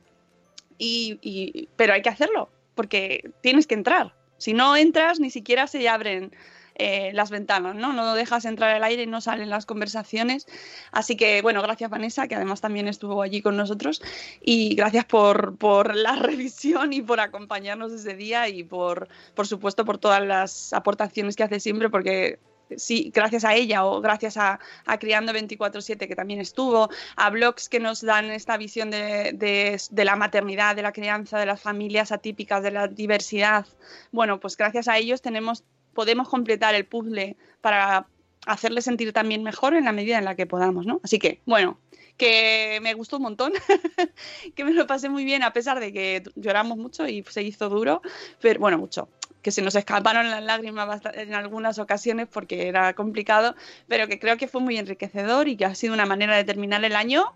Y, 0.77 1.67
pero 1.75 1.93
hay 1.93 2.01
que 2.01 2.09
hacerlo, 2.09 2.49
porque 2.73 3.31
tienes 3.41 3.67
que 3.67 3.75
entrar. 3.75 4.13
Si 4.37 4.53
no 4.53 4.77
entras, 4.77 5.19
ni 5.19 5.29
siquiera 5.29 5.67
se 5.67 5.89
abren 5.89 6.31
eh, 6.75 7.11
las 7.13 7.29
ventanas, 7.29 7.75
¿no? 7.75 7.91
No 7.91 8.13
dejas 8.13 8.45
entrar 8.45 8.73
el 8.73 8.83
aire 8.85 9.05
no 9.05 9.19
salen 9.19 9.49
las 9.49 9.65
conversaciones. 9.65 10.47
Así 10.93 11.17
que, 11.17 11.41
bueno, 11.41 11.61
gracias 11.61 11.89
Vanessa, 11.89 12.29
que 12.29 12.35
además 12.35 12.61
también 12.61 12.87
estuvo 12.87 13.21
allí 13.21 13.41
con 13.41 13.57
nosotros. 13.57 14.01
Y 14.39 14.75
gracias 14.75 15.03
por, 15.03 15.57
por 15.57 15.93
la 15.93 16.15
revisión 16.15 16.93
y 16.93 17.01
por 17.01 17.19
acompañarnos 17.19 17.91
ese 17.91 18.15
día 18.15 18.47
y 18.47 18.63
por, 18.63 19.09
por 19.35 19.47
supuesto, 19.47 19.83
por 19.83 19.97
todas 19.97 20.25
las 20.25 20.71
aportaciones 20.71 21.35
que 21.35 21.43
hace 21.43 21.59
siempre, 21.59 21.89
porque 21.89 22.39
sí, 22.77 23.11
gracias 23.13 23.43
a 23.45 23.55
ella 23.55 23.85
o 23.85 24.01
gracias 24.01 24.37
a, 24.37 24.59
Criando 24.99 25.33
24-7 25.33 26.07
que 26.07 26.15
también 26.15 26.39
estuvo, 26.39 26.89
a 27.15 27.29
blogs 27.29 27.69
que 27.69 27.79
nos 27.79 28.01
dan 28.01 28.25
esta 28.31 28.57
visión 28.57 28.91
de, 28.91 29.31
de- 29.33 29.79
de 29.89 30.05
la 30.05 30.15
maternidad, 30.15 30.75
de 30.75 30.81
la 30.81 30.91
crianza, 30.91 31.39
de 31.39 31.45
las 31.45 31.61
familias 31.61 32.11
atípicas, 32.11 32.61
de 32.63 32.71
la 32.71 32.87
diversidad. 32.87 33.65
Bueno, 34.11 34.39
pues 34.39 34.57
gracias 34.57 34.87
a 34.87 34.97
ellos 34.97 35.21
tenemos, 35.21 35.63
podemos 35.93 36.27
completar 36.29 36.75
el 36.75 36.85
puzzle 36.85 37.35
para 37.61 38.07
hacerle 38.45 38.81
sentir 38.81 39.11
también 39.13 39.43
mejor 39.43 39.73
en 39.73 39.85
la 39.85 39.91
medida 39.91 40.17
en 40.17 40.25
la 40.25 40.35
que 40.35 40.45
podamos, 40.45 40.85
¿no? 40.85 41.01
Así 41.03 41.19
que, 41.19 41.41
bueno, 41.45 41.77
que 42.17 42.79
me 42.81 42.93
gustó 42.93 43.17
un 43.17 43.23
montón, 43.23 43.53
que 44.55 44.63
me 44.65 44.73
lo 44.73 44.87
pasé 44.87 45.09
muy 45.09 45.23
bien 45.23 45.43
a 45.43 45.53
pesar 45.53 45.79
de 45.79 45.93
que 45.93 46.23
lloramos 46.35 46.77
mucho 46.77 47.07
y 47.07 47.23
se 47.29 47.43
hizo 47.43 47.69
duro, 47.69 48.01
pero 48.41 48.59
bueno, 48.59 48.77
mucho 48.77 49.07
que 49.41 49.51
se 49.51 49.61
nos 49.61 49.75
escaparon 49.75 50.29
las 50.29 50.43
lágrimas 50.43 51.01
en 51.13 51.33
algunas 51.33 51.79
ocasiones 51.79 52.27
porque 52.31 52.67
era 52.67 52.93
complicado, 52.93 53.55
pero 53.87 54.07
que 54.07 54.19
creo 54.19 54.37
que 54.37 54.47
fue 54.47 54.61
muy 54.61 54.77
enriquecedor 54.77 55.47
y 55.47 55.55
que 55.55 55.65
ha 55.65 55.75
sido 55.75 55.93
una 55.93 56.05
manera 56.05 56.35
de 56.35 56.43
terminar 56.43 56.83
el 56.83 56.95
año 56.95 57.33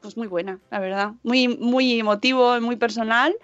pues 0.00 0.16
muy 0.16 0.28
buena, 0.28 0.60
la 0.70 0.78
verdad. 0.78 1.12
Muy, 1.24 1.48
muy 1.48 1.98
emotivo, 1.98 2.60
muy 2.60 2.76
personal 2.76 3.34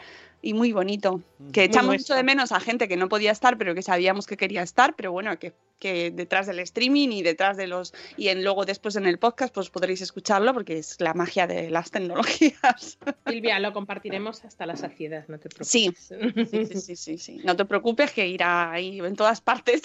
y 0.43 0.55
muy 0.55 0.73
bonito. 0.73 1.23
Que 1.53 1.65
echamos 1.65 1.97
mucho 1.97 2.15
de 2.15 2.25
menos 2.25 2.53
a 2.53 2.61
gente 2.61 2.89
que 2.89 2.97
no 2.97 3.09
podía 3.09 3.31
estar, 3.31 3.57
pero 3.57 3.75
que 3.75 3.83
sabíamos 3.83 4.27
que 4.27 4.37
quería 4.37 4.63
estar, 4.63 4.95
pero 4.97 5.13
bueno, 5.13 5.39
que, 5.39 5.55
que 5.79 6.11
detrás 6.11 6.49
del 6.49 6.59
streaming 6.59 7.09
y 7.11 7.23
detrás 7.23 7.57
de 7.57 7.69
los. 7.69 7.95
y 8.17 8.29
en, 8.29 8.43
luego 8.43 8.65
después 8.65 8.97
en 8.97 9.07
el 9.07 9.19
podcast, 9.19 9.55
pues 9.55 9.71
podréis 9.71 10.03
escucharlo 10.03 10.53
porque 10.53 10.79
es 10.79 11.01
la 11.01 11.15
magia 11.15 11.47
de 11.47 11.71
las 11.71 11.93
tecnologías. 11.93 12.99
Silvia, 13.27 13.61
lo 13.61 13.73
compartiremos 13.73 14.45
hasta 14.45 14.67
la 14.67 14.77
saciedad, 14.77 15.25
no 15.29 15.39
te 15.39 15.49
preocupes. 15.49 15.69
Sí, 15.69 15.95
sí, 15.97 16.67
sí, 16.67 16.81
sí, 16.81 16.97
sí, 16.97 17.19
sí. 17.19 17.41
No 17.45 17.57
te 17.57 17.65
preocupes 17.65 18.13
que 18.13 18.27
irá 18.27 18.73
ahí 18.73 18.99
en 18.99 19.15
todas 19.15 19.41
partes. 19.41 19.83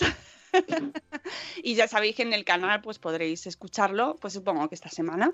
y 1.64 1.76
ya 1.76 1.88
sabéis 1.88 2.16
que 2.16 2.24
en 2.24 2.34
el 2.34 2.46
canal 2.46 2.82
pues 2.82 2.98
podréis 2.98 3.46
escucharlo, 3.46 4.16
pues 4.20 4.34
supongo 4.34 4.68
que 4.70 4.76
esta 4.76 4.90
semana. 4.90 5.32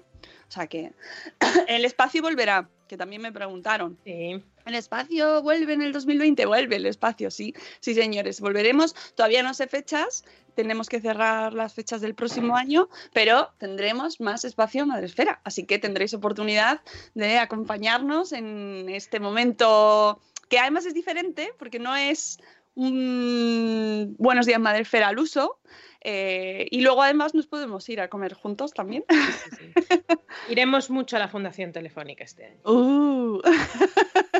O 0.47 0.51
sea 0.51 0.67
que 0.67 0.91
el 1.69 1.86
espacio 1.86 2.21
volverá, 2.21 2.69
que 2.89 2.97
también 2.97 3.21
me 3.21 3.31
preguntaron. 3.31 3.97
Sí. 4.03 4.43
El 4.65 4.76
espacio 4.76 5.41
vuelve 5.41 5.73
en 5.73 5.82
el 5.82 5.91
2020, 5.91 6.45
vuelve 6.45 6.78
el 6.78 6.86
espacio, 6.86 7.30
sí, 7.32 7.54
sí 7.80 7.93
señores, 7.93 8.39
volveremos. 8.39 8.95
Todavía 9.15 9.43
no 9.43 9.54
sé 9.54 9.67
fechas, 9.67 10.23
tenemos 10.56 10.88
que 10.88 11.02
cerrar 11.02 11.54
las 11.54 11.73
fechas 11.73 12.02
del 12.02 12.15
próximo 12.15 12.56
año, 12.56 12.89
pero 13.13 13.49
tendremos 13.58 14.19
más 14.19 14.45
espacio 14.45 14.86
Madresfera, 14.86 15.41
así 15.43 15.65
que 15.65 15.80
tendréis 15.80 16.13
oportunidad 16.13 16.82
de 17.13 17.39
acompañarnos 17.39 18.32
en 18.32 18.88
este 18.89 19.19
momento 19.19 20.21
que 20.49 20.60
además 20.60 20.86
es 20.86 20.93
diferente 20.93 21.54
porque 21.58 21.80
no 21.80 21.95
es 21.95 22.39
un 22.76 24.15
Buenos 24.17 24.45
días 24.45 24.60
Madresfera 24.60 25.10
al 25.10 25.19
uso. 25.19 25.60
eh, 26.02 26.67
y 26.69 26.82
luego 26.82 27.02
además 27.02 27.34
nos 27.34 27.47
podemos 27.47 27.88
ir 27.89 28.02
a 28.02 28.10
comer 28.10 28.34
juntos 28.34 28.73
también. 28.73 29.06
Iremos 30.49 30.89
mucho 30.89 31.15
a 31.15 31.19
la 31.19 31.28
Fundación 31.28 31.71
Telefónica 31.71 32.23
este 32.23 32.45
año. 32.45 32.60
Uh. 32.65 33.41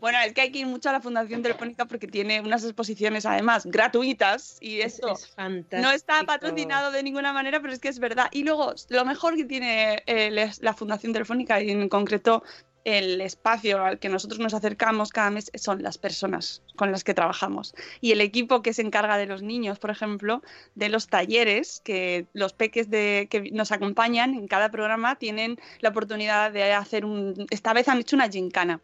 Bueno, 0.00 0.18
es 0.24 0.32
que 0.32 0.40
hay 0.42 0.52
que 0.52 0.60
ir 0.60 0.66
mucho 0.66 0.88
a 0.88 0.92
la 0.92 1.00
Fundación 1.00 1.42
Telefónica 1.42 1.84
porque 1.86 2.06
tiene 2.06 2.40
unas 2.40 2.64
exposiciones 2.64 3.26
además 3.26 3.66
gratuitas 3.66 4.56
y 4.60 4.80
Es- 4.80 4.94
esto 4.94 5.12
es 5.12 5.26
fantástico. 5.28 5.82
no 5.82 5.92
está 5.92 6.22
patrocinado 6.24 6.90
de 6.90 7.02
ninguna 7.02 7.32
manera, 7.32 7.60
pero 7.60 7.72
es 7.72 7.78
que 7.78 7.88
es 7.88 7.98
verdad. 7.98 8.28
Y 8.32 8.44
luego, 8.44 8.74
lo 8.88 9.04
mejor 9.04 9.36
que 9.36 9.44
tiene 9.44 10.02
eh, 10.06 10.50
la 10.60 10.74
Fundación 10.74 11.12
Telefónica 11.12 11.60
y 11.60 11.70
en 11.70 11.88
concreto 11.88 12.42
el 12.84 13.20
espacio 13.20 13.84
al 13.84 13.98
que 13.98 14.08
nosotros 14.08 14.38
nos 14.38 14.54
acercamos 14.54 15.10
cada 15.10 15.30
mes 15.30 15.50
son 15.56 15.82
las 15.82 15.98
personas 15.98 16.62
con 16.76 16.90
las 16.90 17.04
que 17.04 17.12
trabajamos. 17.12 17.74
Y 18.00 18.12
el 18.12 18.22
equipo 18.22 18.62
que 18.62 18.72
se 18.72 18.80
encarga 18.80 19.18
de 19.18 19.26
los 19.26 19.42
niños, 19.42 19.78
por 19.78 19.90
ejemplo, 19.90 20.42
de 20.74 20.88
los 20.88 21.08
talleres, 21.08 21.82
que 21.84 22.28
los 22.32 22.54
peques 22.54 22.88
de, 22.88 23.26
que 23.30 23.50
nos 23.50 23.72
acompañan 23.72 24.32
en 24.32 24.46
cada 24.48 24.70
programa 24.70 25.16
tienen 25.16 25.58
la 25.80 25.90
oportunidad 25.90 26.50
de 26.50 26.72
hacer 26.72 27.04
un... 27.04 27.46
Esta 27.50 27.74
vez 27.74 27.88
han 27.88 27.98
hecho 27.98 28.16
una 28.16 28.30
gincana 28.30 28.80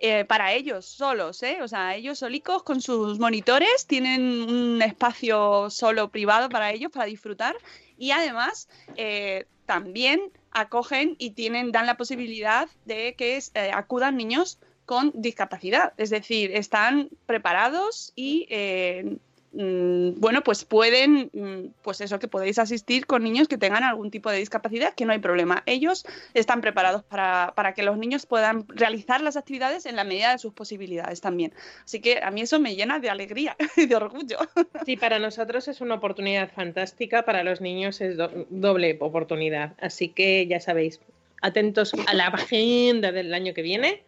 eh, 0.00 0.24
para 0.24 0.52
ellos 0.52 0.86
solos, 0.86 1.42
¿eh? 1.42 1.58
O 1.62 1.68
sea, 1.68 1.94
ellos 1.94 2.18
solicos 2.18 2.62
con 2.62 2.80
sus 2.80 3.18
monitores 3.18 3.86
tienen 3.86 4.42
un 4.42 4.82
espacio 4.82 5.70
solo 5.70 6.08
privado 6.08 6.48
para 6.48 6.72
ellos 6.72 6.90
para 6.90 7.04
disfrutar 7.06 7.54
y 7.98 8.10
además 8.12 8.68
eh, 8.96 9.46
también 9.66 10.32
acogen 10.52 11.16
y 11.18 11.30
tienen 11.30 11.70
dan 11.70 11.86
la 11.86 11.96
posibilidad 11.96 12.68
de 12.84 13.14
que 13.14 13.38
eh, 13.54 13.70
acudan 13.72 14.16
niños 14.16 14.58
con 14.86 15.12
discapacidad, 15.14 15.92
es 15.98 16.10
decir, 16.10 16.50
están 16.52 17.10
preparados 17.26 18.12
y 18.16 18.48
eh, 18.50 19.18
bueno, 19.52 20.42
pues 20.44 20.64
pueden, 20.64 21.30
mm, 21.32 21.72
pues 21.82 22.00
eso, 22.00 22.18
que 22.18 22.28
podéis 22.28 22.58
asistir 22.58 23.06
con 23.06 23.24
niños 23.24 23.48
que 23.48 23.58
tengan 23.58 23.82
algún 23.82 24.10
tipo 24.10 24.30
de 24.30 24.38
discapacidad, 24.38 24.94
que 24.94 25.04
no 25.04 25.12
hay 25.12 25.18
problema. 25.18 25.62
Ellos 25.66 26.06
están 26.34 26.60
preparados 26.60 27.02
para, 27.02 27.52
para 27.56 27.74
que 27.74 27.82
los 27.82 27.98
niños 27.98 28.26
puedan 28.26 28.66
realizar 28.68 29.20
las 29.20 29.36
actividades 29.36 29.86
en 29.86 29.96
la 29.96 30.04
medida 30.04 30.32
de 30.32 30.38
sus 30.38 30.52
posibilidades 30.52 31.20
también. 31.20 31.52
Así 31.84 32.00
que 32.00 32.20
a 32.22 32.30
mí 32.30 32.42
eso 32.42 32.60
me 32.60 32.76
llena 32.76 33.00
de 33.00 33.10
alegría 33.10 33.56
y 33.76 33.86
de 33.86 33.96
orgullo. 33.96 34.38
Sí, 34.86 34.96
para 34.96 35.18
nosotros 35.18 35.66
es 35.68 35.80
una 35.80 35.96
oportunidad 35.96 36.50
fantástica, 36.52 37.24
para 37.24 37.42
los 37.42 37.60
niños 37.60 38.00
es 38.00 38.16
do- 38.16 38.46
doble 38.50 38.96
oportunidad. 39.00 39.74
Así 39.80 40.08
que 40.10 40.46
ya 40.46 40.60
sabéis, 40.60 41.00
atentos 41.42 41.92
a 42.06 42.14
la 42.14 42.28
agenda 42.28 43.10
del 43.12 43.34
año 43.34 43.52
que 43.54 43.62
viene, 43.62 44.02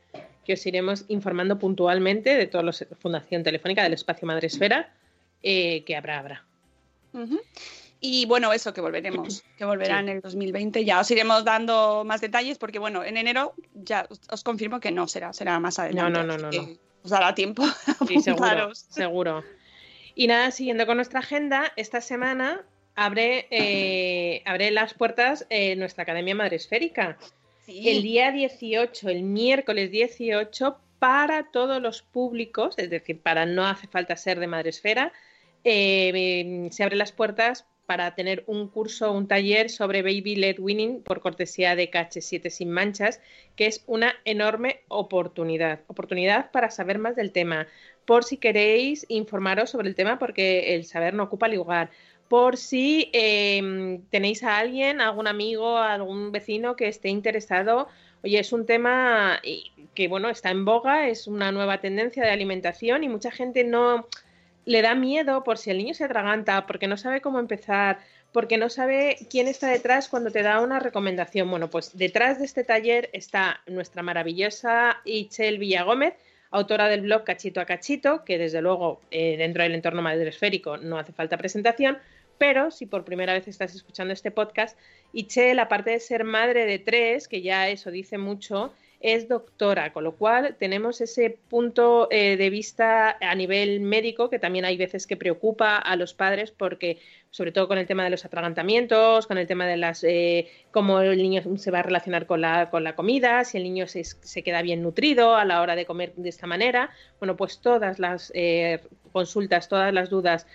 que 0.44 0.54
os 0.54 0.66
iremos 0.66 1.04
informando 1.08 1.58
puntualmente 1.58 2.36
de 2.36 2.46
toda 2.46 2.62
la 2.64 2.72
Fundación 3.00 3.42
Telefónica 3.42 3.82
del 3.82 3.92
Espacio 3.94 4.26
Madresfera, 4.26 4.92
eh, 5.42 5.82
que 5.84 5.96
habrá, 5.96 6.18
habrá. 6.18 6.44
Y 8.00 8.26
bueno, 8.26 8.52
eso 8.52 8.72
que 8.74 8.80
volveremos, 8.80 9.42
que 9.58 9.64
volverá 9.64 9.96
Sí. 9.98 10.00
en 10.00 10.08
el 10.08 10.20
2020. 10.20 10.84
Ya 10.84 11.00
os 11.00 11.10
iremos 11.10 11.44
dando 11.44 12.02
más 12.04 12.20
detalles 12.20 12.58
porque, 12.58 12.78
bueno, 12.78 13.04
en 13.04 13.16
enero 13.16 13.54
ya 13.74 14.06
os, 14.08 14.20
os 14.30 14.42
confirmo 14.42 14.80
que 14.80 14.90
no 14.90 15.06
será, 15.06 15.32
será 15.32 15.58
más 15.60 15.78
adelante. 15.78 16.10
no, 16.12 16.24
no, 16.24 16.36
no, 16.38 16.50
que 16.50 16.58
no. 16.58 16.68
Os 17.04 17.10
dará 17.10 17.34
tiempo. 17.34 17.62
a 17.64 18.06
Sí, 18.08 18.20
seguro, 18.20 18.74
seguro. 18.74 19.44
Y 20.14 20.26
nada, 20.26 20.50
siguiendo 20.50 20.86
con 20.86 20.96
nuestra 20.96 21.20
agenda, 21.20 21.72
esta 21.76 22.00
semana 22.00 22.64
abre, 22.94 23.46
eh, 23.50 24.42
abre 24.44 24.70
las 24.70 24.94
puertas 24.94 25.46
eh, 25.48 25.74
nuestra 25.76 26.02
Academia 26.02 26.34
Madresférica. 26.34 27.16
Sí. 27.66 27.88
El 27.88 28.02
día 28.02 28.30
18, 28.32 29.08
el 29.08 29.22
miércoles 29.22 29.90
18, 29.90 30.76
para 30.98 31.50
todos 31.50 31.80
los 31.80 32.02
públicos, 32.02 32.74
es 32.78 32.90
decir, 32.90 33.20
para 33.20 33.46
no 33.46 33.66
hace 33.66 33.86
falta 33.86 34.16
ser 34.16 34.38
de 34.40 34.46
Madresfera, 34.48 35.12
eh, 35.64 36.68
se 36.70 36.82
abren 36.82 36.98
las 36.98 37.12
puertas 37.12 37.66
para 37.86 38.14
tener 38.14 38.44
un 38.46 38.68
curso, 38.68 39.12
un 39.12 39.28
taller 39.28 39.68
sobre 39.68 40.02
Baby 40.02 40.36
Led 40.36 40.58
Winning 40.58 41.02
por 41.02 41.20
cortesía 41.20 41.76
de 41.76 41.90
KH7 41.90 42.48
Sin 42.48 42.70
Manchas, 42.70 43.20
que 43.56 43.66
es 43.66 43.82
una 43.86 44.14
enorme 44.24 44.80
oportunidad. 44.88 45.80
Oportunidad 45.88 46.50
para 46.52 46.70
saber 46.70 46.98
más 46.98 47.16
del 47.16 47.32
tema. 47.32 47.66
Por 48.06 48.24
si 48.24 48.36
queréis 48.38 49.04
informaros 49.08 49.70
sobre 49.70 49.88
el 49.88 49.94
tema, 49.94 50.18
porque 50.18 50.74
el 50.74 50.84
saber 50.84 51.14
no 51.14 51.24
ocupa 51.24 51.48
lugar. 51.48 51.90
Por 52.28 52.56
si 52.56 53.10
eh, 53.12 54.00
tenéis 54.10 54.42
a 54.42 54.58
alguien, 54.58 55.00
algún 55.00 55.26
amigo, 55.26 55.76
algún 55.76 56.32
vecino 56.32 56.76
que 56.76 56.88
esté 56.88 57.10
interesado. 57.10 57.88
Oye, 58.24 58.38
es 58.38 58.52
un 58.52 58.64
tema 58.64 59.38
eh, 59.42 59.64
que 59.94 60.08
bueno, 60.08 60.30
está 60.30 60.50
en 60.50 60.64
boga, 60.64 61.08
es 61.08 61.26
una 61.26 61.52
nueva 61.52 61.80
tendencia 61.80 62.22
de 62.22 62.30
alimentación 62.30 63.04
y 63.04 63.08
mucha 63.08 63.30
gente 63.30 63.64
no 63.64 64.06
le 64.64 64.82
da 64.82 64.94
miedo 64.94 65.42
por 65.44 65.58
si 65.58 65.70
el 65.70 65.78
niño 65.78 65.94
se 65.94 66.04
atraganta, 66.04 66.66
porque 66.66 66.86
no 66.86 66.96
sabe 66.96 67.20
cómo 67.20 67.38
empezar, 67.38 67.98
porque 68.32 68.56
no 68.56 68.70
sabe 68.70 69.16
quién 69.30 69.48
está 69.48 69.68
detrás 69.68 70.08
cuando 70.08 70.30
te 70.30 70.42
da 70.42 70.60
una 70.60 70.78
recomendación. 70.78 71.50
Bueno, 71.50 71.68
pues 71.68 71.96
detrás 71.96 72.38
de 72.38 72.46
este 72.46 72.64
taller 72.64 73.10
está 73.12 73.60
nuestra 73.66 74.02
maravillosa 74.02 75.00
Ichel 75.04 75.58
Villagómez, 75.58 76.14
autora 76.50 76.88
del 76.88 77.02
blog 77.02 77.24
Cachito 77.24 77.60
a 77.60 77.66
Cachito, 77.66 78.24
que 78.24 78.38
desde 78.38 78.62
luego 78.62 79.00
eh, 79.10 79.36
dentro 79.36 79.62
del 79.62 79.74
entorno 79.74 80.02
madresférico 80.02 80.76
no 80.76 80.98
hace 80.98 81.12
falta 81.12 81.36
presentación, 81.36 81.98
Pero 82.38 82.70
si 82.72 82.86
por 82.86 83.04
primera 83.04 83.34
vez 83.34 83.46
estás 83.46 83.74
escuchando 83.74 84.12
este 84.12 84.32
podcast, 84.32 84.76
Ichel, 85.12 85.58
aparte 85.60 85.90
de 85.90 86.00
ser 86.00 86.24
madre 86.24 86.66
de 86.66 86.78
tres, 86.78 87.28
que 87.28 87.40
ya 87.40 87.68
eso 87.68 87.90
dice 87.90 88.18
mucho, 88.18 88.72
es 89.02 89.28
doctora, 89.28 89.92
con 89.92 90.04
lo 90.04 90.12
cual 90.12 90.56
tenemos 90.58 91.00
ese 91.00 91.38
punto 91.48 92.08
eh, 92.10 92.36
de 92.36 92.50
vista 92.50 93.16
a 93.20 93.34
nivel 93.34 93.80
médico 93.80 94.30
que 94.30 94.38
también 94.38 94.64
hay 94.64 94.76
veces 94.76 95.06
que 95.06 95.16
preocupa 95.16 95.76
a 95.76 95.96
los 95.96 96.14
padres 96.14 96.52
porque 96.52 96.98
sobre 97.30 97.50
todo 97.50 97.66
con 97.66 97.78
el 97.78 97.86
tema 97.86 98.04
de 98.04 98.10
los 98.10 98.24
atragantamientos, 98.24 99.26
con 99.26 99.38
el 99.38 99.46
tema 99.46 99.66
de 99.66 99.76
las 99.76 100.04
eh, 100.04 100.48
cómo 100.70 101.00
el 101.00 101.16
niño 101.16 101.42
se 101.56 101.70
va 101.70 101.80
a 101.80 101.82
relacionar 101.82 102.26
con 102.26 102.42
la, 102.42 102.70
con 102.70 102.84
la 102.84 102.94
comida, 102.94 103.44
si 103.44 103.56
el 103.56 103.64
niño 103.64 103.86
se, 103.86 104.04
se, 104.04 104.42
queda 104.42 104.62
bien 104.62 104.82
nutrido 104.82 105.34
a 105.34 105.44
la 105.44 105.62
hora 105.62 105.74
de 105.74 105.86
comer 105.86 106.12
de 106.14 106.28
esta 106.28 106.46
manera. 106.46 106.90
Bueno, 107.18 107.36
pues 107.36 107.60
todas 107.60 107.98
las 107.98 108.30
eh, 108.34 108.80
consultas, 109.12 109.68
todas 109.68 109.92
las 109.94 110.10
dudas 110.10 110.46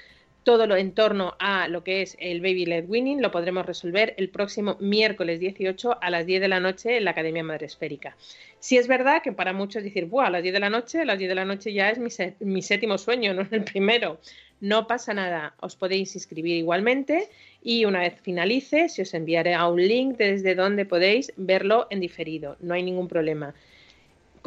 todo 0.48 0.66
lo 0.66 0.78
en 0.78 0.94
torno 0.94 1.36
a 1.40 1.68
lo 1.68 1.84
que 1.84 2.02
es 2.02 2.16
el 2.22 2.40
Baby 2.40 2.68
Led 2.68 2.86
Winning 2.88 3.22
lo 3.22 3.32
podremos 3.32 3.66
resolver 3.66 4.14
el 4.16 4.30
próximo 4.30 4.78
miércoles 4.80 5.42
18 5.42 5.98
a 6.02 6.10
las 6.10 6.26
10 6.26 6.40
de 6.40 6.48
la 6.48 6.62
noche 6.62 6.96
en 6.96 7.04
la 7.04 7.12
Academia 7.12 7.44
Madre 7.44 7.66
Esférica. 7.66 8.16
Si 8.62 8.78
es 8.78 8.88
verdad 8.88 9.22
que 9.22 9.34
para 9.34 9.52
muchos 9.52 9.84
decir, 9.84 10.06
Buah, 10.06 10.28
a 10.28 10.30
las 10.30 10.44
10 10.44 10.54
de 10.54 10.60
la 10.62 10.70
noche, 10.70 11.02
a 11.02 11.06
las 11.06 11.20
10 11.20 11.28
de 11.28 11.36
la 11.36 11.44
noche 11.44 11.74
ya 11.74 11.90
es 11.90 12.00
mi, 12.40 12.62
séptimo 12.62 12.98
sueño, 12.98 13.34
no 13.34 13.46
el 13.52 13.66
primero. 13.66 14.22
No 14.62 14.88
pasa 14.88 15.14
nada, 15.14 15.54
os 15.60 15.76
podéis 15.76 16.16
inscribir 16.16 16.56
igualmente 16.56 17.28
y 17.62 17.84
una 17.84 18.00
vez 18.00 18.18
finalice, 18.22 18.88
se 18.88 19.02
os 19.02 19.14
enviaré 19.14 19.54
a 19.54 19.68
un 19.68 19.86
link 19.86 20.16
desde 20.16 20.56
donde 20.56 20.86
podéis 20.86 21.34
verlo 21.36 21.88
en 21.90 22.00
diferido. 22.00 22.56
No 22.62 22.74
hay 22.74 22.84
ningún 22.84 23.10
problema 23.10 23.54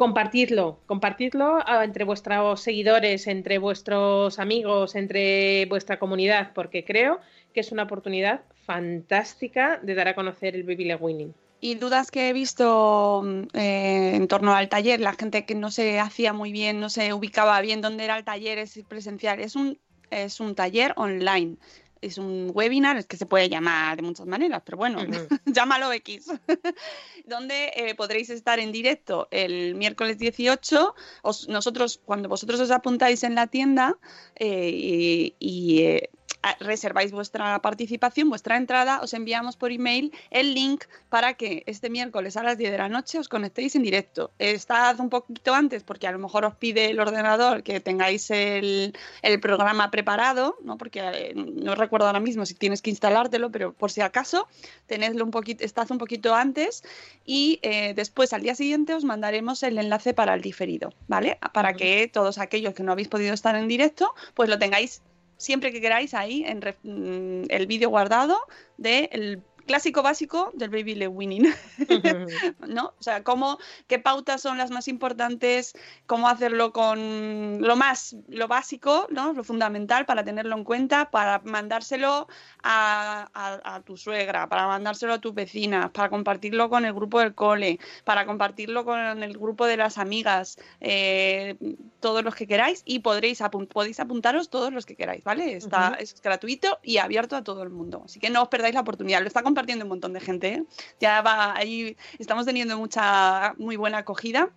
compartidlo, 0.01 0.79
compartidlo 0.87 1.59
ah, 1.63 1.83
entre 1.83 2.05
vuestros 2.05 2.59
seguidores, 2.59 3.27
entre 3.27 3.59
vuestros 3.59 4.39
amigos, 4.39 4.95
entre 4.95 5.67
vuestra 5.67 5.99
comunidad, 5.99 6.53
porque 6.55 6.83
creo 6.83 7.19
que 7.53 7.59
es 7.59 7.71
una 7.71 7.83
oportunidad 7.83 8.41
fantástica 8.65 9.79
de 9.83 9.93
dar 9.93 10.07
a 10.07 10.15
conocer 10.15 10.55
el 10.55 10.63
Baby 10.63 10.91
Winning. 10.95 11.35
Y 11.59 11.75
dudas 11.75 12.09
que 12.09 12.29
he 12.29 12.33
visto 12.33 13.23
eh, 13.53 14.13
en 14.15 14.27
torno 14.27 14.55
al 14.55 14.69
taller, 14.69 14.99
la 14.99 15.13
gente 15.13 15.45
que 15.45 15.53
no 15.53 15.69
se 15.69 15.99
hacía 15.99 16.33
muy 16.33 16.51
bien, 16.51 16.79
no 16.79 16.89
se 16.89 17.13
ubicaba 17.13 17.61
bien 17.61 17.81
dónde 17.81 18.05
era 18.05 18.17
el 18.17 18.23
taller, 18.23 18.57
es 18.57 18.79
presencial, 18.87 19.39
es 19.39 19.55
un, 19.55 19.77
es 20.09 20.39
un 20.39 20.55
taller 20.55 20.93
online 20.97 21.57
es 22.01 22.17
un 22.17 22.51
webinar, 22.53 22.97
es 22.97 23.05
que 23.05 23.15
se 23.15 23.25
puede 23.25 23.47
llamar 23.47 23.97
de 23.97 24.01
muchas 24.01 24.25
maneras, 24.25 24.61
pero 24.65 24.77
bueno, 24.77 24.99
llámalo 25.45 25.93
X, 25.93 26.31
donde 27.25 27.71
eh, 27.75 27.95
podréis 27.95 28.29
estar 28.29 28.59
en 28.59 28.71
directo 28.71 29.27
el 29.31 29.75
miércoles 29.75 30.17
18. 30.17 30.95
nosotros, 31.47 32.01
cuando 32.03 32.27
vosotros 32.27 32.59
os 32.59 32.71
apuntáis 32.71 33.23
en 33.23 33.35
la 33.35 33.47
tienda 33.47 33.97
eh, 34.35 35.33
y, 35.39 35.83
eh, 35.83 36.09
reserváis 36.59 37.11
vuestra 37.11 37.61
participación, 37.61 38.29
vuestra 38.29 38.57
entrada, 38.57 39.01
os 39.01 39.13
enviamos 39.13 39.55
por 39.55 39.71
email 39.71 40.11
el 40.29 40.53
link 40.53 40.85
para 41.09 41.33
que 41.35 41.63
este 41.65 41.89
miércoles 41.89 42.37
a 42.37 42.43
las 42.43 42.57
10 42.57 42.71
de 42.71 42.77
la 42.77 42.89
noche 42.89 43.19
os 43.19 43.29
conectéis 43.29 43.75
en 43.75 43.83
directo. 43.83 44.31
Estad 44.39 44.99
un 44.99 45.09
poquito 45.09 45.53
antes 45.53 45.83
porque 45.83 46.07
a 46.07 46.11
lo 46.11 46.19
mejor 46.19 46.45
os 46.45 46.55
pide 46.55 46.89
el 46.89 46.99
ordenador 46.99 47.63
que 47.63 47.79
tengáis 47.79 48.29
el, 48.31 48.93
programa 49.41 49.91
preparado, 49.91 50.57
¿no? 50.63 50.77
porque 50.77 50.99
eh, 51.01 51.33
no 51.35 51.75
recuerdo 51.75 52.07
ahora 52.07 52.19
mismo 52.19 52.45
si 52.45 52.53
tienes 52.53 52.81
que 52.81 52.89
instalártelo, 52.89 53.51
pero 53.51 53.73
por 53.73 53.91
si 53.91 54.01
acaso, 54.01 54.47
tenedlo 54.87 55.23
un 55.23 55.31
poquito, 55.31 55.63
estad 55.63 55.89
un 55.91 55.97
poquito 55.97 56.35
antes 56.35 56.83
y 57.25 57.59
eh, 57.61 57.93
después 57.95 58.33
al 58.33 58.41
día 58.41 58.55
siguiente 58.55 58.93
os 58.93 59.03
mandaremos 59.03 59.63
el 59.63 59.77
enlace 59.77 60.13
para 60.13 60.33
el 60.33 60.41
diferido, 60.41 60.93
¿vale? 61.07 61.39
Para 61.53 61.73
que 61.73 62.09
todos 62.11 62.37
aquellos 62.37 62.73
que 62.73 62.83
no 62.83 62.91
habéis 62.91 63.07
podido 63.07 63.33
estar 63.33 63.55
en 63.55 63.67
directo, 63.67 64.13
pues 64.33 64.49
lo 64.49 64.59
tengáis 64.59 65.01
siempre 65.41 65.71
que 65.71 65.81
queráis 65.81 66.13
ahí 66.13 66.43
en 66.45 66.59
mm, 66.59 67.45
el 67.49 67.65
vídeo 67.67 67.89
guardado 67.89 68.37
del 68.77 69.41
clásico 69.65 70.03
básico 70.03 70.51
del 70.53 70.69
baby 70.69 70.95
le 70.95 71.07
winning, 71.07 71.53
¿no? 72.67 72.93
O 72.99 73.03
sea, 73.03 73.23
cómo, 73.23 73.57
qué 73.87 73.99
pautas 73.99 74.41
son 74.41 74.57
las 74.57 74.71
más 74.71 74.87
importantes, 74.87 75.73
cómo 76.05 76.27
hacerlo 76.27 76.73
con 76.73 77.61
lo 77.61 77.75
más, 77.75 78.15
lo 78.27 78.47
básico, 78.47 79.07
¿no? 79.09 79.33
Lo 79.33 79.43
fundamental 79.43 80.05
para 80.05 80.23
tenerlo 80.23 80.55
en 80.55 80.63
cuenta, 80.63 81.11
para 81.11 81.39
mandárselo 81.43 82.27
a, 82.63 83.81
tu 83.85 83.97
suegra, 83.97 84.47
para 84.47 84.67
mandárselo 84.67 85.13
a 85.13 85.19
tus 85.19 85.33
vecinas, 85.33 85.89
para 85.91 86.09
compartirlo 86.09 86.69
con 86.69 86.85
el 86.85 86.93
grupo 86.93 87.19
del 87.19 87.33
cole, 87.33 87.79
para 88.03 88.25
compartirlo 88.25 88.85
con 88.85 89.23
el 89.23 89.33
grupo 89.37 89.65
de 89.65 89.77
las 89.77 89.97
amigas, 89.97 90.57
eh, 90.79 91.55
todos 91.99 92.23
los 92.23 92.35
que 92.35 92.47
queráis 92.47 92.81
y 92.85 92.99
podréis 92.99 93.41
podéis 93.71 93.99
apuntaros 93.99 94.49
todos 94.49 94.73
los 94.73 94.85
que 94.85 94.95
queráis, 94.95 95.23
¿vale? 95.23 95.55
Está, 95.55 95.97
Es 95.99 96.21
gratuito 96.21 96.79
y 96.83 96.97
abierto 96.97 97.35
a 97.35 97.43
todo 97.43 97.63
el 97.63 97.69
mundo, 97.69 98.03
así 98.05 98.19
que 98.19 98.29
no 98.29 98.43
os 98.43 98.49
perdáis 98.49 98.75
la 98.75 98.81
oportunidad. 98.81 99.21
Lo 99.21 99.27
está 99.27 99.43
compartiendo 99.51 99.83
un 99.83 99.89
montón 99.89 100.13
de 100.13 100.21
gente, 100.21 100.47
¿eh? 100.47 100.63
ya 101.01 101.21
va 101.21 101.53
ahí, 101.57 101.97
estamos 102.19 102.45
teniendo 102.45 102.77
mucha, 102.77 103.53
muy 103.57 103.75
buena 103.75 103.97
acogida 103.97 104.49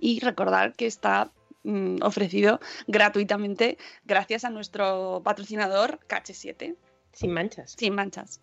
y 0.00 0.20
recordar 0.20 0.74
que 0.74 0.86
está 0.86 1.32
mm, 1.64 1.96
ofrecido 2.02 2.60
gratuitamente 2.86 3.76
gracias 4.04 4.44
a 4.44 4.50
nuestro 4.50 5.20
patrocinador 5.24 5.98
KH7. 6.08 6.76
Sin 7.12 7.32
manchas. 7.32 7.74
Sin 7.76 7.96
manchas. 7.96 8.40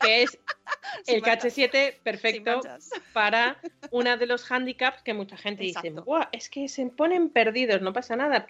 Que 0.00 0.22
es 0.22 0.38
el 1.06 1.22
KH7 1.22 1.96
perfecto 2.02 2.62
para 3.12 3.60
uno 3.90 4.16
de 4.16 4.24
los 4.24 4.50
handicaps 4.50 5.02
que 5.02 5.12
mucha 5.12 5.36
gente 5.36 5.64
dice, 5.64 5.92
es 6.32 6.48
que 6.48 6.70
se 6.70 6.86
ponen 6.86 7.28
perdidos, 7.28 7.82
no 7.82 7.92
pasa 7.92 8.16
nada, 8.16 8.46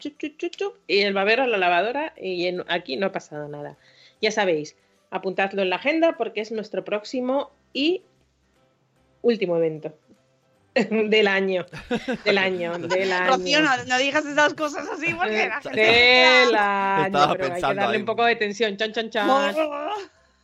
y 0.87 1.01
el 1.01 1.13
babero 1.13 1.43
a 1.43 1.49
la 1.49 1.59
lavadora 1.59 2.15
y 2.17 2.57
aquí 2.69 2.97
no 2.97 3.07
ha 3.07 3.13
pasado 3.13 3.49
nada. 3.49 3.77
Ya 4.21 4.31
sabéis, 4.31 4.77
apuntadlo 5.11 5.63
en 5.63 5.71
la 5.71 5.77
agenda 5.77 6.17
porque 6.17 6.41
es 6.41 6.53
nuestro 6.53 6.85
próximo 6.85 7.51
y 7.73 8.03
último 9.23 9.57
evento. 9.57 9.95
del 10.75 11.27
año. 11.27 11.67
Del 12.25 12.39
año. 12.39 12.79
Del 12.79 13.13
año. 13.13 13.37
Rocío, 13.37 13.61
no, 13.61 13.99
digas 13.99 14.25
esas 14.25 14.55
cosas 14.55 14.89
así 14.89 15.13
porque 15.15 15.49
la 15.49 15.61
gente. 15.61 15.81
Del 15.81 16.55
año. 16.55 17.33
Pero 17.33 17.55
hay 17.55 17.63
que 17.63 17.75
darle 17.75 17.99
un 17.99 18.05
poco 18.05 18.25
de 18.25 18.37
tensión. 18.37 18.77
Chan, 18.77 18.93
chan, 18.93 19.11
chan. 19.11 19.29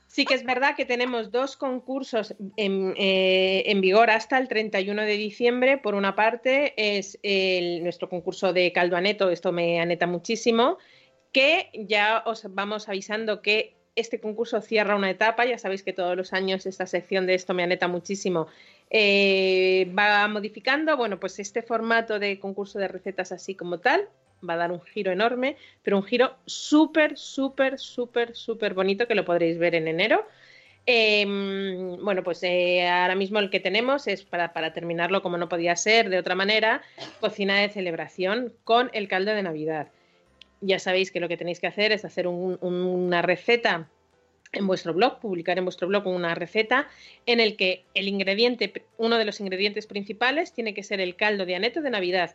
Sí 0.08 0.24
que 0.24 0.34
es 0.34 0.44
verdad 0.44 0.74
que 0.74 0.86
tenemos 0.86 1.30
dos 1.30 1.58
concursos 1.58 2.34
en, 2.56 2.94
eh, 2.96 3.64
en, 3.66 3.82
vigor 3.82 4.08
hasta 4.08 4.38
el 4.38 4.48
31 4.48 5.02
de 5.02 5.16
diciembre. 5.18 5.76
Por 5.76 5.94
una 5.94 6.16
parte 6.16 6.72
es 6.76 7.18
el, 7.22 7.82
nuestro 7.82 8.08
concurso 8.08 8.54
de 8.54 8.72
caldo 8.72 8.96
aneto, 8.96 9.28
esto 9.28 9.52
me 9.52 9.78
aneta 9.78 10.06
muchísimo, 10.06 10.78
que 11.32 11.68
ya 11.74 12.22
os 12.24 12.46
vamos 12.54 12.88
avisando 12.88 13.42
que 13.42 13.75
este 13.96 14.20
concurso 14.20 14.60
cierra 14.60 14.94
una 14.94 15.10
etapa, 15.10 15.44
ya 15.46 15.58
sabéis 15.58 15.82
que 15.82 15.92
todos 15.92 16.16
los 16.16 16.32
años 16.32 16.66
esta 16.66 16.86
sección 16.86 17.26
de 17.26 17.34
esto 17.34 17.54
me 17.54 17.62
aneta 17.62 17.88
muchísimo, 17.88 18.46
eh, 18.90 19.90
va 19.98 20.28
modificando, 20.28 20.96
bueno, 20.96 21.18
pues 21.18 21.38
este 21.38 21.62
formato 21.62 22.18
de 22.18 22.38
concurso 22.38 22.78
de 22.78 22.88
recetas 22.88 23.32
así 23.32 23.54
como 23.54 23.78
tal 23.78 24.08
va 24.48 24.54
a 24.54 24.58
dar 24.58 24.72
un 24.72 24.82
giro 24.82 25.10
enorme, 25.12 25.56
pero 25.82 25.96
un 25.96 26.04
giro 26.04 26.36
súper, 26.44 27.16
súper, 27.16 27.78
súper, 27.78 28.36
súper 28.36 28.74
bonito 28.74 29.08
que 29.08 29.14
lo 29.14 29.24
podréis 29.24 29.58
ver 29.58 29.74
en 29.74 29.88
enero. 29.88 30.26
Em, 30.84 31.96
bueno, 32.04 32.22
pues 32.22 32.42
eh, 32.44 32.86
ahora 32.86 33.16
mismo 33.16 33.40
el 33.40 33.50
que 33.50 33.58
tenemos 33.58 34.06
es 34.06 34.22
para, 34.22 34.52
terminarlo 34.72 35.20
como 35.20 35.36
no 35.36 35.48
podía 35.48 35.74
ser 35.74 36.10
de 36.10 36.18
otra 36.18 36.36
manera, 36.36 36.82
cocina 37.20 37.56
de 37.60 37.70
celebración 37.70 38.52
con 38.62 38.90
el 38.92 39.08
caldo 39.08 39.32
de 39.34 39.42
Navidad 39.42 39.88
ya 40.66 40.78
sabéis 40.78 41.10
que 41.10 41.20
lo 41.20 41.28
que 41.28 41.36
tenéis 41.36 41.60
que 41.60 41.66
hacer 41.66 41.92
es 41.92 42.04
hacer 42.04 42.26
una 42.26 43.22
receta 43.22 43.88
en 44.52 44.66
vuestro 44.66 44.94
blog, 44.94 45.20
publicar 45.20 45.58
en 45.58 45.64
vuestro 45.64 45.88
blog 45.88 46.06
una 46.06 46.34
receta 46.34 46.88
en 47.26 47.40
el 47.40 47.56
que 47.56 47.84
el 47.94 48.08
ingrediente, 48.08 48.84
uno 48.96 49.18
de 49.18 49.24
los 49.24 49.40
ingredientes 49.40 49.86
principales 49.86 50.52
tiene 50.52 50.74
que 50.74 50.82
ser 50.82 51.00
el 51.00 51.16
caldo 51.16 51.46
de 51.46 51.56
aneto 51.56 51.82
de 51.82 51.90
Navidad. 51.90 52.34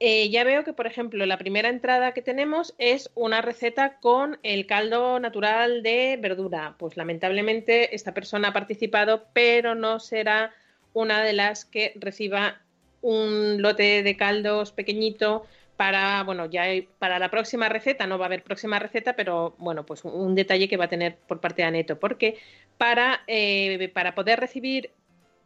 Eh, 0.00 0.28
ya 0.28 0.44
veo 0.44 0.64
que, 0.64 0.74
por 0.74 0.86
ejemplo, 0.86 1.24
la 1.24 1.38
primera 1.38 1.68
entrada 1.68 2.12
que 2.12 2.20
tenemos 2.20 2.74
es 2.78 3.10
una 3.14 3.40
receta 3.40 3.98
con 4.00 4.38
el 4.42 4.66
caldo 4.66 5.18
natural 5.18 5.82
de 5.82 6.18
verdura. 6.20 6.76
Pues 6.78 6.96
lamentablemente 6.96 7.94
esta 7.94 8.12
persona 8.12 8.48
ha 8.48 8.52
participado, 8.52 9.26
pero 9.32 9.74
no 9.74 9.98
será 9.98 10.52
una 10.92 11.22
de 11.24 11.32
las 11.32 11.64
que 11.64 11.92
reciba 11.96 12.60
un 13.00 13.62
lote 13.62 14.02
de 14.02 14.16
caldos 14.16 14.72
pequeñito 14.72 15.46
para, 15.76 16.22
bueno, 16.24 16.46
ya 16.46 16.64
para 16.98 17.18
la 17.18 17.30
próxima 17.30 17.68
receta, 17.68 18.06
no 18.06 18.18
va 18.18 18.26
a 18.26 18.28
haber 18.28 18.42
próxima 18.42 18.78
receta, 18.78 19.14
pero 19.14 19.54
bueno, 19.58 19.84
pues 19.84 20.04
un 20.04 20.34
detalle 20.34 20.68
que 20.68 20.76
va 20.76 20.84
a 20.84 20.88
tener 20.88 21.16
por 21.16 21.40
parte 21.40 21.62
de 21.62 21.68
Aneto, 21.68 21.98
porque 21.98 22.38
para, 22.78 23.22
eh, 23.26 23.90
para 23.92 24.14
poder 24.14 24.40
recibir 24.40 24.90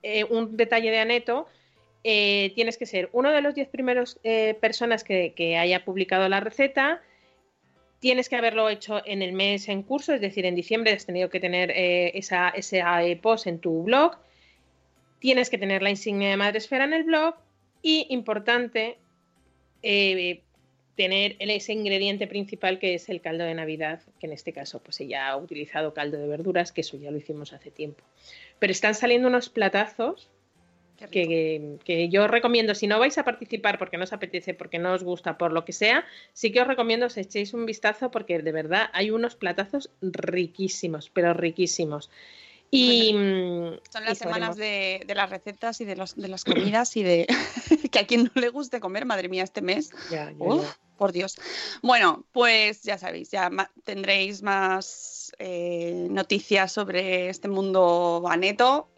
eh, 0.02 0.24
un 0.24 0.56
detalle 0.56 0.90
de 0.90 0.98
Aneto, 0.98 1.46
eh, 2.04 2.52
tienes 2.54 2.76
que 2.76 2.86
ser 2.86 3.08
uno 3.12 3.30
de 3.30 3.40
los 3.40 3.54
10 3.54 3.68
primeros 3.68 4.20
personas 4.60 5.04
que, 5.04 5.56
haya 5.58 5.84
publicado 5.84 6.28
la 6.28 6.40
receta, 6.40 7.02
tienes 7.98 8.28
que 8.28 8.36
haberlo 8.36 8.68
hecho 8.68 9.02
en 9.04 9.22
el 9.22 9.32
mes 9.32 9.68
en 9.68 9.82
curso, 9.82 10.12
es 10.12 10.20
decir, 10.20 10.44
en 10.46 10.54
diciembre 10.54 10.92
has 10.92 11.06
tenido 11.06 11.30
que 11.30 11.40
tener 11.40 11.72
esa, 11.74 12.50
ese 12.50 12.82
post 13.22 13.46
en 13.46 13.58
tu 13.58 13.82
blog, 13.82 14.16
tienes 15.18 15.50
que 15.50 15.58
tener 15.58 15.82
la 15.82 15.90
insignia 15.90 16.30
de 16.30 16.36
Madresfera 16.36 16.84
en 16.84 16.92
el 16.92 17.04
blog 17.04 17.34
y, 17.82 18.06
importante, 18.10 18.98
eh, 19.82 20.42
tener 20.96 21.36
ese 21.38 21.72
ingrediente 21.72 22.26
principal 22.26 22.78
que 22.78 22.94
es 22.94 23.08
el 23.08 23.20
caldo 23.20 23.44
de 23.44 23.54
Navidad, 23.54 24.00
que 24.18 24.26
en 24.26 24.32
este 24.32 24.52
caso 24.52 24.82
pues 24.82 25.00
ella 25.00 25.28
ha 25.28 25.36
utilizado 25.36 25.94
caldo 25.94 26.18
de 26.18 26.26
verduras, 26.26 26.72
que 26.72 26.80
eso 26.80 26.96
ya 26.96 27.10
lo 27.10 27.18
hicimos 27.18 27.52
hace 27.52 27.70
tiempo. 27.70 28.02
Pero 28.58 28.72
están 28.72 28.94
saliendo 28.94 29.28
unos 29.28 29.48
platazos 29.48 30.30
que, 31.10 31.76
que, 31.84 32.08
yo 32.08 32.26
recomiendo, 32.26 32.74
si 32.74 32.86
no 32.86 32.98
vais 32.98 33.18
a 33.18 33.24
participar 33.24 33.78
porque 33.78 33.98
no 33.98 34.04
os 34.04 34.14
apetece, 34.14 34.54
porque 34.54 34.78
no 34.78 34.94
os 34.94 35.04
gusta, 35.04 35.36
por 35.36 35.52
lo 35.52 35.66
que 35.66 35.72
sea, 35.72 36.06
sí 36.32 36.50
que 36.50 36.62
os 36.62 36.66
recomiendo 36.66 37.04
os 37.06 37.18
echéis 37.18 37.52
un 37.52 37.66
vistazo 37.66 38.10
porque 38.10 38.38
de 38.38 38.52
verdad 38.52 38.88
hay 38.94 39.10
unos 39.10 39.36
platazos 39.36 39.90
riquísimos, 40.00 41.10
pero 41.10 41.34
riquísimos. 41.34 42.10
Y, 42.70 43.12
mm, 43.14 43.80
Son 43.90 44.04
las 44.04 44.18
semanas 44.18 44.56
de, 44.56 45.02
de, 45.06 45.14
las 45.14 45.30
recetas 45.30 45.80
y 45.80 45.84
de, 45.84 45.96
los, 45.96 46.16
de 46.16 46.28
las 46.28 46.44
comidas 46.44 46.96
y 46.96 47.02
de 47.02 47.26
que 47.92 47.98
a 47.98 48.06
quien 48.06 48.24
no 48.24 48.40
le 48.40 48.48
guste 48.48 48.80
comer, 48.80 49.06
madre 49.06 49.28
mía, 49.28 49.44
este 49.44 49.62
mes. 49.62 49.90
Ya, 50.10 50.30
ya, 50.30 50.36
Uf, 50.38 50.64
ya. 50.64 50.78
Por 50.96 51.12
Dios. 51.12 51.36
Bueno, 51.82 52.24
pues 52.32 52.82
ya 52.82 52.96
sabéis, 52.96 53.30
ya 53.30 53.50
ma 53.50 53.70
tendréis 53.84 54.42
más 54.42 55.32
eh, 55.38 56.06
noticias 56.10 56.72
sobre 56.72 57.28
este 57.28 57.48
mundo 57.48 58.20
baneto, 58.22 58.88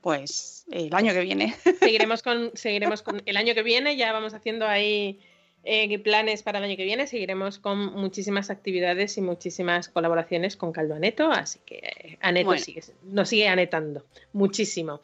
pues 0.00 0.64
el 0.70 0.94
año 0.94 1.12
que 1.12 1.20
viene. 1.20 1.56
Seguiremos 1.80 2.22
con, 2.22 2.52
seguiremos 2.54 3.02
con 3.02 3.22
el 3.26 3.36
año 3.36 3.54
que 3.54 3.62
viene, 3.62 3.96
ya 3.96 4.12
vamos 4.12 4.32
haciendo 4.32 4.66
ahí 4.66 5.18
eh, 5.64 5.98
planes 5.98 6.42
para 6.42 6.58
el 6.58 6.64
año 6.64 6.76
que 6.76 6.84
viene. 6.84 7.06
Seguiremos 7.06 7.58
con 7.58 7.94
muchísimas 7.94 8.50
actividades 8.50 9.16
y 9.18 9.20
muchísimas 9.20 9.88
colaboraciones 9.88 10.56
con 10.56 10.72
Caldo 10.72 10.94
Aneto, 10.94 11.30
así 11.30 11.58
que 11.66 11.76
eh, 11.76 12.18
Aneto 12.20 12.46
Bueno. 12.46 12.62
sigue, 12.62 12.82
nos 13.04 13.28
sigue 13.28 13.48
anetando 13.48 14.04
muchísimo. 14.32 15.00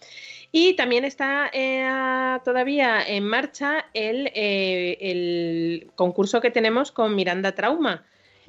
Y 0.52 0.74
también 0.74 1.04
está 1.04 1.50
eh, 1.52 2.38
todavía 2.44 3.02
en 3.06 3.24
marcha 3.24 3.86
el, 3.92 4.30
eh, 4.34 4.96
el 5.00 5.90
concurso 5.94 6.40
que 6.40 6.50
tenemos 6.50 6.92
con 6.92 7.14
Miranda 7.14 7.54
Trauma. 7.54 8.04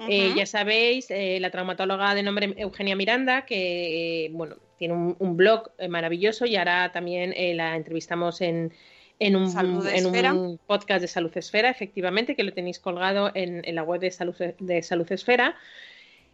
Ya 0.08 0.46
sabéis, 0.46 1.08
la 1.10 1.50
traumatóloga 1.50 2.14
de 2.14 2.22
nombre 2.22 2.54
Eugenia 2.58 2.96
Miranda, 2.96 3.46
que 3.48 4.30
bueno, 4.32 4.58
tiene 4.78 4.94
un, 4.94 5.16
un 5.18 5.36
blog 5.36 5.72
maravilloso 5.90 6.46
y 6.46 6.56
ahora 6.56 6.92
también 6.92 7.34
la 7.58 7.76
entrevistamos 7.76 8.42
en, 8.42 8.72
en, 9.20 9.36
un, 9.36 9.88
en 9.88 10.06
un 10.06 10.60
podcast 10.66 11.02
de 11.02 11.08
Salud 11.08 11.36
Esfera, 11.36 11.70
efectivamente, 11.70 12.36
que 12.36 12.44
lo 12.44 12.54
tenéis 12.54 12.80
colgado 12.80 13.32
en, 13.34 13.62
en 13.66 13.76
la 13.76 13.84
web 13.84 14.02
de 14.02 14.12
Salud, 14.12 14.36
de 14.60 14.82
Salud 14.84 15.12
Esfera. 15.12 15.56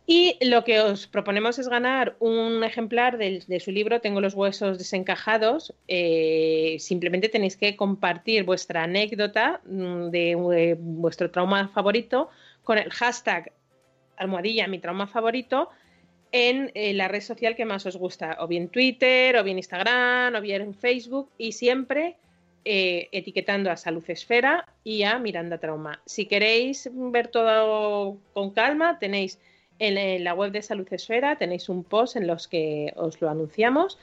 Y 0.06 0.38
lo 0.46 0.66
que 0.66 0.82
os 0.82 1.08
proponemos 1.08 1.60
es 1.60 1.70
ganar 1.70 2.18
un 2.20 2.64
ejemplar 2.64 3.18
de, 3.18 3.60
su 3.62 3.72
libro 3.72 4.02
Tengo 4.02 4.20
los 4.20 4.34
huesos 4.34 4.78
desencajados. 4.78 5.74
Eh, 5.88 6.76
simplemente 6.80 7.30
tenéis 7.30 7.56
que 7.56 7.78
compartir 7.78 8.44
vuestra 8.44 8.84
anécdota 8.84 9.62
mm, 9.66 10.10
de, 10.10 10.32
eh, 10.32 10.76
vuestro 10.78 11.32
trauma 11.32 11.70
favorito 11.70 12.30
con 12.64 12.78
el 12.78 12.90
hashtag 12.92 13.54
almohadilla 14.18 14.68
mi 14.68 14.80
trauma 14.80 15.08
favorito 15.08 15.70
en 16.32 16.72
eh, 16.74 16.94
la 16.94 17.08
red 17.08 17.22
social 17.22 17.56
que 17.56 17.66
más 17.66 17.86
os 17.86 17.96
gusta, 17.96 18.38
o 18.40 18.48
bien 18.48 18.68
Twitter, 18.68 19.38
o 19.38 19.44
bien 19.44 19.58
Instagram, 19.58 20.36
o 20.36 20.42
bien 20.42 20.74
Facebook, 20.74 21.30
y 21.38 21.52
siempre 21.54 22.18
eh, 22.66 23.10
etiquetando 23.12 23.70
a 23.72 23.78
Salud 23.78 24.04
Esfera 24.08 24.66
y 24.84 25.04
a 25.04 25.20
Miranda 25.20 25.58
Trauma. 25.58 26.02
Si 26.06 26.26
queréis 26.26 26.90
ver 26.94 27.28
todo 27.28 28.18
con 28.34 28.52
calma, 28.52 29.00
tenéis 29.00 29.40
en, 29.80 29.98
en 29.98 30.24
la 30.24 30.34
web 30.34 30.52
de 30.52 30.62
Salud 30.62 30.88
Esfera, 30.92 31.38
tenéis 31.38 31.68
un 31.70 31.84
post 31.84 32.16
en 32.16 32.28
los 32.28 32.48
que 32.48 32.94
os 32.96 33.20
lo 33.22 33.30
anunciamos 33.30 33.98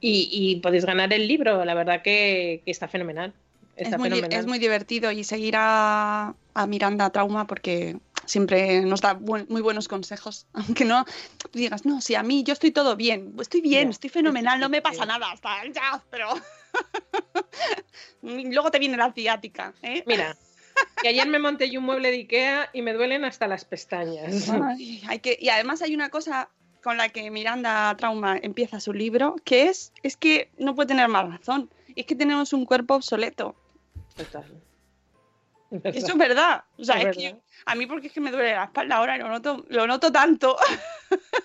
y, 0.00 0.28
y 0.32 0.56
podéis 0.60 0.84
ganar 0.84 1.12
el 1.12 1.28
libro. 1.28 1.64
La 1.64 1.74
verdad 1.74 2.02
que, 2.02 2.62
que 2.64 2.70
está 2.70 2.88
fenomenal. 2.88 3.32
Está 3.76 3.96
Es 3.96 3.98
muy, 3.98 4.10
fenomenal. 4.10 4.38
es 4.40 4.46
muy 4.46 4.58
divertido 4.58 5.10
y 5.12 5.24
seguir 5.24 5.54
a, 5.56 6.34
a 6.54 6.66
Miranda 6.66 7.10
Trauma 7.10 7.46
porque 7.46 7.96
siempre 8.26 8.82
nos 8.82 9.00
da 9.00 9.14
buen- 9.14 9.46
muy 9.48 9.62
buenos 9.62 9.88
consejos. 9.88 10.46
Aunque 10.54 10.84
no 10.84 11.04
digas, 11.52 11.84
no, 11.84 12.00
si 12.00 12.14
a 12.14 12.22
mí 12.22 12.44
yo 12.44 12.52
estoy 12.52 12.70
todo 12.70 12.96
bien, 12.96 13.34
estoy 13.40 13.60
bien, 13.60 13.88
estoy 13.90 14.10
fenomenal, 14.10 14.60
no 14.60 14.68
me 14.68 14.82
pasa 14.82 15.06
nada, 15.06 15.32
está 15.32 15.56
ya, 15.72 16.02
pero. 16.10 16.28
Luego 18.22 18.70
te 18.70 18.78
viene 18.78 18.96
la 18.96 19.12
ciática, 19.12 19.74
¿eh? 19.82 20.04
Mira, 20.06 20.36
que 21.00 21.08
ayer 21.08 21.26
me 21.26 21.38
monté 21.38 21.70
yo 21.70 21.80
un 21.80 21.86
mueble 21.86 22.10
de 22.10 22.18
Ikea 22.18 22.70
y 22.72 22.82
me 22.82 22.92
duelen 22.92 23.24
hasta 23.24 23.46
las 23.46 23.64
pestañas. 23.64 24.48
Ay, 24.48 25.02
hay 25.08 25.18
que, 25.18 25.36
y 25.40 25.48
además 25.48 25.82
hay 25.82 25.94
una 25.94 26.08
cosa 26.08 26.48
con 26.82 26.96
la 26.96 27.08
que 27.08 27.30
Miranda 27.30 27.94
Trauma 27.96 28.38
empieza 28.40 28.80
su 28.80 28.92
libro, 28.92 29.36
que 29.44 29.68
es, 29.68 29.92
es 30.02 30.16
que 30.16 30.50
no 30.58 30.74
puede 30.74 30.88
tener 30.88 31.08
más 31.08 31.28
razón. 31.28 31.70
Es 31.94 32.06
que 32.06 32.14
tenemos 32.14 32.52
un 32.52 32.64
cuerpo 32.64 32.94
obsoleto. 32.94 33.54
Total. 34.16 34.62
Eso 35.84 36.06
es 36.08 36.18
verdad. 36.18 36.64
O 36.76 36.84
sea, 36.84 37.00
Es 37.00 37.06
es 37.06 37.16
que 37.16 37.36
a 37.64 37.74
mí 37.74 37.86
porque 37.86 38.08
es 38.08 38.12
que 38.12 38.20
me 38.20 38.30
duele 38.30 38.52
la 38.52 38.64
espalda 38.64 38.96
ahora, 38.96 39.16
lo 39.16 39.28
noto, 39.28 39.64
lo 39.68 39.86
noto 39.86 40.12
tanto. 40.12 40.56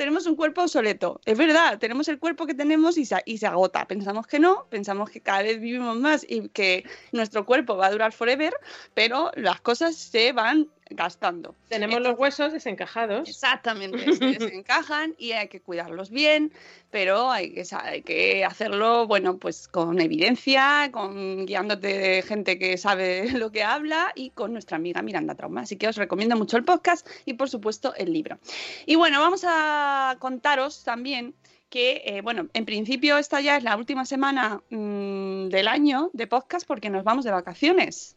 tenemos 0.00 0.24
un 0.24 0.34
cuerpo 0.34 0.62
obsoleto. 0.62 1.20
Es 1.26 1.36
verdad, 1.36 1.78
tenemos 1.78 2.08
el 2.08 2.18
cuerpo 2.18 2.46
que 2.46 2.54
tenemos 2.54 2.96
y 2.96 3.04
se, 3.04 3.46
agota. 3.46 3.86
Pensamos 3.86 4.26
que 4.26 4.38
no, 4.38 4.64
pensamos 4.70 5.10
que 5.10 5.20
cada 5.20 5.42
vez 5.42 5.60
vivimos 5.60 5.94
más 5.94 6.24
y 6.26 6.48
que 6.48 6.88
nuestro 7.12 7.44
cuerpo 7.44 7.76
va 7.76 7.88
a 7.88 7.90
durar 7.90 8.10
forever, 8.10 8.54
pero 8.94 9.30
las 9.34 9.60
cosas 9.60 9.96
se 9.96 10.32
van 10.32 10.70
gastando. 10.90 11.54
Tenemos 11.68 12.00
los 12.00 12.18
huesos 12.18 12.52
desencajados. 12.52 13.28
Exactamente, 13.28 14.12
se 14.14 14.24
desencajan 14.38 15.14
y 15.18 15.32
hay 15.32 15.48
que 15.48 15.60
cuidarlos 15.60 16.10
bien, 16.10 16.52
pero 16.90 17.30
hay 17.30 17.52
que, 17.54 17.64
sa- 17.64 17.84
hay 17.84 18.02
que 18.02 18.44
hacerlo, 18.44 19.06
bueno, 19.06 19.38
pues 19.38 19.68
con 19.68 20.00
evidencia, 20.00 20.90
con 20.92 21.46
guiándote 21.46 21.86
de 21.98 22.22
gente 22.22 22.58
que 22.58 22.76
sabe 22.76 23.30
lo 23.38 23.52
que 23.52 23.62
habla 23.62 24.12
y 24.14 24.30
con 24.30 24.52
nuestra 24.52 24.76
amiga 24.76 25.00
Miranda 25.02 25.34
Trauma. 25.34 25.62
Así 25.62 25.76
que 25.76 25.88
os 25.88 25.96
recomiendo 25.96 26.36
mucho 26.36 26.56
el 26.56 26.64
podcast 26.64 27.08
y, 27.24 27.34
por 27.34 27.48
supuesto, 27.48 27.94
el 27.94 28.12
libro. 28.12 28.38
Y 28.86 28.96
bueno, 28.96 29.20
vamos 29.20 29.44
a 29.46 30.16
contaros 30.18 30.82
también 30.84 31.34
que, 31.68 32.02
eh, 32.04 32.20
bueno, 32.20 32.48
en 32.52 32.64
principio 32.64 33.16
esta 33.16 33.40
ya 33.40 33.56
es 33.56 33.62
la 33.62 33.76
última 33.76 34.04
semana 34.04 34.60
mm, 34.70 35.48
del 35.50 35.68
año 35.68 36.10
de 36.12 36.26
podcast 36.26 36.66
porque 36.66 36.90
nos 36.90 37.04
vamos 37.04 37.24
de 37.24 37.30
vacaciones. 37.30 38.16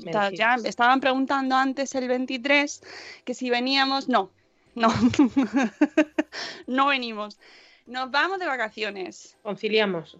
Está- 0.00 0.30
ya 0.30 0.48
Merecidos. 0.48 0.64
estaban 0.70 1.00
preguntando 1.00 1.56
antes 1.56 1.94
el 1.94 2.08
23 2.08 2.82
que 3.24 3.34
si 3.34 3.50
veníamos, 3.50 4.08
no, 4.08 4.30
no, 4.74 4.88
no 6.66 6.86
venimos. 6.86 7.38
Nos 7.86 8.10
vamos 8.10 8.38
de 8.38 8.46
vacaciones. 8.46 9.36
Conciliamos. 9.42 10.16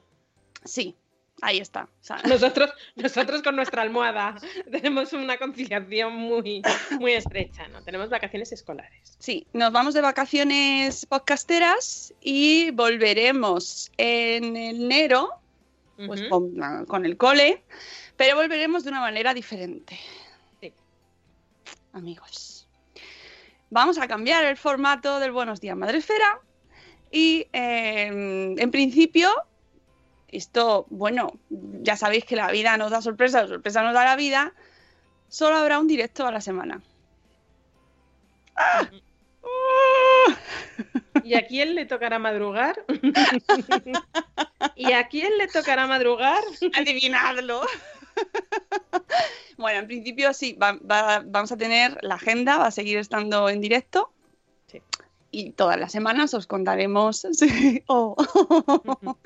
Sí, 0.64 0.94
ahí 1.40 1.58
está. 1.58 1.84
O 1.84 2.04
sea, 2.04 2.16
Nosotros, 2.28 2.70
nosotros 2.94 3.42
con 3.42 3.56
nuestra 3.56 3.82
almohada 3.82 4.37
tenemos 4.70 5.12
una 5.12 5.38
conciliación 5.38 6.14
muy, 6.14 6.62
muy 7.00 7.12
estrecha, 7.12 7.66
¿no? 7.68 7.82
Tenemos 7.82 8.10
vacaciones 8.10 8.52
escolares. 8.52 9.16
sí, 9.18 9.46
nos 9.52 9.72
vamos 9.72 9.94
de 9.94 10.00
vacaciones 10.02 11.06
podcasteras 11.06 12.12
y 12.20 12.70
volveremos 12.72 13.90
en 13.96 14.56
enero, 14.56 15.30
pues 16.06 16.22
con, 16.28 16.84
con 16.87 17.06
el 17.06 17.16
cole, 17.16 17.62
pero 18.16 18.37
volveremos 18.37 18.85
de 18.85 18.90
una 18.90 19.00
manera 19.00 19.35
diferente. 19.35 19.98
Sí. 20.61 20.72
Amigos. 21.92 22.68
Vamos 23.70 23.98
a 23.98 24.07
cambiar 24.07 24.44
el 24.44 24.57
formato 24.57 25.18
del 25.18 25.33
Buenos 25.33 25.61
Días 25.61 25.77
Madresfera 25.77 26.40
y 27.11 27.46
eh, 27.53 28.07
en 28.07 28.70
principio, 28.70 29.31
esto, 30.29 30.87
bueno, 30.90 31.38
ya 31.48 31.96
sabéis 31.96 32.24
que 32.24 32.37
la 32.37 32.50
vida 32.50 32.77
nos 32.77 32.90
da 32.90 33.03
sorpresa, 33.03 33.42
la 33.42 33.48
sorpresa 33.48 33.83
nos 33.83 33.94
da 33.94 34.05
la 34.05 34.16
vida, 34.16 34.53
solo 35.29 35.57
habrá 35.57 35.79
un 35.79 35.87
directo 35.87 36.27
a 36.27 36.33
la 36.33 36.40
semana. 36.40 36.83
¡Ah! 38.57 38.88
¿Y 41.24 41.35
a 41.35 41.46
quién 41.46 41.74
le 41.74 41.87
tocará 41.87 42.18
madrugar? 42.18 42.85
¿Y 44.77 44.92
a 44.92 45.09
quién 45.09 45.38
le 45.38 45.48
tocará 45.48 45.87
madrugar? 45.87 46.42
adivinadlo. 46.77 47.62
bueno, 49.57 49.81
en 49.81 49.87
principio 49.87 50.33
sí, 50.35 50.55
va- 50.55 50.79
va- 50.90 51.22
vamos 51.24 51.53
a 51.53 51.57
tener 51.57 51.98
la 52.03 52.14
agenda, 52.16 52.59
va 52.59 52.66
a 52.66 52.70
seguir 52.70 52.98
estando 52.98 53.48
en 53.48 53.61
directo. 53.61 54.11
Sí. 54.66 54.83
Y 55.31 55.50
todas 55.50 55.79
las 55.79 55.90
semanas 55.92 56.33
os 56.35 56.46
contaremos, 56.46 57.27
sí, 57.33 57.83
oh. 57.87 58.16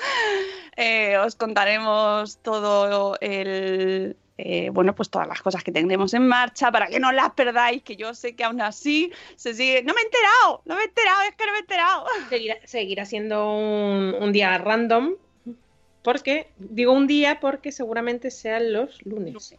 Eh, 0.80 1.18
os 1.18 1.34
contaremos 1.34 2.38
todo 2.38 3.16
el, 3.20 4.16
eh, 4.36 4.70
bueno, 4.72 4.94
pues 4.94 5.10
todas 5.10 5.26
las 5.26 5.42
cosas 5.42 5.64
que 5.64 5.72
tendremos 5.72 6.14
en 6.14 6.28
marcha 6.28 6.70
para 6.70 6.86
que 6.86 7.00
no 7.00 7.10
las 7.10 7.32
perdáis, 7.32 7.82
que 7.82 7.96
yo 7.96 8.14
sé 8.14 8.36
que 8.36 8.44
aún 8.44 8.60
así 8.60 9.10
se 9.34 9.54
sigue. 9.54 9.82
No 9.82 9.92
me 9.92 10.02
he 10.02 10.04
enterado, 10.04 10.62
no 10.66 10.76
me 10.76 10.82
he 10.82 10.84
enterado, 10.84 11.22
es 11.22 11.34
que 11.34 11.46
no 11.46 11.50
me 11.52 11.58
he 11.58 11.60
enterado. 11.62 12.06
Seguirá, 12.28 12.56
seguirá 12.64 13.04
siendo 13.06 13.52
un, 13.56 14.14
un 14.20 14.32
día 14.32 14.56
random. 14.58 15.14
Porque, 16.02 16.52
digo 16.58 16.92
un 16.92 17.06
día 17.06 17.40
porque 17.40 17.72
seguramente 17.72 18.30
sean 18.30 18.72
los 18.72 19.04
lunes. 19.04 19.54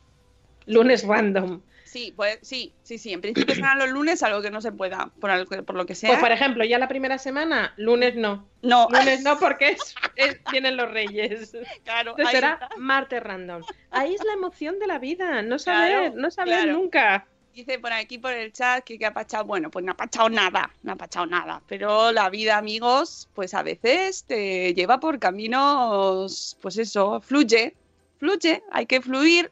Lunes 0.66 1.04
random. 1.06 1.62
Sí, 1.84 2.14
pues 2.16 2.38
sí, 2.44 2.76
sí, 2.84 3.00
sí. 3.00 3.14
En 3.14 3.22
principio 3.22 3.56
serán 3.56 3.80
los 3.80 3.90
lunes, 3.90 4.22
algo 4.22 4.44
que 4.44 4.52
no 4.52 4.62
se 4.62 4.72
pueda, 4.72 5.12
por, 5.20 5.32
algo 5.32 5.50
por 5.64 5.76
lo 5.76 5.88
que 5.88 5.96
sea. 5.96 6.10
Pues 6.12 6.20
por 6.20 6.32
ejemplo, 6.32 6.64
ya 6.64 6.78
la 6.78 6.88
primera 6.88 7.18
semana, 7.18 7.74
lunes 7.78 8.16
no. 8.16 8.48
no, 8.62 8.88
Lunes 8.92 9.24
no 9.24 9.40
porque 9.40 9.70
es, 9.70 9.96
es- 10.16 10.38
vienen 10.52 10.78
los 10.78 10.92
reyes. 10.92 11.52
claro. 11.84 12.12
Entonces 12.12 12.36
será 12.36 12.70
martes 12.78 13.24
random. 13.24 13.64
Ahí 13.90 14.14
es 14.14 14.24
la 14.24 14.34
emoción 14.34 14.78
de 14.78 14.86
la 14.86 15.00
vida, 15.00 15.42
no 15.42 15.58
saber, 15.58 15.90
Claro, 16.12 16.14
no 16.16 16.30
saber 16.30 16.54
claro. 16.62 16.74
nunca. 16.74 17.28
Dice 17.54 17.80
por 17.80 17.91
aquí 17.91 18.18
por 18.18 18.32
el 18.32 18.54
chat 18.54 18.84
que, 18.84 18.97
que 18.97 19.06
ha 19.06 19.14
pachado. 19.14 19.43
Bueno, 19.45 19.70
pues 19.70 19.84
no 19.84 19.91
ha 19.91 19.97
pachado 19.97 20.30
nada, 20.30 20.72
no 20.84 20.93
ha 20.93 20.95
pachado 20.95 21.26
nada. 21.26 21.62
Pero 21.68 22.12
la 22.12 22.30
vida, 22.30 22.58
amigos, 22.58 23.28
pues 23.36 23.54
a 23.54 23.64
veces 23.64 24.24
te 24.24 24.74
lleva 24.74 25.00
por 25.00 25.20
caminos, 25.20 26.58
pues 26.62 26.78
eso, 26.78 27.20
fluye, 27.22 27.76
fluye, 28.20 28.64
hay 28.72 28.86
que 28.86 29.02
fluir. 29.02 29.52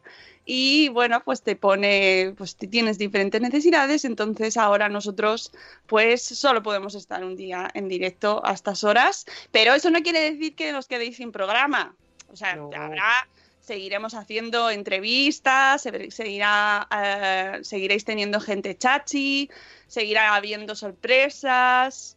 Y 0.49 0.87
bueno, 0.89 1.21
pues 1.25 1.41
te 1.41 1.57
pone, 1.57 2.33
pues 2.37 2.55
te 2.55 2.67
tienes 2.67 2.97
diferentes 2.97 3.41
necesidades, 3.41 4.05
entonces 4.05 4.55
ahora 4.55 4.87
nosotros 4.87 5.51
pues 5.87 6.23
solo 6.23 6.63
podemos 6.63 6.95
estar 6.95 7.21
un 7.25 7.35
día 7.35 7.69
en 7.73 7.89
directo 7.89 8.41
a 8.45 8.53
estas 8.53 8.85
horas, 8.85 9.25
pero 9.51 9.73
eso 9.73 9.89
no 9.89 10.01
quiere 10.01 10.21
decir 10.31 10.55
que 10.55 10.71
nos 10.71 10.87
quedéis 10.87 11.17
sin 11.17 11.33
programa. 11.33 11.93
O 12.31 12.37
sea, 12.37 12.55
No. 12.55 12.69
habrá 12.73 13.27
seguiremos 13.67 14.13
haciendo 14.13 14.69
entrevistas, 14.69 15.81
se- 15.81 16.09
seguirá, 16.09 16.87
eh, 16.89 17.59
seguiréis 17.63 18.05
teniendo 18.05 18.39
gente 18.39 18.77
chachi, 18.77 19.49
seguirá 19.87 20.35
habiendo 20.35 20.73
sorpresas. 20.73 22.15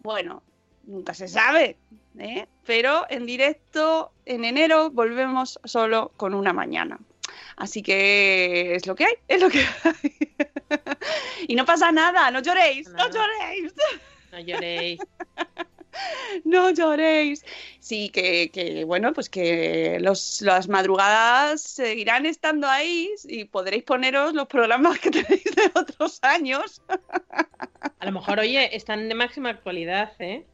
Bueno, 0.00 0.42
nunca 0.86 1.14
se 1.14 1.26
sabe, 1.26 1.78
¿eh? 2.18 2.46
pero 2.66 3.06
en 3.08 3.24
directo 3.24 4.12
en 4.26 4.44
enero 4.44 4.90
volvemos 4.90 5.58
solo 5.64 6.12
con 6.18 6.34
una 6.34 6.52
mañana. 6.52 6.98
Así 7.56 7.82
que 7.82 8.74
es 8.74 8.86
lo 8.86 8.94
que 8.94 9.06
hay, 9.06 9.14
es 9.26 9.40
lo 9.40 9.48
que 9.48 9.60
hay. 9.60 10.36
y 11.48 11.54
no 11.54 11.64
pasa 11.64 11.92
nada, 11.92 12.30
no 12.30 12.40
lloréis, 12.40 12.88
no 12.90 12.96
Nada. 13.08 13.10
lloréis. 13.10 13.72
No 14.32 14.38
lloréis. 14.40 15.00
No 16.44 16.70
lloréis. 16.70 17.44
Sí, 17.80 18.08
que, 18.10 18.50
que, 18.50 18.84
bueno, 18.84 19.12
pues 19.12 19.28
que 19.28 19.98
los, 20.00 20.42
las 20.42 20.68
madrugadas 20.68 21.60
seguirán 21.62 22.26
estando 22.26 22.68
ahí 22.68 23.10
y 23.24 23.44
podréis 23.44 23.84
poneros 23.84 24.34
los 24.34 24.46
programas 24.46 24.98
que 24.98 25.10
tenéis 25.10 25.44
de 25.44 25.70
otros 25.74 26.18
años. 26.22 26.82
A 28.00 28.06
lo 28.06 28.12
mejor, 28.12 28.40
oye, 28.40 28.74
están 28.76 29.08
de 29.08 29.14
máxima 29.14 29.50
actualidad, 29.50 30.12
¿eh? 30.18 30.44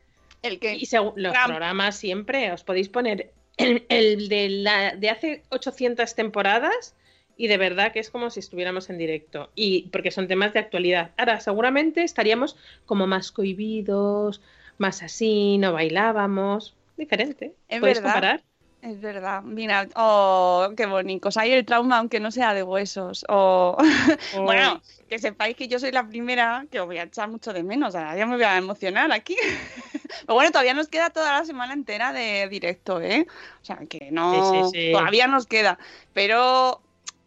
El 0.43 0.59
que 0.59 0.75
Y 0.77 0.89
los 1.17 1.35
Ram. 1.35 1.49
programas 1.49 1.97
siempre, 1.97 2.53
os 2.53 2.65
podéis 2.65 2.89
poner 2.89 3.33
el, 3.57 3.85
el 3.89 4.29
de, 4.29 4.49
la, 4.49 4.97
de 4.97 5.11
hace 5.11 5.43
800 5.51 6.15
temporadas 6.15 6.95
y 7.37 7.47
de 7.49 7.57
verdad 7.57 7.93
que 7.93 8.01
es 8.01 8.11
como 8.11 8.31
si 8.31 8.41
estuviéramos 8.41 8.91
en 8.91 8.99
directo. 8.99 9.51
Y 9.55 9.89
porque 9.89 10.11
son 10.11 10.29
temas 10.29 10.53
de 10.53 10.59
actualidad. 10.61 11.13
Ahora, 11.17 11.41
seguramente 11.41 12.03
estaríamos 12.03 12.57
como 12.87 13.07
más 13.07 13.33
cohibidos, 13.33 14.41
más 14.81 15.03
así, 15.03 15.59
no 15.59 15.73
bailábamos. 15.73 16.75
Diferente. 16.97 17.55
Es 17.69 17.81
¿Podéis 17.81 17.99
verdad. 17.99 18.13
comparar? 18.15 18.45
Es 18.83 18.99
verdad, 18.99 19.43
mira, 19.43 19.87
oh, 19.95 20.71
qué 20.75 20.87
bonitos. 20.87 21.37
Hay 21.37 21.53
el 21.53 21.67
trauma, 21.67 21.99
aunque 21.99 22.19
no 22.19 22.31
sea 22.31 22.55
de 22.55 22.63
huesos. 22.63 23.27
O 23.29 23.77
O- 23.79 24.43
bueno, 24.43 24.81
que 25.09 25.19
sepáis 25.19 25.55
que 25.55 25.69
yo 25.69 25.79
soy 25.79 25.93
la 25.93 26.09
primera 26.09 26.67
que 26.71 26.81
os 26.81 26.87
voy 26.87 26.97
a 26.97 27.03
echar 27.03 27.29
mucho 27.29 27.53
de 27.53 27.63
menos. 27.63 27.95
Ahora 27.95 28.17
ya 28.17 28.25
me 28.25 28.37
voy 28.37 28.45
a 28.45 28.57
emocionar 28.57 29.13
aquí. 29.13 29.37
Pero 30.27 30.35
bueno, 30.35 30.51
todavía 30.51 30.75
nos 30.75 30.89
queda 30.89 31.11
toda 31.11 31.39
la 31.39 31.45
semana 31.45 31.75
entera 31.75 32.13
de 32.15 32.49
directo, 32.49 33.01
¿eh? 33.03 33.27
O 33.61 33.65
sea, 33.65 33.77
que 33.89 34.11
no. 34.11 34.33
Sí, 34.33 34.71
sí, 34.71 34.79
sí. 34.87 34.93
Todavía 34.93 35.27
nos 35.27 35.47
queda. 35.47 35.79
Pero 36.15 36.81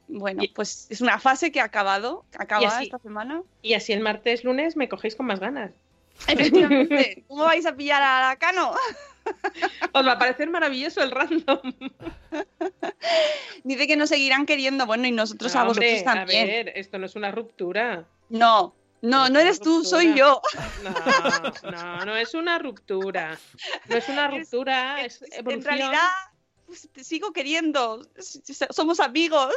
bueno, 0.08 0.43
pues 0.56 0.88
es 0.89 1.01
una 1.01 1.20
fase 1.20 1.51
que 1.51 1.62
ha 1.62 1.66
acabado, 1.66 2.26
acaba 2.38 2.82
esta 2.82 2.97
semana. 2.99 3.43
Y 3.62 3.76
así 3.76 3.93
el 3.93 4.01
martes, 4.01 4.43
lunes 4.43 4.76
me 4.76 4.89
cogéis 4.89 5.16
con 5.16 5.28
más 5.28 5.39
ganas. 5.39 5.72
Efectivamente. 6.28 7.24
¿Cómo 7.28 7.43
vais 7.43 7.66
a 7.66 7.76
pillar 7.76 8.01
a 8.01 8.36
Cano? 8.38 8.74
Os 9.93 10.05
va 10.05 10.14
a 10.14 10.20
parecer 10.20 10.49
maravilloso 10.49 11.01
el 11.01 11.11
random. 11.11 11.59
Dice 13.64 13.88
que 13.88 13.95
nos 13.95 14.09
seguirán 14.09 14.45
queriendo. 14.45 14.86
Bueno, 14.86 15.07
y 15.07 15.11
nosotros 15.11 15.55
a 15.55 15.61
Ah, 15.61 15.70
hombre, 15.70 15.93
vosotros 15.93 16.14
también. 16.14 16.43
A 16.43 16.51
ver, 16.51 16.70
esto 16.76 16.97
no 16.99 17.05
es 17.05 17.16
una 17.16 17.32
ruptura. 17.32 18.05
No, 18.30 18.76
no, 19.01 19.30
no 19.30 19.39
eres 19.39 19.59
tú, 19.59 19.84
soy 19.84 20.14
yo. 20.14 20.41
No, 20.84 21.72
no, 21.72 22.05
no 22.05 22.16
es 22.16 22.34
una 22.34 22.57
ruptura. 22.57 23.38
No 23.88 23.97
es 23.97 24.09
una 24.09 24.28
ruptura, 24.30 25.01
es, 25.03 25.24
En 25.32 25.64
realidad, 25.64 25.99
pues, 26.66 26.89
te 26.91 27.03
sigo 27.03 27.32
queriendo. 27.34 28.07
Somos 28.72 28.99
amigos. 28.99 29.53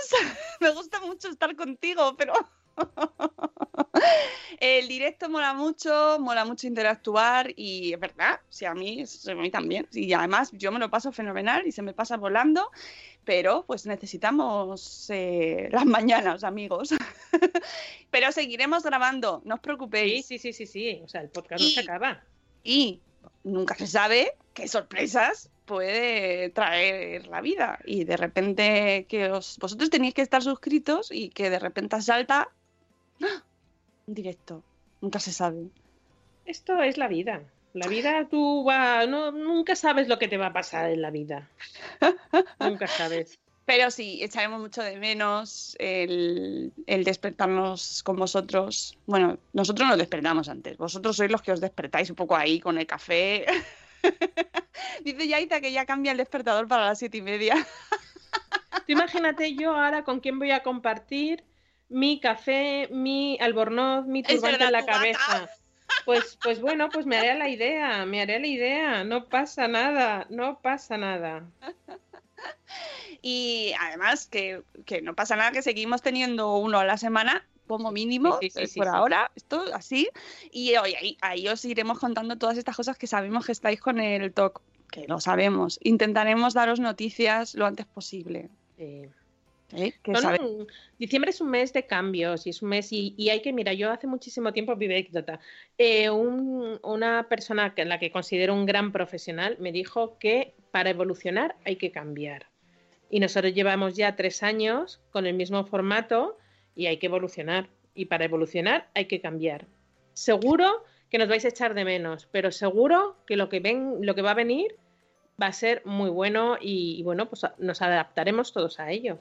Me 0.60 0.70
gusta 0.70 1.00
mucho 1.00 1.28
estar 1.28 1.54
contigo, 1.56 2.16
pero. 2.16 2.34
El 4.60 4.88
directo 4.88 5.28
mola 5.28 5.52
mucho, 5.52 6.18
mola 6.20 6.44
mucho 6.44 6.66
interactuar 6.66 7.52
y 7.56 7.92
es 7.92 8.00
verdad, 8.00 8.40
sí, 8.48 8.64
a 8.64 8.74
mí, 8.74 9.04
a 9.28 9.34
mí 9.34 9.50
también. 9.50 9.86
Y 9.92 10.12
además 10.12 10.50
yo 10.52 10.72
me 10.72 10.78
lo 10.78 10.90
paso 10.90 11.12
fenomenal 11.12 11.66
y 11.66 11.72
se 11.72 11.82
me 11.82 11.92
pasa 11.92 12.16
volando, 12.16 12.70
pero 13.24 13.64
pues 13.66 13.84
necesitamos 13.86 15.10
eh, 15.10 15.68
las 15.70 15.84
mañanas, 15.84 16.42
amigos. 16.44 16.94
pero 18.10 18.32
seguiremos 18.32 18.82
grabando, 18.82 19.42
no 19.44 19.54
os 19.56 19.60
Sí, 19.60 19.64
preocupéis. 19.64 20.26
sí, 20.26 20.38
sí, 20.38 20.52
sí, 20.52 20.66
sí. 20.66 21.00
O 21.04 21.08
sea, 21.08 21.20
el 21.20 21.28
podcast 21.28 21.62
no 21.62 21.68
Y- 21.68 21.72
se 21.72 21.80
acaba. 21.80 22.22
Y 22.64 23.00
nunca 23.44 23.74
se 23.74 23.86
sabe 23.86 24.34
qué 24.54 24.68
sorpresas 24.68 25.50
puede 25.66 26.48
traer 26.50 27.26
la 27.26 27.40
vida. 27.40 27.78
Y 27.84 28.04
de 28.04 28.16
repente 28.16 29.06
que 29.08 29.30
os, 29.30 29.58
vosotros 29.58 29.90
tenéis 29.90 30.14
que 30.14 30.22
estar 30.22 30.42
suscritos 30.42 31.10
y 31.12 31.28
que 31.28 31.50
de 31.50 31.58
repente 31.58 32.00
salta 32.00 32.48
¡ah! 33.22 33.42
un 34.06 34.14
directo. 34.14 34.62
Nunca 35.00 35.18
se 35.20 35.32
sabe. 35.32 35.68
Esto 36.44 36.82
es 36.82 36.96
la 36.96 37.08
vida. 37.08 37.42
La 37.74 37.88
vida, 37.88 38.26
tú 38.30 38.64
va, 38.64 39.04
no, 39.06 39.32
nunca 39.32 39.76
sabes 39.76 40.08
lo 40.08 40.18
que 40.18 40.28
te 40.28 40.38
va 40.38 40.46
a 40.46 40.52
pasar 40.52 40.90
en 40.90 41.02
la 41.02 41.10
vida. 41.10 41.50
nunca 42.60 42.86
sabes. 42.86 43.38
Pero 43.66 43.90
sí, 43.90 44.22
echaremos 44.22 44.60
mucho 44.60 44.80
de 44.80 44.96
menos 44.96 45.76
el, 45.80 46.72
el 46.86 47.04
despertarnos 47.04 48.02
con 48.04 48.16
vosotros. 48.16 48.96
Bueno, 49.06 49.38
nosotros 49.52 49.88
nos 49.88 49.98
despertamos 49.98 50.48
antes. 50.48 50.78
Vosotros 50.78 51.16
sois 51.16 51.30
los 51.30 51.42
que 51.42 51.52
os 51.52 51.60
despertáis 51.60 52.08
un 52.08 52.16
poco 52.16 52.36
ahí 52.36 52.60
con 52.60 52.78
el 52.78 52.86
café. 52.86 53.44
Dice 55.04 55.26
Yaita 55.26 55.60
que 55.60 55.72
ya 55.72 55.84
cambia 55.84 56.12
el 56.12 56.18
despertador 56.18 56.68
para 56.68 56.86
las 56.86 56.98
siete 57.00 57.18
y 57.18 57.22
media. 57.22 57.54
Tú 58.86 58.92
imagínate 58.92 59.54
yo 59.56 59.74
ahora 59.74 60.04
con 60.04 60.20
quién 60.20 60.38
voy 60.38 60.52
a 60.52 60.62
compartir 60.62 61.42
mi 61.88 62.20
café, 62.20 62.88
mi 62.90 63.38
albornoz, 63.40 64.06
mi 64.06 64.22
turbante 64.22 64.64
en 64.64 64.72
la 64.72 64.84
cabeza. 64.84 65.48
Pues, 66.04 66.38
pues 66.42 66.60
bueno, 66.60 66.88
pues 66.88 67.06
me 67.06 67.16
haré 67.16 67.30
a 67.32 67.36
la 67.36 67.48
idea, 67.48 68.04
me 68.06 68.20
haré 68.20 68.36
a 68.36 68.40
la 68.40 68.46
idea. 68.46 69.04
No 69.04 69.28
pasa 69.28 69.68
nada, 69.68 70.26
no 70.30 70.60
pasa 70.60 70.96
nada. 70.96 71.44
Y 73.22 73.72
además 73.80 74.26
que, 74.26 74.62
que 74.84 75.02
no 75.02 75.14
pasa 75.14 75.36
nada 75.36 75.52
que 75.52 75.62
seguimos 75.62 76.02
teniendo 76.02 76.56
uno 76.58 76.78
a 76.78 76.84
la 76.84 76.96
semana 76.96 77.46
como 77.66 77.90
mínimo 77.90 78.38
Sí, 78.40 78.50
sí, 78.50 78.58
sí, 78.58 78.64
eh, 78.64 78.66
sí, 78.68 78.78
por 78.78 78.86
sí. 78.86 78.92
ahora, 78.94 79.30
esto 79.34 79.64
así. 79.74 80.08
Y 80.50 80.76
hoy 80.76 80.94
ahí, 80.94 81.18
ahí 81.20 81.48
os 81.48 81.64
iremos 81.64 81.98
contando 81.98 82.36
todas 82.36 82.58
estas 82.58 82.76
cosas 82.76 82.96
que 82.98 83.06
sabemos 83.06 83.46
que 83.46 83.52
estáis 83.52 83.80
con 83.80 84.00
el 84.00 84.32
TOC, 84.32 84.62
que 84.90 85.06
lo 85.08 85.20
sabemos. 85.20 85.78
Intentaremos 85.82 86.54
daros 86.54 86.78
noticias 86.78 87.54
lo 87.54 87.66
antes 87.66 87.86
posible. 87.86 88.50
Eh, 88.78 89.10
¿eh? 89.74 89.92
Un- 90.42 90.66
Diciembre 90.98 91.30
es 91.30 91.40
un 91.40 91.50
mes 91.50 91.72
de 91.72 91.86
cambios 91.86 92.46
y 92.46 92.50
es 92.50 92.62
un 92.62 92.68
mes 92.70 92.92
y, 92.92 93.14
y 93.16 93.30
hay 93.30 93.40
que, 93.42 93.52
mira, 93.52 93.72
yo 93.72 93.90
hace 93.90 94.06
muchísimo 94.06 94.52
tiempo 94.52 94.76
viví 94.76 94.94
anécdota. 94.94 95.40
Eh, 95.78 96.08
un- 96.10 96.78
una 96.82 97.28
persona 97.28 97.74
que, 97.74 97.84
la 97.84 97.98
que 97.98 98.10
considero 98.10 98.54
un 98.54 98.66
gran 98.66 98.92
profesional 98.92 99.56
me 99.60 99.72
dijo 99.72 100.18
que 100.18 100.54
para 100.70 100.90
evolucionar 100.90 101.56
hay 101.64 101.76
que 101.76 101.90
cambiar. 101.90 102.46
Y 103.10 103.20
nosotros 103.20 103.54
llevamos 103.54 103.94
ya 103.96 104.16
tres 104.16 104.42
años 104.42 105.00
con 105.10 105.26
el 105.26 105.34
mismo 105.34 105.64
formato 105.64 106.36
y 106.74 106.86
hay 106.86 106.96
que 106.98 107.06
evolucionar. 107.06 107.68
Y 107.94 108.06
para 108.06 108.24
evolucionar 108.24 108.88
hay 108.94 109.06
que 109.06 109.20
cambiar. 109.20 109.66
Seguro 110.12 110.84
que 111.10 111.18
nos 111.18 111.28
vais 111.28 111.44
a 111.44 111.48
echar 111.48 111.74
de 111.74 111.84
menos, 111.84 112.26
pero 112.32 112.50
seguro 112.50 113.16
que 113.26 113.36
lo 113.36 113.48
que 113.48 113.60
ven, 113.60 113.98
lo 114.00 114.14
que 114.14 114.22
va 114.22 114.32
a 114.32 114.34
venir 114.34 114.76
va 115.40 115.46
a 115.46 115.52
ser 115.52 115.82
muy 115.84 116.10
bueno 116.10 116.56
y, 116.60 116.96
y 116.98 117.02
bueno, 117.04 117.28
pues 117.28 117.42
nos 117.58 117.80
adaptaremos 117.80 118.52
todos 118.52 118.80
a 118.80 118.90
ello. 118.90 119.18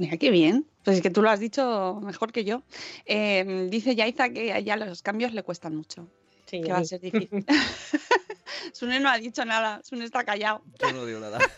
Mira 0.00 0.16
qué 0.16 0.30
bien. 0.30 0.66
Pues 0.82 0.96
es 0.96 1.02
que 1.02 1.10
tú 1.10 1.20
lo 1.20 1.28
has 1.28 1.40
dicho 1.40 2.00
mejor 2.02 2.32
que 2.32 2.42
yo. 2.42 2.62
Eh, 3.04 3.68
dice 3.70 3.94
Yaiza 3.94 4.30
que 4.30 4.50
a 4.50 4.56
ella 4.56 4.76
los 4.76 5.02
cambios 5.02 5.34
le 5.34 5.42
cuestan 5.42 5.76
mucho. 5.76 6.08
Sí, 6.46 6.62
Que 6.62 6.72
va 6.72 6.78
a 6.78 6.84
ser 6.86 7.00
difícil. 7.02 7.44
Sune 8.72 8.98
no 8.98 9.10
ha 9.10 9.18
dicho 9.18 9.44
nada. 9.44 9.82
Sune 9.84 10.06
está 10.06 10.24
callado. 10.24 10.62
Yo 10.80 10.90
no 10.92 11.04
digo 11.04 11.20
nada. 11.20 11.38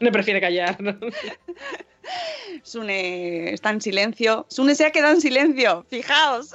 No 0.00 0.10
prefiere 0.10 0.40
callar. 0.40 0.76
Sune 2.62 3.52
está 3.54 3.70
en 3.70 3.80
silencio. 3.80 4.44
Sune 4.48 4.74
se 4.74 4.84
ha 4.84 4.90
quedado 4.90 5.14
en 5.14 5.20
silencio. 5.20 5.86
Fijaos. 5.88 6.50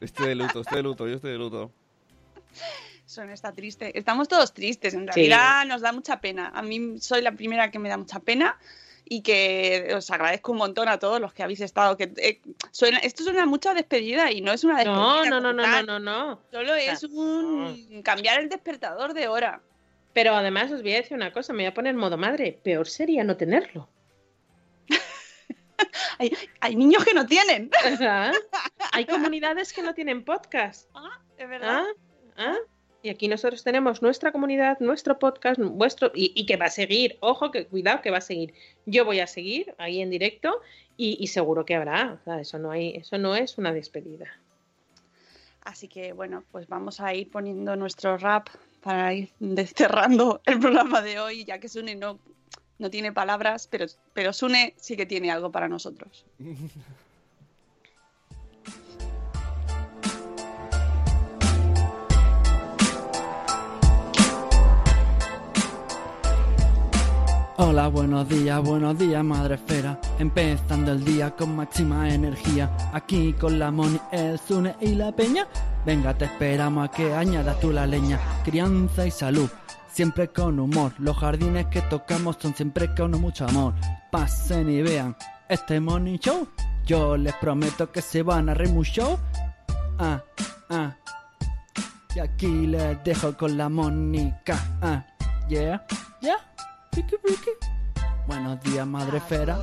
Estoy 0.00 0.28
de 0.28 0.34
luto, 0.34 0.60
estoy 0.60 0.76
de 0.76 0.82
luto, 0.82 1.08
yo 1.08 1.14
estoy 1.16 1.32
de 1.32 1.38
luto. 1.38 1.72
Sune 3.06 3.32
está 3.32 3.52
triste. 3.52 3.98
Estamos 3.98 4.28
todos 4.28 4.52
tristes. 4.52 4.92
En 4.94 5.06
Sí. 5.12 5.26
realidad 5.28 5.64
nos 5.66 5.80
da 5.80 5.92
mucha 5.92 6.20
pena. 6.20 6.52
A 6.54 6.62
mí 6.62 6.98
soy 7.00 7.22
la 7.22 7.32
primera 7.32 7.70
que 7.70 7.78
me 7.78 7.88
da 7.88 7.96
mucha 7.96 8.20
pena. 8.20 8.58
Y 9.04 9.22
que 9.22 9.92
os 9.94 10.10
agradezco 10.10 10.52
un 10.52 10.58
montón 10.58 10.88
a 10.88 10.98
todos 10.98 11.20
los 11.20 11.32
que 11.32 11.42
habéis 11.42 11.60
estado. 11.60 11.96
Que, 11.96 12.12
eh, 12.16 12.40
suena, 12.70 12.98
esto 12.98 13.22
suena 13.22 13.46
mucho 13.46 13.70
a 13.70 13.74
despedida 13.74 14.30
y 14.32 14.40
no 14.40 14.52
es 14.52 14.64
una 14.64 14.76
despedida. 14.76 14.96
No, 14.98 15.24
no, 15.24 15.40
no, 15.40 15.52
no, 15.52 15.66
no, 15.66 15.82
no, 15.82 15.98
no. 16.00 16.40
Solo 16.50 16.74
es 16.74 17.04
un 17.04 18.02
cambiar 18.02 18.40
el 18.40 18.48
despertador 18.48 19.14
de 19.14 19.28
hora. 19.28 19.60
Pero 20.12 20.34
además 20.34 20.70
os 20.70 20.82
voy 20.82 20.92
a 20.94 20.98
decir 20.98 21.16
una 21.16 21.32
cosa, 21.32 21.52
me 21.52 21.64
voy 21.64 21.66
a 21.66 21.74
poner 21.74 21.90
en 21.90 22.00
modo 22.00 22.16
madre. 22.16 22.58
Peor 22.62 22.86
sería 22.86 23.24
no 23.24 23.36
tenerlo. 23.36 23.88
Hay, 26.18 26.32
hay 26.60 26.76
niños 26.76 27.04
que 27.04 27.12
no 27.12 27.26
tienen. 27.26 27.68
Hay 28.92 29.06
comunidades 29.06 29.72
que 29.72 29.82
no 29.82 29.92
tienen 29.92 30.24
podcast. 30.24 30.88
Es 31.36 31.48
verdad. 31.48 31.82
¿Ah? 32.36 32.54
¿Ah? 32.54 32.56
Y 33.04 33.10
aquí 33.10 33.28
nosotros 33.28 33.62
tenemos 33.62 34.00
nuestra 34.00 34.32
comunidad, 34.32 34.78
nuestro 34.80 35.18
podcast, 35.18 35.60
vuestro 35.60 36.10
y, 36.14 36.32
y 36.34 36.46
que 36.46 36.56
va 36.56 36.66
a 36.66 36.70
seguir. 36.70 37.18
Ojo, 37.20 37.50
que 37.50 37.66
cuidado 37.66 38.00
que 38.00 38.10
va 38.10 38.16
a 38.16 38.22
seguir. 38.22 38.54
Yo 38.86 39.04
voy 39.04 39.20
a 39.20 39.26
seguir 39.26 39.74
ahí 39.76 40.00
en 40.00 40.08
directo 40.08 40.62
y, 40.96 41.18
y 41.20 41.26
seguro 41.26 41.66
que 41.66 41.74
habrá. 41.74 42.18
O 42.18 42.24
sea, 42.24 42.40
eso 42.40 42.58
no 42.58 42.70
hay, 42.70 42.96
eso 42.96 43.18
no 43.18 43.36
es 43.36 43.58
una 43.58 43.74
despedida. 43.74 44.32
Así 45.60 45.86
que 45.86 46.14
bueno, 46.14 46.44
pues 46.50 46.66
vamos 46.66 46.98
a 46.98 47.12
ir 47.12 47.30
poniendo 47.30 47.76
nuestro 47.76 48.16
rap 48.16 48.48
para 48.82 49.12
ir 49.12 49.28
desterrando 49.38 50.40
el 50.46 50.58
programa 50.58 51.02
de 51.02 51.18
hoy, 51.18 51.44
ya 51.44 51.58
que 51.58 51.68
Sune 51.68 51.96
no, 51.96 52.18
no 52.78 52.88
tiene 52.88 53.12
palabras, 53.12 53.68
pero, 53.70 53.84
pero 54.14 54.32
Sune 54.32 54.72
sí 54.78 54.96
que 54.96 55.04
tiene 55.04 55.30
algo 55.30 55.52
para 55.52 55.68
nosotros. 55.68 56.24
Hola, 67.56 67.86
buenos 67.86 68.28
días, 68.28 68.60
buenos 68.64 68.98
días, 68.98 69.22
madre 69.22 69.54
esfera. 69.54 70.00
Empezando 70.18 70.90
el 70.90 71.04
día 71.04 71.30
con 71.36 71.54
máxima 71.54 72.12
energía. 72.12 72.76
Aquí 72.92 73.32
con 73.34 73.60
la 73.60 73.70
Moni, 73.70 73.96
el 74.10 74.40
Zune 74.40 74.74
y 74.80 74.96
la 74.96 75.12
Peña. 75.12 75.46
Venga, 75.86 76.18
te 76.18 76.24
esperamos 76.24 76.88
a 76.88 76.90
que 76.90 77.14
añadas 77.14 77.60
tú 77.60 77.70
la 77.70 77.86
leña. 77.86 78.18
Crianza 78.44 79.06
y 79.06 79.12
salud, 79.12 79.48
siempre 79.86 80.26
con 80.26 80.58
humor. 80.58 80.94
Los 80.98 81.16
jardines 81.16 81.66
que 81.66 81.80
tocamos 81.82 82.38
son 82.40 82.56
siempre 82.56 82.92
con 82.92 83.12
mucho 83.12 83.46
amor. 83.46 83.74
Pasen 84.10 84.68
y 84.68 84.82
vean 84.82 85.16
este 85.48 85.78
Morning 85.78 86.18
Show. 86.18 86.48
Yo 86.84 87.16
les 87.16 87.34
prometo 87.34 87.92
que 87.92 88.02
se 88.02 88.24
van 88.24 88.48
a 88.48 88.54
reír 88.54 88.72
mucho. 88.72 89.20
Ah, 90.00 90.20
ah. 90.70 90.96
Y 92.16 92.18
aquí 92.18 92.66
les 92.66 93.02
dejo 93.04 93.36
con 93.36 93.56
la 93.56 93.68
Mónica. 93.68 94.58
Ah, 94.82 95.06
yeah, 95.48 95.86
yeah. 96.20 96.53
Buenos 98.26 98.62
días, 98.62 98.86
madre 98.86 99.18
esfera. 99.18 99.58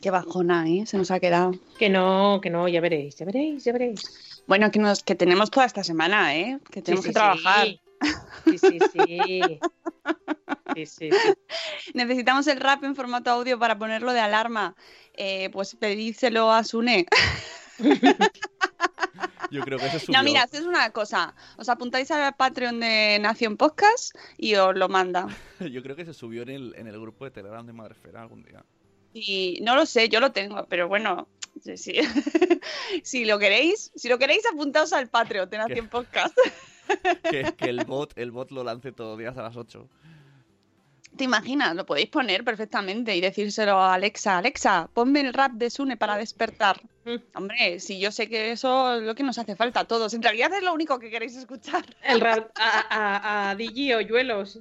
Qué 0.00 0.10
bajona, 0.10 0.68
¿eh? 0.68 0.84
Se 0.86 0.96
nos 0.96 1.10
ha 1.10 1.18
quedado. 1.18 1.52
Que 1.78 1.88
no, 1.88 2.40
que 2.40 2.50
no, 2.50 2.68
ya 2.68 2.80
veréis, 2.80 3.16
ya 3.16 3.26
veréis, 3.26 3.64
ya 3.64 3.72
veréis. 3.72 4.42
Bueno, 4.46 4.70
que, 4.70 4.78
nos, 4.78 5.02
que 5.02 5.14
tenemos 5.14 5.50
toda 5.50 5.66
esta 5.66 5.82
semana, 5.82 6.36
¿eh? 6.36 6.58
Que 6.70 6.80
tenemos 6.82 7.04
Sí, 7.04 7.10
que 7.10 7.14
trabajar. 7.14 7.66
Sí, 8.44 8.58
sí, 8.58 8.58
sí. 8.58 8.78
sí. 8.92 9.60
Sí, 10.74 10.86
sí, 10.86 11.10
sí. 11.10 11.10
Necesitamos 11.94 12.46
el 12.46 12.60
rap 12.60 12.84
en 12.84 12.94
formato 12.94 13.30
audio 13.30 13.58
para 13.58 13.76
ponerlo 13.78 14.12
de 14.12 14.20
alarma. 14.20 14.76
Eh, 15.14 15.50
pues 15.50 15.74
pedídselo 15.74 16.52
a 16.52 16.62
Sune. 16.62 17.06
Yo 19.50 19.62
creo 19.62 19.78
que 19.78 19.88
se 19.90 20.00
subió. 20.00 20.18
No, 20.18 20.24
mira, 20.24 20.48
es 20.50 20.60
una 20.60 20.90
cosa. 20.90 21.34
Os 21.56 21.68
apuntáis 21.68 22.10
al 22.10 22.34
Patreon 22.34 22.80
de 22.80 23.18
Nación 23.20 23.56
Podcast 23.56 24.14
y 24.36 24.54
os 24.54 24.76
lo 24.76 24.88
manda. 24.88 25.28
Yo 25.60 25.82
creo 25.82 25.96
que 25.96 26.04
se 26.04 26.14
subió 26.14 26.42
en 26.42 26.50
el, 26.50 26.74
en 26.76 26.86
el 26.86 27.00
grupo 27.00 27.24
de 27.24 27.30
Telegram 27.30 27.66
de 27.66 27.72
Madresfera 27.72 28.22
algún 28.22 28.42
día. 28.42 28.64
Y 29.14 29.58
no 29.62 29.74
lo 29.74 29.86
sé, 29.86 30.08
yo 30.08 30.20
lo 30.20 30.32
tengo, 30.32 30.66
pero 30.68 30.86
bueno, 30.86 31.26
sí, 31.62 31.76
sí. 31.76 31.94
si 33.02 33.24
lo 33.24 33.38
queréis, 33.38 33.90
si 33.96 34.08
lo 34.08 34.18
queréis, 34.18 34.42
apuntaos 34.46 34.92
al 34.92 35.08
Patreon 35.08 35.48
de 35.48 35.58
Nación 35.58 35.88
Podcast. 35.88 36.36
Que, 37.30 37.54
que 37.56 37.68
el 37.70 37.84
bot, 37.84 38.16
el 38.16 38.30
bot 38.30 38.50
lo 38.50 38.64
lance 38.64 38.92
todos 38.92 39.12
los 39.12 39.18
días 39.18 39.36
a 39.38 39.42
las 39.42 39.56
8. 39.56 39.88
¿Te 41.18 41.24
imaginas? 41.24 41.74
Lo 41.74 41.84
podéis 41.84 42.08
poner 42.08 42.44
perfectamente 42.44 43.14
y 43.16 43.20
decírselo 43.20 43.72
a 43.72 43.94
Alexa. 43.94 44.38
Alexa, 44.38 44.88
ponme 44.94 45.20
el 45.20 45.34
rap 45.34 45.50
de 45.52 45.68
Sune 45.68 45.96
para 45.96 46.16
despertar. 46.16 46.80
Hombre, 47.34 47.80
si 47.80 47.98
yo 47.98 48.12
sé 48.12 48.28
que 48.28 48.52
eso 48.52 48.94
es 48.94 49.02
lo 49.02 49.16
que 49.16 49.24
nos 49.24 49.36
hace 49.36 49.56
falta 49.56 49.80
a 49.80 49.84
todos. 49.84 50.14
En 50.14 50.22
realidad 50.22 50.52
es 50.52 50.62
lo 50.62 50.72
único 50.72 51.00
que 51.00 51.10
queréis 51.10 51.34
escuchar. 51.36 51.84
El 52.04 52.20
rap 52.20 52.50
a, 52.54 52.86
a, 52.88 53.50
a 53.50 53.54
Digi 53.56 53.92
Hoyuelos. 53.92 54.60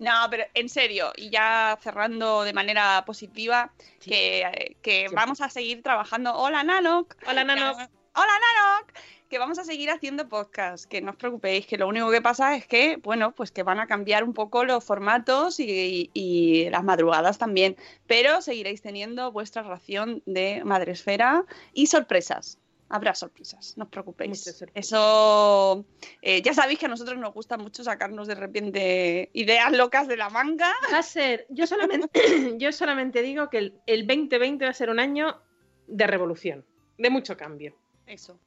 No, 0.00 0.12
pero 0.30 0.44
en 0.54 0.68
serio, 0.68 1.12
y 1.16 1.30
ya 1.30 1.78
cerrando 1.80 2.42
de 2.42 2.52
manera 2.52 3.04
positiva, 3.06 3.72
que, 4.00 4.76
que 4.82 5.06
vamos 5.14 5.40
a 5.40 5.48
seguir 5.48 5.80
trabajando. 5.82 6.34
Hola, 6.34 6.64
Nanok. 6.64 7.14
Hola, 7.26 7.44
Nanok. 7.44 7.78
Hola, 8.14 8.32
Nanok. 8.40 8.92
Que 9.32 9.38
vamos 9.38 9.58
a 9.58 9.64
seguir 9.64 9.88
haciendo 9.88 10.28
podcast, 10.28 10.84
que 10.84 11.00
no 11.00 11.12
os 11.12 11.16
preocupéis, 11.16 11.66
que 11.66 11.78
lo 11.78 11.88
único 11.88 12.10
que 12.10 12.20
pasa 12.20 12.54
es 12.54 12.66
que, 12.66 12.98
bueno, 12.98 13.32
pues 13.32 13.50
que 13.50 13.62
van 13.62 13.80
a 13.80 13.86
cambiar 13.86 14.24
un 14.24 14.34
poco 14.34 14.66
los 14.66 14.84
formatos 14.84 15.58
y, 15.58 16.10
y 16.12 16.68
las 16.68 16.84
madrugadas 16.84 17.38
también, 17.38 17.78
pero 18.06 18.42
seguiréis 18.42 18.82
teniendo 18.82 19.32
vuestra 19.32 19.62
ración 19.62 20.22
de 20.26 20.62
madresfera 20.66 21.46
y 21.72 21.86
sorpresas. 21.86 22.58
Habrá 22.90 23.14
sorpresas, 23.14 23.72
no 23.78 23.84
os 23.84 23.90
preocupéis. 23.90 24.62
Eso, 24.74 25.86
eh, 26.20 26.42
ya 26.42 26.52
sabéis 26.52 26.78
que 26.78 26.84
a 26.84 26.90
nosotros 26.90 27.16
nos 27.16 27.32
gusta 27.32 27.56
mucho 27.56 27.82
sacarnos 27.82 28.28
de 28.28 28.34
repente 28.34 29.30
ideas 29.32 29.72
locas 29.72 30.08
de 30.08 30.18
la 30.18 30.28
manga. 30.28 30.74
Va 30.92 30.98
a 30.98 31.02
ser, 31.02 31.46
yo 31.48 31.66
solamente, 31.66 32.10
yo 32.58 32.70
solamente 32.70 33.22
digo 33.22 33.48
que 33.48 33.56
el, 33.56 33.80
el 33.86 34.06
2020 34.06 34.62
va 34.66 34.70
a 34.70 34.74
ser 34.74 34.90
un 34.90 35.00
año 35.00 35.40
de 35.86 36.06
revolución, 36.06 36.66
de 36.98 37.08
mucho 37.08 37.38
cambio. 37.38 37.74
Eso. 38.06 38.38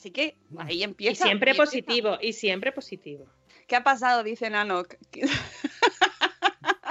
Así 0.00 0.12
que 0.12 0.34
ahí 0.56 0.82
empieza. 0.82 1.12
Y 1.12 1.26
siempre 1.26 1.50
empieza. 1.50 1.70
positivo, 1.70 2.16
y 2.22 2.32
siempre 2.32 2.72
positivo. 2.72 3.26
¿Qué 3.66 3.76
ha 3.76 3.84
pasado? 3.84 4.22
Dice 4.22 4.48
Nanok. 4.48 4.94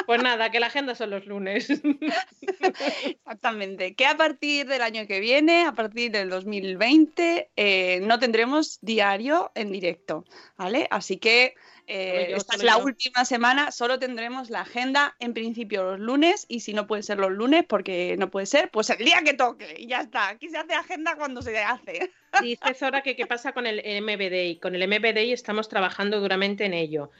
Pues 0.09 0.23
nada, 0.23 0.49
que 0.49 0.59
la 0.59 0.65
agenda 0.65 0.95
son 0.95 1.11
los 1.11 1.27
lunes. 1.27 1.69
Exactamente. 3.05 3.93
Que 3.93 4.07
a 4.07 4.17
partir 4.17 4.65
del 4.65 4.81
año 4.81 5.05
que 5.05 5.19
viene, 5.19 5.67
a 5.67 5.73
partir 5.73 6.09
del 6.09 6.31
2020, 6.31 7.51
eh, 7.55 7.99
no 8.01 8.17
tendremos 8.17 8.79
diario 8.81 9.51
en 9.53 9.71
directo, 9.71 10.25
¿vale? 10.57 10.87
Así 10.89 11.17
que 11.17 11.53
eh, 11.85 12.29
yo, 12.31 12.37
esta 12.37 12.55
es 12.55 12.63
la 12.63 12.79
yo. 12.79 12.85
última 12.85 13.23
semana, 13.23 13.69
solo 13.69 13.99
tendremos 13.99 14.49
la 14.49 14.61
agenda 14.61 15.15
en 15.19 15.35
principio 15.35 15.83
los 15.83 15.99
lunes 15.99 16.47
y 16.47 16.61
si 16.61 16.73
no 16.73 16.87
pueden 16.87 17.03
ser 17.03 17.19
los 17.19 17.29
lunes 17.29 17.65
porque 17.69 18.15
no 18.17 18.31
puede 18.31 18.47
ser, 18.47 18.71
pues 18.71 18.89
el 18.89 19.05
día 19.05 19.21
que 19.23 19.35
toque 19.35 19.75
y 19.77 19.85
ya 19.85 20.01
está. 20.01 20.29
Aquí 20.29 20.49
se 20.49 20.57
hace 20.57 20.73
agenda 20.73 21.17
cuando 21.17 21.43
se 21.43 21.55
hace. 21.59 22.11
Dice 22.41 22.73
Zora 22.73 23.03
que 23.03 23.15
qué 23.15 23.27
pasa 23.27 23.51
con 23.51 23.67
el 23.67 23.77
MBDI. 24.01 24.57
Con 24.59 24.73
el 24.73 24.87
MBDI 24.87 25.33
estamos 25.33 25.69
trabajando 25.69 26.19
duramente 26.19 26.65
en 26.65 26.73
ello. 26.73 27.11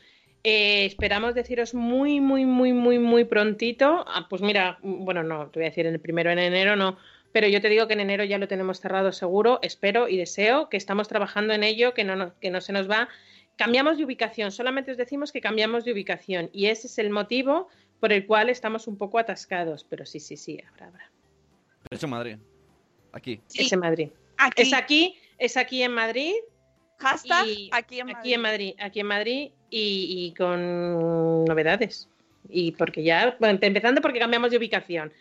Eh, 0.44 0.86
esperamos 0.86 1.36
deciros 1.36 1.74
muy, 1.74 2.22
muy, 2.22 2.46
muy, 2.46 2.72
muy, 2.74 2.98
muy 3.00 3.26
prontito. 3.26 4.06
Ah, 4.08 4.28
pues 4.30 4.42
mira, 4.42 4.80
bueno, 4.82 5.22
no, 5.24 5.48
te 5.50 5.60
voy 5.60 5.66
a 5.66 5.70
decir 5.70 5.86
en 5.86 5.94
el 5.96 6.00
primero 6.00 6.32
en 6.32 6.40
enero, 6.40 6.76
no. 6.76 6.98
Pero 7.32 7.48
yo 7.48 7.62
te 7.62 7.70
digo 7.70 7.88
que 7.88 7.94
en 7.94 8.00
enero 8.00 8.24
ya 8.24 8.38
lo 8.38 8.48
tenemos 8.48 8.80
cerrado 8.80 9.12
seguro. 9.12 9.60
Espero 9.62 10.08
y 10.08 10.18
deseo 10.18 10.70
que 10.70 10.78
estamos 10.78 11.08
trabajando 11.08 11.54
en 11.54 11.64
ello, 11.64 11.94
que 11.94 12.04
no, 12.04 12.16
no- 12.16 12.34
que 12.40 12.50
no 12.52 12.62
se 12.62 12.74
nos 12.74 12.90
va. 12.90 13.10
Cambiamos 13.56 13.98
de 13.98 14.06
ubicación, 14.06 14.52
solamente 14.52 14.92
os 14.92 14.98
decimos 14.98 15.32
que 15.34 15.42
cambiamos 15.42 15.84
de 15.84 15.92
ubicación 15.92 16.50
y 16.54 16.68
ese 16.68 16.88
es 16.88 16.98
el 16.98 17.10
motivo 17.10 17.68
por 18.00 18.14
el 18.14 18.26
cual 18.26 18.50
estamos 18.50 18.88
un 18.88 18.98
poco 18.98 19.20
atascados. 19.20 19.84
Pero 19.84 20.06
sí, 20.06 20.20
sí, 20.22 20.38
sí, 20.38 20.58
habrá, 20.68 20.88
habrá. 20.88 21.12
Pero 21.84 21.98
eso 21.98 22.06
en 22.06 22.10
Madrid. 22.12 22.38
Aquí. 23.12 23.42
Es 23.54 23.72
en 23.74 23.80
Madrid. 23.80 24.10
Aquí. 24.38 24.62
Es 24.62 24.74
aquí, 24.74 25.16
es 25.38 25.58
aquí 25.58 25.84
en 25.84 25.92
Madrid. 25.92 26.34
Hashtag 27.00 27.46
aquí 27.72 28.00
en 28.00 28.10
Aquí 28.10 28.34
en 28.34 28.42
Madrid, 28.42 28.74
aquí 28.80 29.00
en 29.02 29.08
Madrid 29.08 29.52
y, 29.70 30.26
y 30.28 30.34
con 30.36 31.46
novedades. 31.46 32.08
Y 32.50 32.72
porque 32.74 33.04
ya, 33.04 33.36
bueno, 33.40 33.60
empezando 33.62 34.02
porque 34.02 34.20
cambiamos 34.20 34.52
de 34.52 34.58
ubicación. 34.58 35.12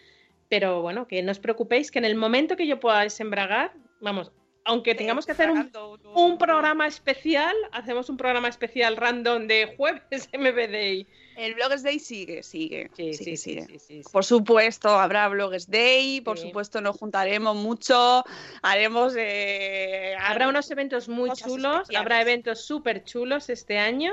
Pero 0.48 0.80
bueno, 0.82 1.06
que 1.06 1.22
no 1.22 1.32
os 1.32 1.38
preocupéis, 1.38 1.90
que 1.90 1.98
en 1.98 2.04
el 2.06 2.14
momento 2.14 2.56
que 2.56 2.66
yo 2.66 2.80
pueda 2.80 3.00
desembragar, 3.02 3.72
vamos, 4.00 4.32
aunque 4.64 4.94
tengamos 4.94 5.26
que 5.26 5.32
hacer 5.32 5.50
un, 5.50 5.70
un 6.14 6.38
programa 6.38 6.86
especial, 6.86 7.54
hacemos 7.72 8.08
un 8.08 8.16
programa 8.16 8.48
especial 8.48 8.96
random 8.96 9.46
de 9.46 9.74
jueves 9.76 10.28
MBDI. 10.38 11.06
El 11.36 11.54
Bloggers 11.54 11.82
Day 11.82 11.98
sigue, 11.98 12.42
sigue. 12.42 12.90
Sí, 12.96 13.12
sigue, 13.12 13.14
sí, 13.14 13.24
sí, 13.24 13.36
sigue. 13.36 13.66
sí, 13.66 13.78
sí, 13.78 14.02
sí. 14.02 14.08
Por 14.10 14.24
supuesto, 14.24 14.88
habrá 14.88 15.28
Bloggers 15.28 15.70
Day, 15.70 16.20
por 16.22 16.38
supuesto 16.38 16.80
nos 16.80 16.96
juntaremos 16.96 17.54
mucho, 17.56 18.24
haremos... 18.62 19.14
eh, 19.16 20.16
Habrá 20.20 20.48
unos 20.48 20.70
eventos 20.70 21.08
muy 21.08 21.30
chulos, 21.32 21.82
especiales. 21.82 22.00
habrá 22.00 22.22
eventos 22.22 22.62
súper 22.62 23.04
chulos 23.04 23.50
este 23.50 23.78
año 23.78 24.12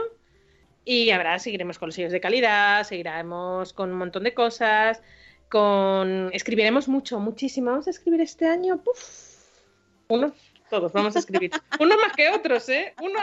y 0.85 1.09
habrá, 1.09 1.37
seguiremos 1.39 1.77
con 1.79 1.87
los 1.89 1.95
sellos 1.95 2.11
de 2.11 2.21
calidad, 2.21 2.83
seguiremos 2.83 3.73
con 3.73 3.91
un 3.91 3.97
montón 3.97 4.23
de 4.23 4.33
cosas, 4.33 5.01
con 5.49 6.29
escribiremos 6.31 6.87
mucho, 6.87 7.19
muchísimo. 7.19 7.71
Vamos 7.71 7.87
a 7.87 7.89
escribir 7.89 8.21
este 8.21 8.47
año, 8.47 8.81
puf, 8.83 8.99
unos, 10.07 10.31
todos 10.69 10.93
vamos 10.93 11.15
a 11.15 11.19
escribir. 11.19 11.51
Unos 11.79 11.97
más 11.97 12.13
que 12.15 12.29
otros, 12.29 12.69
¿eh? 12.69 12.93
Uno, 13.01 13.19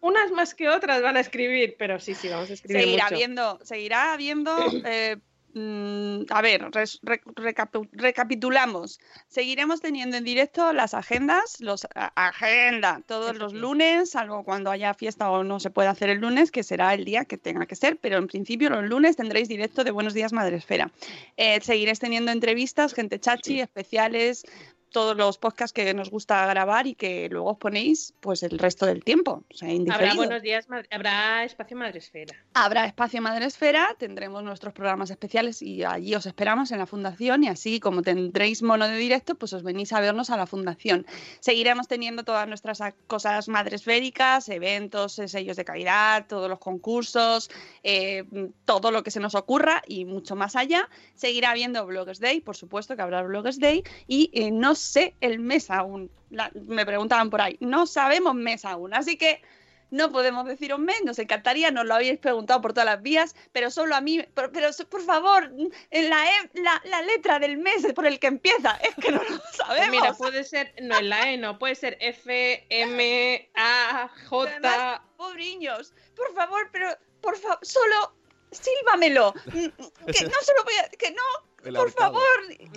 unas 0.00 0.30
más 0.30 0.54
que 0.54 0.68
otras 0.68 1.02
van 1.02 1.16
a 1.16 1.20
escribir, 1.20 1.76
pero 1.78 1.98
sí, 1.98 2.14
sí, 2.14 2.28
vamos 2.28 2.50
a 2.50 2.52
escribir 2.54 2.82
Seguirá 2.82 3.04
mucho. 3.04 3.14
habiendo, 3.14 3.58
seguirá 3.64 4.12
habiendo. 4.12 4.56
eh, 4.84 5.16
a 5.56 6.42
ver, 6.42 6.70
res- 6.70 6.98
re- 7.02 7.22
recapu- 7.24 7.88
recapitulamos. 7.92 9.00
Seguiremos 9.28 9.80
teniendo 9.80 10.16
en 10.16 10.24
directo 10.24 10.72
las 10.72 10.92
agendas, 10.94 11.60
los 11.60 11.86
a- 11.94 12.12
agenda 12.28 13.00
todos 13.06 13.36
los 13.36 13.52
sí. 13.52 13.58
lunes, 13.58 14.10
salvo 14.10 14.44
cuando 14.44 14.70
haya 14.70 14.92
fiesta 14.94 15.30
o 15.30 15.44
no 15.44 15.58
se 15.60 15.70
pueda 15.70 15.90
hacer 15.90 16.10
el 16.10 16.18
lunes, 16.18 16.50
que 16.50 16.62
será 16.62 16.92
el 16.94 17.04
día 17.04 17.24
que 17.24 17.38
tenga 17.38 17.66
que 17.66 17.76
ser, 17.76 17.96
pero 17.96 18.18
en 18.18 18.26
principio 18.26 18.68
los 18.70 18.84
lunes 18.84 19.16
tendréis 19.16 19.48
directo 19.48 19.82
de 19.84 19.90
Buenos 19.90 20.14
Días 20.14 20.32
Madresfera. 20.32 20.90
Eh, 21.36 21.60
seguiréis 21.62 21.98
teniendo 21.98 22.32
entrevistas, 22.32 22.92
gente 22.92 23.18
chachi, 23.18 23.60
especiales, 23.60 24.44
todos 24.90 25.16
los 25.16 25.38
podcasts 25.38 25.72
que 25.72 25.92
nos 25.94 26.10
gusta 26.10 26.46
grabar 26.46 26.86
y 26.86 26.94
que 26.94 27.28
luego 27.28 27.50
os 27.50 27.58
ponéis 27.58 28.14
pues 28.20 28.42
el 28.42 28.58
resto 28.58 28.86
del 28.86 29.04
tiempo. 29.04 29.44
O 29.52 29.56
sea, 29.56 29.68
Habrá 29.92 30.14
buenos 30.14 30.42
días, 30.42 30.66
habrá 30.90 31.44
espacio 31.44 31.76
Madresfera. 31.76 32.34
Habrá 32.54 32.86
espacio 32.86 33.20
Madresfera, 33.20 33.94
tendremos 33.98 34.42
nuestros 34.42 34.72
programas 34.72 35.10
especiales 35.10 35.62
y 35.62 35.84
allí 35.84 36.14
os 36.14 36.26
esperamos 36.26 36.70
en 36.70 36.78
la 36.78 36.86
fundación 36.86 37.44
y 37.44 37.48
así 37.48 37.80
como 37.80 38.02
tendréis 38.02 38.62
mono 38.62 38.88
de 38.88 38.96
directo, 38.96 39.34
pues 39.34 39.52
os 39.52 39.62
venís 39.62 39.92
a 39.92 40.00
vernos 40.00 40.30
a 40.30 40.36
la 40.36 40.46
fundación. 40.46 41.06
Seguiremos 41.40 41.88
teniendo 41.88 42.24
todas 42.24 42.46
nuestras 42.48 42.80
cosas 43.06 43.48
madresféricas, 43.48 44.48
eventos, 44.48 45.20
sellos 45.26 45.56
de 45.56 45.64
calidad, 45.64 46.26
todos 46.26 46.48
los 46.48 46.58
concursos, 46.58 47.50
eh, 47.82 48.24
todo 48.64 48.90
lo 48.90 49.02
que 49.02 49.10
se 49.10 49.20
nos 49.20 49.34
ocurra 49.34 49.82
y 49.86 50.04
mucho 50.04 50.36
más 50.36 50.56
allá. 50.56 50.88
Seguirá 51.14 51.50
habiendo 51.50 51.84
Bloggers 51.86 52.20
Day, 52.20 52.40
por 52.40 52.56
supuesto 52.56 52.96
que 52.96 53.02
habrá 53.02 53.22
Bloggers 53.22 53.58
Day 53.58 53.82
y 54.06 54.30
eh, 54.32 54.50
no 54.50 54.74
sé 54.76 55.14
el 55.20 55.40
mes 55.40 55.70
aún. 55.70 56.10
La- 56.30 56.50
me 56.54 56.86
preguntaban 56.86 57.28
por 57.30 57.40
ahí, 57.40 57.56
no 57.60 57.86
sabemos 57.86 58.34
mes 58.34 58.64
aún, 58.64 58.94
así 58.94 59.16
que 59.18 59.42
no 59.90 60.10
podemos 60.10 60.44
decir 60.46 60.74
un 60.74 60.84
mes, 60.84 60.96
nos 61.04 61.16
encantaría, 61.20 61.70
nos 61.70 61.84
lo 61.86 61.94
habéis 61.94 62.18
preguntado 62.18 62.60
por 62.60 62.72
todas 62.72 62.86
las 62.86 63.00
vías, 63.02 63.36
pero 63.52 63.70
solo 63.70 63.94
a 63.94 64.00
mí, 64.00 64.20
pero, 64.34 64.50
pero 64.50 64.68
por 64.90 65.00
favor, 65.02 65.52
en 65.92 66.10
la, 66.10 66.26
E- 66.28 66.50
la, 66.54 66.82
la 66.86 67.02
letra 67.02 67.38
del 67.38 67.56
mes 67.58 67.86
por 67.94 68.04
el 68.04 68.18
que 68.18 68.26
empieza, 68.26 68.72
es 68.78 68.94
que 68.96 69.12
no 69.12 69.22
lo 69.22 69.28
Pues 69.38 69.56
sabemos. 69.56 69.90
mira, 69.90 70.12
puede 70.14 70.42
ser, 70.42 70.74
no 70.82 70.98
en 70.98 71.08
la 71.08 71.30
E, 71.30 71.36
no, 71.38 71.56
puede 71.60 71.76
ser 71.76 71.96
F, 72.00 72.66
M, 72.68 73.48
A, 73.54 74.10
J. 74.28 74.50
Además, 74.50 75.00
pobriños, 75.16 75.94
por 76.16 76.34
favor, 76.34 76.68
pero 76.72 76.88
por 77.20 77.36
favor, 77.38 77.58
solo 77.62 78.12
sílvamelo. 78.50 79.34
Mm, 79.46 80.10
Que 80.12 80.24
no 80.24 80.38
se 80.42 80.52
lo 80.56 80.64
voy 80.64 80.74
a, 80.84 80.88
que 80.90 81.10
no, 81.12 81.22
El 81.66 81.74
por 81.74 81.90
favor. 81.90 82.22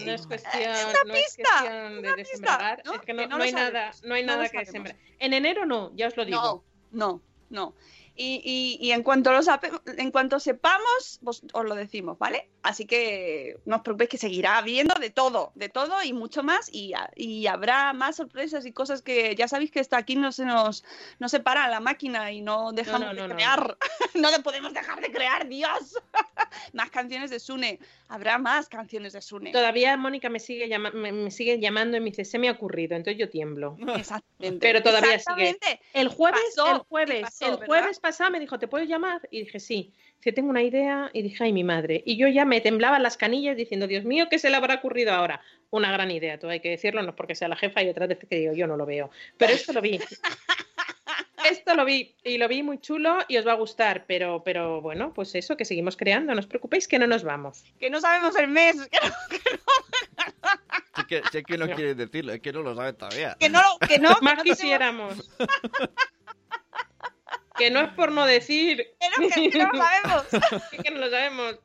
No 0.06 0.12
es 0.12 0.26
cuestión, 0.28 0.64
una 0.64 1.04
no 1.06 1.14
es 1.14 1.24
pista, 1.26 1.50
cuestión 1.60 2.02
de 2.02 2.14
pista, 2.16 2.78
¿no? 2.86 2.94
es 2.94 3.00
que 3.02 3.06
Que 3.06 3.14
no, 3.14 3.36
hay 3.38 3.52
nada, 3.52 3.92
no 4.04 4.16
hay 4.16 4.24
no 4.24 4.28
nada 4.28 4.44
que 4.44 4.50
sabemos. 4.50 4.72
sembrar. 4.72 4.96
En 5.20 5.34
enero 5.34 5.66
no, 5.66 5.92
ya 5.96 6.08
os 6.08 6.18
lo 6.18 6.26
digo. 6.26 6.42
No, 6.42 6.64
no, 6.92 7.22
no. 7.50 7.76
Y, 8.22 8.42
y- 8.44 8.86
y 8.86 8.92
en, 8.92 9.02
cuanto 9.02 9.32
lo 9.32 9.40
en 9.98 10.12
cuanto 10.12 10.42
sepamos, 10.42 11.20
vos- 11.22 11.42
os 11.54 11.64
lo 11.66 11.74
decimos, 11.74 12.20
¿vale? 12.20 12.50
Así 12.64 12.86
que 12.86 13.56
no 13.64 13.78
os 13.78 13.82
preocupéis 13.82 14.10
que 14.10 14.18
seguirá 14.18 14.58
habiendo 14.58 14.94
de 15.00 15.10
todo, 15.10 15.54
de 15.56 15.70
todo 15.70 16.04
y 16.04 16.12
mucho 16.12 16.44
más. 16.44 16.68
Y, 16.70 16.92
y 17.16 17.48
habrá 17.48 17.94
más 17.94 18.18
sorpresas 18.18 18.66
y 18.66 18.74
cosas 18.74 19.02
que 19.02 19.36
ya 19.36 19.48
sabéis 19.48 19.72
que 19.72 19.80
esto 19.80 19.96
aquí 19.96 20.18
no 20.18 20.34
se 20.34 20.44
nos 20.44 20.84
no 21.20 21.30
se 21.30 21.40
para 21.40 21.70
la 21.70 21.80
máquina 21.80 22.30
y 22.34 22.42
no 22.42 22.74
dejamos 22.74 23.08
no, 23.08 23.14
de 23.14 23.22
no, 23.22 23.28
no. 23.30 23.36
crear. 23.36 23.78
No. 24.16 24.32
de- 24.32 24.40
podemos 24.42 24.74
dejar 24.74 25.00
de 25.00 25.12
crear, 25.14 25.48
Dios. 25.48 25.96
más 26.74 26.90
canciones 26.90 27.30
de 27.32 27.40
Sune. 27.40 27.80
Habrá 28.10 28.38
más 28.38 28.68
canciones 28.68 29.14
de 29.14 29.22
Sune. 29.22 29.52
Todavía 29.54 29.96
Mónica 29.96 30.30
me 30.30 30.40
sigue, 30.42 30.68
llama- 30.68 30.92
me, 30.92 31.14
me 31.14 31.32
sigue 31.32 31.58
llamando 31.60 31.96
y 31.96 32.00
me 32.02 32.08
dice, 32.10 32.26
se 32.26 32.38
me 32.38 32.50
ha 32.50 32.52
ocurrido, 32.52 32.98
entonces 32.98 33.18
yo 33.18 33.30
tiemblo. 33.30 33.78
Exactamente. 33.96 34.60
Pero 34.68 34.84
todavía 34.84 35.20
sigue. 35.20 35.52
Exactamente. 35.52 35.80
El 35.94 36.10
jueves, 36.10 36.42
Pasó, 36.56 36.76
el 36.76 36.80
jueves, 36.80 37.22
pasó, 37.22 37.46
el 37.46 37.52
¿verdad? 37.52 37.68
Me 38.32 38.40
dijo, 38.40 38.58
¿te 38.60 38.68
puedo 38.68 38.84
llamar? 38.86 39.22
Y 39.32 39.42
dije, 39.42 39.60
sí. 39.60 39.94
Dice, 40.18 40.34
tengo 40.34 40.50
una 40.50 40.62
idea. 40.64 41.10
Y 41.14 41.22
dije, 41.22 41.44
ay, 41.44 41.54
mi 41.54 41.64
madre. 41.64 42.04
Y 42.06 42.18
yo 42.18 42.28
ya 42.28 42.46
me 42.46 42.62
temblaban 42.62 43.04
las 43.04 43.18
canillas 43.18 43.56
diciendo, 43.56 43.88
Dios 43.88 44.04
mío, 44.06 44.28
¿qué 44.30 44.40
se 44.40 44.50
le 44.50 44.56
habrá 44.58 44.76
ocurrido 44.76 45.12
ahora? 45.14 45.42
Una 45.70 45.92
gran 45.92 46.12
idea, 46.12 46.40
todo 46.40 46.52
hay 46.52 46.60
que 46.62 46.70
decirlo, 46.70 47.02
no 47.04 47.10
es 47.10 47.16
porque 47.16 47.36
sea 47.36 47.48
la 47.48 47.56
jefa 47.56 47.84
y 47.84 47.90
otras 47.90 48.10
veces 48.10 48.28
que 48.28 48.36
digo, 48.38 48.54
yo 48.54 48.66
no 48.68 48.76
lo 48.76 48.86
veo. 48.86 49.12
Pero 49.38 49.54
esto 49.54 49.72
lo 49.74 49.82
vi. 49.82 50.00
Esto 51.50 51.74
lo 51.74 51.86
vi 51.86 52.14
y 52.24 52.38
lo 52.38 52.48
vi 52.50 52.62
muy 52.64 52.80
chulo 52.80 53.20
y 53.30 53.38
os 53.38 53.48
va 53.48 53.54
a 53.54 53.56
gustar, 53.56 54.04
pero, 54.06 54.44
pero 54.44 54.82
bueno, 54.82 55.14
pues 55.14 55.34
eso, 55.36 55.56
que 55.56 55.64
seguimos 55.66 55.96
creando, 55.96 56.34
no 56.34 56.40
os 56.42 56.46
preocupéis 56.46 56.88
que 56.88 57.00
no 57.00 57.08
nos 57.08 57.24
vamos. 57.24 57.64
Que 57.80 57.90
no 57.90 58.02
sabemos 58.02 58.36
el 58.36 58.50
mes. 58.50 58.76
Que 61.08 61.22
no, 61.22 61.44
que, 61.48 61.58
no 61.58 61.66
quieres 61.76 61.98
decirlo, 61.98 62.34
es 62.34 62.42
que 62.42 62.52
no 62.52 62.62
lo 62.62 62.76
sabes 62.76 62.96
todavía. 62.98 63.36
que 63.40 63.50
no, 63.50 63.62
que 63.88 63.98
no, 64.00 64.16
que 64.20 64.26
Más 64.26 64.38
no 64.38 64.44
tenemos- 64.44 64.44
quisiéramos. 64.44 65.32
Que 67.60 67.70
no 67.70 67.82
es 67.82 67.90
por 67.94 68.12
no 68.12 68.26
decir. 68.26 68.78
que 69.00 69.10
no, 69.10 69.30
que- 69.36 69.50
que 69.52 69.58
no 69.60 69.72
lo 69.72 69.78
sabemos. 69.78 70.24
que 70.84 70.92
no 70.92 71.00
lo 71.00 71.10
sabemos. 71.12 71.60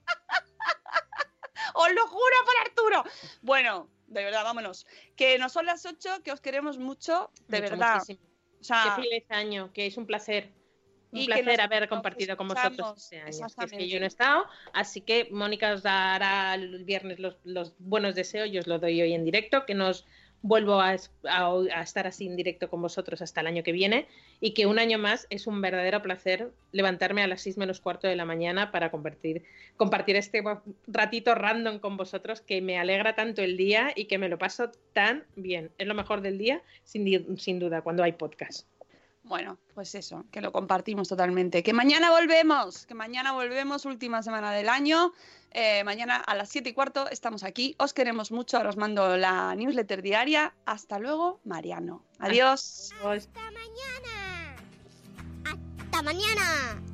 Os 1.75 1.93
lo 1.93 2.07
juro 2.07 2.37
por 2.45 2.57
Arturo. 2.67 3.05
Bueno, 3.43 3.89
de 4.07 4.25
verdad, 4.25 4.45
vámonos. 4.45 4.87
Que 5.17 5.39
no 5.39 5.49
son 5.49 5.67
las 5.67 5.85
8, 5.87 6.23
que 6.23 6.33
os 6.33 6.41
queremos 6.41 6.79
mucho, 6.79 7.31
de 7.49 7.61
Mucho, 7.63 7.71
verdad. 7.71 7.95
muchísimo. 7.95 8.21
O 8.61 8.65
sea, 8.65 8.95
Que 8.97 9.03
feliz 9.03 9.25
año, 9.31 9.73
que 9.73 9.87
es 9.87 9.97
un 9.97 10.07
placer. 10.07 10.51
Un 11.11 11.21
Y 11.21 11.27
placer 11.27 11.47
nos- 11.47 11.59
haber 11.61 11.89
compartido 11.89 12.37
con 12.37 12.49
vosotros 12.49 12.97
este 12.99 13.21
año. 13.21 13.25
Que 13.69 13.85
Es 13.85 13.91
yo 13.91 13.99
no 14.01 14.05
he 14.05 14.09
estado, 14.09 14.47
así 14.73 15.01
que 15.01 15.29
Mónica 15.31 15.73
os 15.73 15.83
dará 15.83 16.55
el 16.55 16.85
viernes 16.85 17.19
los, 17.21 17.37
los 17.45 17.75
buenos 17.79 18.15
deseos, 18.17 18.51
yo 18.51 18.61
os 18.61 18.67
lo 18.67 18.79
doy 18.81 19.01
hoy 19.01 19.13
en 19.15 19.25
directo, 19.25 19.65
que 19.65 19.75
nos 19.75 20.07
vuelvo 20.47 20.79
a, 20.79 20.91
a- 21.25 21.83
estar 21.83 22.07
así 22.07 22.27
en 22.27 22.37
directo 22.37 22.69
con 22.69 22.83
vosotros 22.83 23.23
hasta 23.23 23.41
el 23.41 23.47
año 23.47 23.63
que 23.63 23.73
viene 23.73 24.07
y 24.41 24.53
que 24.53 24.67
un 24.67 24.79
año 24.79 24.99
más 24.99 25.27
es 25.31 25.47
un 25.47 25.59
verdadero 25.63 26.03
placer 26.03 26.53
levantarme 26.71 27.23
a 27.23 27.27
las 27.27 27.41
6 27.41 27.57
menos 27.57 27.81
cuarto 27.81 28.07
de 28.09 28.15
la 28.15 28.27
mañana 28.27 28.71
para 28.71 28.91
compartir, 28.91 29.43
compartir 29.79 30.17
este 30.17 30.43
ratito 30.87 31.35
random 31.35 31.79
con 31.79 31.97
vosotros 31.97 32.43
que 32.43 32.61
me 32.61 32.79
alegra 32.79 33.15
tanto 33.15 33.41
el 33.41 33.57
día 33.57 33.93
y 33.97 34.05
que 34.05 34.19
me 34.19 34.29
lo 34.29 34.37
paso 34.39 34.71
tan 34.93 35.25
bien. 35.35 35.71
Es 35.79 35.87
lo 35.87 35.95
mejor 35.95 36.21
del 36.21 36.37
día, 36.37 36.61
sin, 36.85 37.39
sin 37.39 37.59
duda, 37.59 37.81
cuando 37.81 38.03
hay 38.03 38.13
podcast. 38.13 38.69
bueno, 39.23 39.57
pues 39.75 39.95
eso, 39.95 40.27
que 40.31 40.43
lo 40.43 40.53
compartimos 40.53 41.09
totalmente. 41.09 41.63
Que 41.63 41.73
mañana 41.73 42.11
volvemos, 42.11 42.85
que 42.85 42.93
mañana 42.93 43.33
volvemos, 43.33 43.87
última 43.87 44.23
semana 44.23 44.53
del 44.53 44.69
año. 44.69 45.13
Eh, 45.55 45.85
mañana 45.85 46.17
a 46.17 46.35
las 46.35 46.49
7 46.49 46.69
y 46.69 46.73
cuarto 46.73 47.09
estamos 47.09 47.45
aquí. 47.45 47.77
Os 47.79 47.95
queremos 47.95 48.33
mucho. 48.33 48.57
Ahora 48.57 48.71
os 48.71 48.77
mando 48.77 49.17
la 49.17 49.55
newsletter 49.55 50.03
diaria. 50.03 50.53
Hasta 50.67 50.99
luego, 50.99 51.41
Mariano. 51.45 52.05
Adiós. 52.19 52.91
Hasta 53.05 53.41
mañana. 53.53 54.57
Hasta 55.45 56.03
mañana. 56.03 56.94